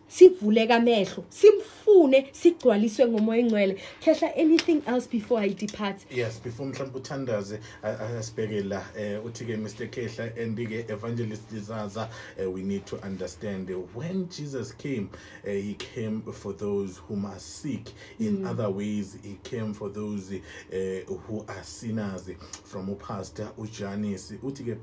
Sivuleka 0.09 0.77
amehlo 0.77 1.25
simfune 1.29 2.29
sigcwaliswe 2.33 3.07
ngomoya 3.07 3.41
engcwele. 3.41 3.81
Khehla 4.01 4.37
anything 4.37 4.83
else 4.87 5.07
before 5.07 5.41
i 5.41 5.55
depart. 5.55 5.97
Yes 6.11 6.41
before 6.41 6.67
mhlawumbe 6.67 6.99
uthandaze 6.99 7.61
asibheke 7.83 8.63
la 8.63 8.83
um 8.97 9.27
uthi-ke 9.27 9.57
mr 9.57 9.89
kehla 9.91 10.25
and-ke 10.37 10.85
evangelist 10.89 11.53
lizaza 11.53 12.09
uh, 12.39 12.55
we 12.55 12.63
need 12.63 12.85
to 12.87 12.97
understand 12.97 13.71
uh, 13.71 13.77
when 13.95 14.29
jesus 14.29 14.73
came 14.73 15.09
uh, 15.45 15.51
he 15.51 15.75
came 15.75 16.23
for 16.33 16.53
those 16.53 16.99
whom 17.09 17.27
are 17.27 17.39
sick. 17.39 17.93
In 18.19 18.47
other 18.47 18.71
ways 18.71 19.17
he 19.23 19.39
came 19.43 19.75
for 19.75 19.89
those 19.89 20.33
uh, 20.33 21.13
who 21.27 21.45
are 21.49 21.63
sinners. 21.63 22.31
From 22.65 22.95
upastor 22.95 23.53
ujanis 23.59 24.33
uthi-ke 24.43 24.77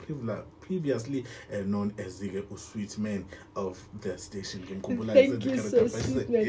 previously 0.68 1.24
uh, 1.54 1.64
known 1.66 1.94
as 1.98 2.20
ke 2.20 2.44
usweet 2.52 2.98
man 2.98 3.26
of 3.56 3.78
the 4.02 4.18
station 4.18 4.62
Thank 4.66 5.46
you 5.46 5.58
so 5.58 5.82
by 5.82 5.88
sweet, 5.88 6.30
man. 6.30 6.46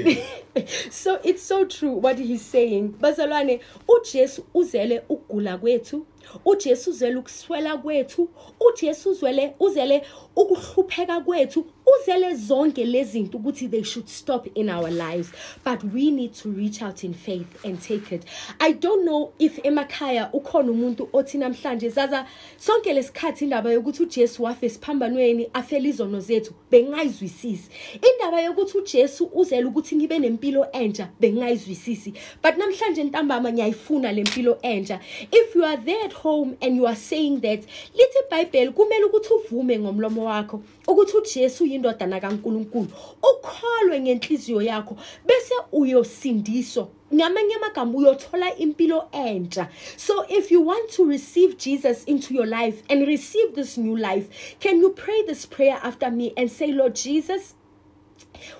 Yeah. 0.57 0.67
so 0.91 1.21
it's 1.25 1.43
so 1.43 1.65
true 1.65 1.93
what 1.93 2.19
he's 2.19 2.43
saying 2.43 2.89
bazalwane 3.01 3.61
ujesu 3.89 4.45
uzele 4.55 5.03
ukugula 5.09 5.59
kwethu 5.59 6.07
ujesu 6.45 6.91
uzele 6.91 7.17
ukuswela 7.17 7.77
kwethu 7.79 8.29
ujesu 8.61 9.11
uzele 9.11 9.55
uzele 9.61 10.03
ukuhlupheka 10.37 11.21
kwethu 11.21 11.67
uzele 11.87 12.35
zonke 12.35 12.85
lezi 12.85 13.17
zinto 13.17 13.39
ukuthi 13.39 13.69
they 13.71 13.83
should 13.83 14.09
stop 14.09 14.47
in 14.55 14.69
our 14.69 14.91
lives 14.91 15.33
but 15.65 15.83
we 15.95 16.11
need 16.11 16.35
to 16.35 16.51
reach 16.51 16.83
out 16.83 17.05
in 17.05 17.15
faith 17.15 17.65
and 17.65 17.81
take 17.81 18.13
it. 18.13 18.25
I 18.61 18.73
don't 18.73 19.05
know 19.05 19.33
if 19.39 19.59
emakhaya 19.63 20.31
ukhona 20.33 20.73
umuntu 20.73 21.09
othi 21.13 21.39
namhlanje 21.39 21.89
zaza 21.89 22.27
sonke 22.59 22.93
lesikhathi 22.93 23.45
indaba 23.45 23.73
yokuthi 23.73 24.03
uJesu 24.03 24.43
wafe 24.43 24.69
siphambanweni 24.69 25.51
afela 25.53 25.89
izono 25.89 26.21
zethu 26.21 26.55
bengayizwisisi. 26.71 27.71
Indaba 28.13 28.41
yokuthi 28.41 28.79
uJesu 28.79 29.31
uzela 29.35 29.69
ukuthi 29.69 29.97
ngibe 29.97 30.19
nempilo 30.19 30.67
entsha 30.73 31.09
bengayizwisisi. 31.21 32.13
But 32.43 32.57
namhlanje 32.57 33.05
ntambama 33.05 33.53
ngiyayifuna 33.53 34.13
lempilo 34.13 34.59
entsha. 34.63 35.01
If 35.33 35.55
you 35.55 35.65
are 35.65 35.77
there 35.77 36.05
at 36.05 36.13
home 36.13 36.57
and 36.61 36.77
you 36.77 36.87
are 36.87 36.97
saying 36.97 37.41
that 37.41 37.61
lithi 37.95 38.19
iBhayibheli 38.27 38.71
kumele 38.71 39.05
ukuthi 39.05 39.35
uvume 39.35 39.79
ngomlomo 39.79 40.25
wakho 40.25 40.63
ukuthi 40.87 41.17
uJesu 41.17 41.67
uyindodana 41.77 42.21
kaNkuluNkulu 42.21 42.89
ukholwe 43.31 44.01
ngenhliziyo 44.01 44.63
yakho 44.63 44.97
bese 45.27 45.55
uyosindiswa. 45.73 46.89
Ngamanye 47.15 47.55
amagama 47.55 47.99
uyothola 47.99 48.57
impilo 48.57 49.09
entsha. 49.13 49.69
So 49.97 50.25
if 50.29 50.51
you 50.51 50.67
want 50.67 50.91
to 50.91 51.05
receive 51.05 51.57
jesus 51.57 52.05
into 52.05 52.35
your 52.35 52.47
life 52.47 52.83
and 52.89 53.07
receive 53.07 53.55
this 53.55 53.79
new 53.79 53.97
life 53.97 54.57
can 54.61 54.81
you 54.81 54.91
pray 54.91 55.23
this 55.23 55.47
prayer 55.47 55.79
after 55.83 56.11
me 56.11 56.33
and 56.37 56.51
say 56.51 56.73
lord 56.73 56.95
jesus 56.95 57.55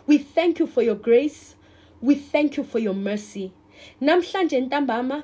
we 0.07 0.19
thank 0.19 0.59
you 0.59 0.67
for 0.67 0.83
your 0.83 0.95
grace. 0.95 1.55
We 2.01 2.15
thank 2.15 2.57
you 2.57 2.65
for 2.65 2.79
your 2.79 2.95
mercy. 2.95 3.53
Namhlanje 4.01 4.61
ntambama 4.61 5.23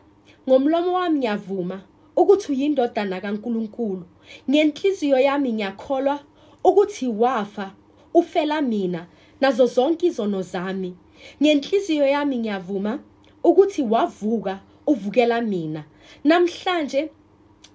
ngomlomo 0.49 0.93
wami 0.93 1.18
ngiyavuma 1.18 1.80
ukuthi 2.16 2.53
uyindodana 2.53 3.20
kaNkuluNkulu. 3.20 4.05
Ngenhliziyo 4.51 5.18
yami 5.20 5.53
ngiyakholwa 5.53 6.20
ukuthi 6.64 7.09
wafa. 7.09 7.70
Ufela 8.14 8.62
mina 8.62 9.06
nazo 9.40 9.66
zonke 9.66 10.06
izono 10.06 10.42
zami. 10.42 10.94
Ngenhliziyo 11.42 12.06
yami 12.06 12.38
ngiyavuma 12.38 12.98
ukuthi 13.44 13.82
wavuka 13.82 14.60
uvukela 14.86 15.40
mina. 15.40 15.84
Namhlanje 16.24 17.10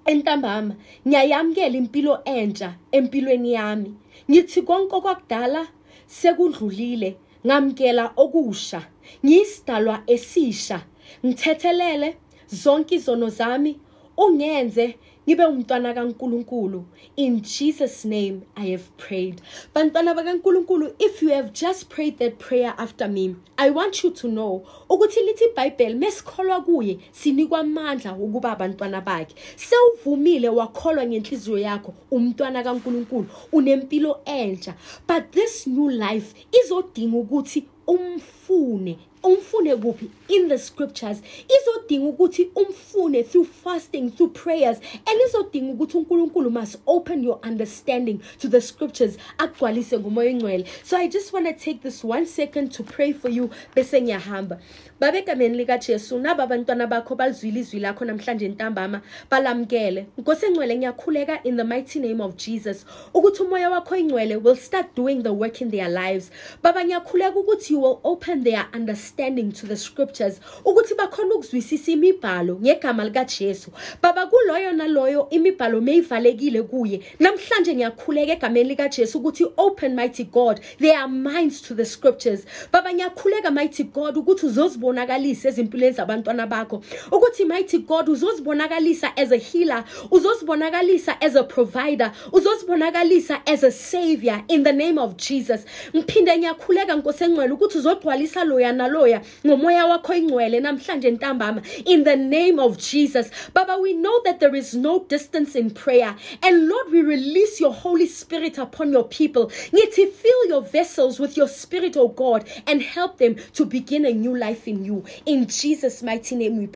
entambama 0.05 0.75
ngiyayamkela 1.07 1.77
impilo 1.77 2.23
entsha 2.25 2.75
empilweni 2.91 3.53
yami. 3.53 3.93
Ngithi 4.29 4.61
konke 4.61 5.01
kwakudala 5.01 5.67
sekudlulile 6.07 7.17
ngamkela 7.45 8.13
okusha. 8.17 8.81
Ngiyisidalwa 9.25 10.03
esisha. 10.07 10.81
Ngithethelele 11.25 12.17
zonke 12.47 12.95
izono 12.95 13.29
zami. 13.29 13.79
Ungenze 14.17 14.95
ngibe 15.27 15.45
umntwana 15.45 15.93
kaNkuluNkulu. 15.93 16.85
In 17.17 17.41
Jesus 17.41 18.05
name 18.05 18.43
I 18.55 18.71
have 18.71 18.95
prayed. 18.97 19.41
Bantwana 19.75 20.15
bakaNkuluNkulu 20.15 20.93
if 20.99 21.21
you 21.21 21.29
have 21.29 21.51
just 21.51 21.89
prayed 21.89 22.17
that 22.19 22.39
prayer 22.39 22.73
after 22.77 23.09
me 23.09 23.35
I 23.57 23.69
want 23.69 24.03
you 24.03 24.11
to 24.11 24.27
know 24.29 24.65
ukuthi 24.89 25.19
lithi 25.21 25.45
iBhayibheli 25.45 25.95
mesikholwa 25.95 26.61
kuye 26.61 26.99
sinikwa 27.11 27.59
amandla 27.59 28.13
ukuba 28.13 28.51
abantwana 28.51 29.01
bakhe. 29.01 29.35
Sewuvumile 29.55 30.49
wakholwa 30.49 31.05
ngenhliziyo 31.05 31.57
yakho 31.57 31.93
umntwana 32.11 32.63
kaNkuluNkulu 32.63 33.27
unempilo 33.51 34.19
entsha. 34.25 34.75
But 35.07 35.31
this 35.31 35.67
new 35.67 35.89
life 35.89 36.35
izodinga 36.63 37.17
ukuthi 37.17 37.65
umfune 37.87 38.97
umfune 39.27 39.75
kuphi 39.75 40.09
in 40.29 40.49
the 40.49 40.57
scriptures. 40.57 41.21
Izodinga 41.47 42.07
ukuthi 42.07 42.51
umfune 42.55 43.23
through 43.23 43.47
fasting 43.47 44.11
through 44.11 44.33
prayers 44.33 44.77
and 45.05 45.21
izodinga 45.21 45.73
ukuthi 45.73 45.97
uNkulunkulu 45.97 46.51
must 46.51 46.77
open 46.85 47.23
your 47.23 47.39
understanding 47.43 48.19
to 48.39 48.47
the 48.47 48.61
scriptures 48.61 49.17
agcwalise 49.37 49.99
ngomoya 49.99 50.29
ingcwele 50.29 50.65
so 50.83 50.97
i 50.97 51.07
just 51.07 51.33
want 51.33 51.45
to 51.45 51.53
take 51.53 51.81
this 51.81 52.03
one 52.03 52.25
second 52.25 52.71
to 52.71 52.83
pray 52.83 53.13
for 53.13 53.31
you 53.31 53.49
bese 53.75 54.01
ngiyahamba. 54.01 54.59
Babegameni 54.99 55.57
likaJesu 55.57 56.19
naba 56.19 56.43
abantwana 56.43 56.87
bakho 56.87 57.15
balizwile 57.15 57.59
izwi 57.59 57.79
lakho 57.79 58.05
namhlanje 58.05 58.47
ntambama 58.47 59.01
balamkele 59.31 60.05
Nkosi 60.17 60.45
engcwele 60.45 60.77
ngiyakhuleka 60.77 61.43
in 61.43 61.57
the 61.57 61.63
mighty 61.63 61.99
name 61.99 62.23
of 62.23 62.35
Jesus. 62.35 62.85
Ukuthi 63.13 63.43
umoya 63.43 63.69
wakho 63.69 63.95
ingcwele 63.95 64.35
will 64.35 64.55
start 64.55 64.95
doing 64.95 65.23
the 65.23 65.33
work 65.33 65.61
in 65.61 65.71
their 65.71 65.89
lives. 65.89 66.31
Baba 66.63 66.83
ngiyakhuleka 66.83 67.35
ukuthi 67.35 67.73
you 67.73 67.79
will 67.79 67.99
open 68.03 68.43
their 68.43 68.65
understanding 68.73 69.16
to 69.17 69.65
the 69.65 69.75
scriptures 69.75 70.39
ukuthi 70.63 70.95
bakhona 70.95 71.35
ukuzwisisa 71.35 71.91
imibhalo 71.91 72.59
ngegama 72.61 73.03
likaJesu. 73.03 73.71
Baba 74.01 74.25
kuloyo 74.25 74.73
naloyo 74.73 75.27
imibhalo 75.29 75.81
meyivalekile 75.81 76.61
kuye. 76.63 77.01
Namhlanje 77.19 77.75
ngiyakhuleka 77.75 78.33
egameni 78.33 78.69
likaJesu 78.69 79.17
ukuthi 79.17 79.45
open 79.57 79.95
mighty 79.95 80.23
God 80.23 80.61
their 80.79 81.07
minds 81.07 81.61
to 81.61 81.73
the 81.73 81.85
scriptures. 81.85 82.45
Baba 82.71 82.93
ngiyakhuleka 82.93 83.51
mighty 83.51 83.83
God 83.83 84.17
ukuthi 84.17 84.45
uzozibonakalisa 84.45 85.49
ezimpilweni 85.49 85.95
zabantwana 85.95 86.47
bakho. 86.47 86.83
Ukuthi 87.11 87.45
mighty 87.45 87.79
God 87.79 88.09
uzozibonakalisa 88.09 89.17
as 89.17 89.31
a 89.31 89.37
healer 89.37 89.83
uzozibonakalisa 90.11 91.17
as 91.21 91.35
a 91.35 91.43
provider 91.43 92.11
uzozibonakalisa 92.31 93.41
as 93.47 93.63
a 93.63 93.71
savior 93.71 94.43
in 94.47 94.63
the 94.63 94.73
name 94.73 94.99
of 94.99 95.17
Jesus. 95.17 95.65
Ngiphinde 95.95 96.37
ngiyakhuleka 96.37 96.95
nkosi 96.95 97.23
engcwele 97.23 97.53
ukuthi 97.53 97.77
uzogcwalisa 97.77 98.43
loya 98.43 98.73
naloya 98.97 99.21
ngomoya 99.45 99.85
wakho 99.85 100.13
ingcwele 100.13 100.59
namhlanje 100.59 101.11
ntambama. 101.11 101.61
In 101.85 102.03
the 102.03 102.15
name 102.15 102.59
of 102.59 102.77
Jesus. 102.77 103.29
Baba 103.53 103.77
we 103.79 103.93
know 103.93 104.21
that 104.23 104.39
there 104.39 104.55
is 104.55 104.73
no 104.73 105.03
distance 105.05 105.55
in 105.55 105.71
prayer. 105.71 106.15
And 106.41 106.67
lord 106.67 106.91
we 106.91 107.01
release 107.01 107.59
your 107.59 107.73
holy 107.73 108.07
spirit 108.07 108.57
upon 108.57 108.91
your 108.91 109.07
people. 109.07 109.47
Ngithi 109.47 110.11
fill 110.11 110.47
your 110.47 110.61
vessels 110.61 111.19
with 111.19 111.37
your 111.37 111.47
spirit 111.47 111.95
oh 111.97 112.07
god 112.09 112.47
and 112.65 112.81
help 112.81 113.17
them 113.17 113.35
to 113.53 113.65
begin 113.65 114.05
a 114.05 114.13
new 114.13 114.35
life 114.35 114.67
in 114.67 114.83
you. 114.83 115.03
In 115.25 115.47
Jesus 115.47 116.01
mighty 116.03 116.35
name 116.35 116.57
we 116.57 116.65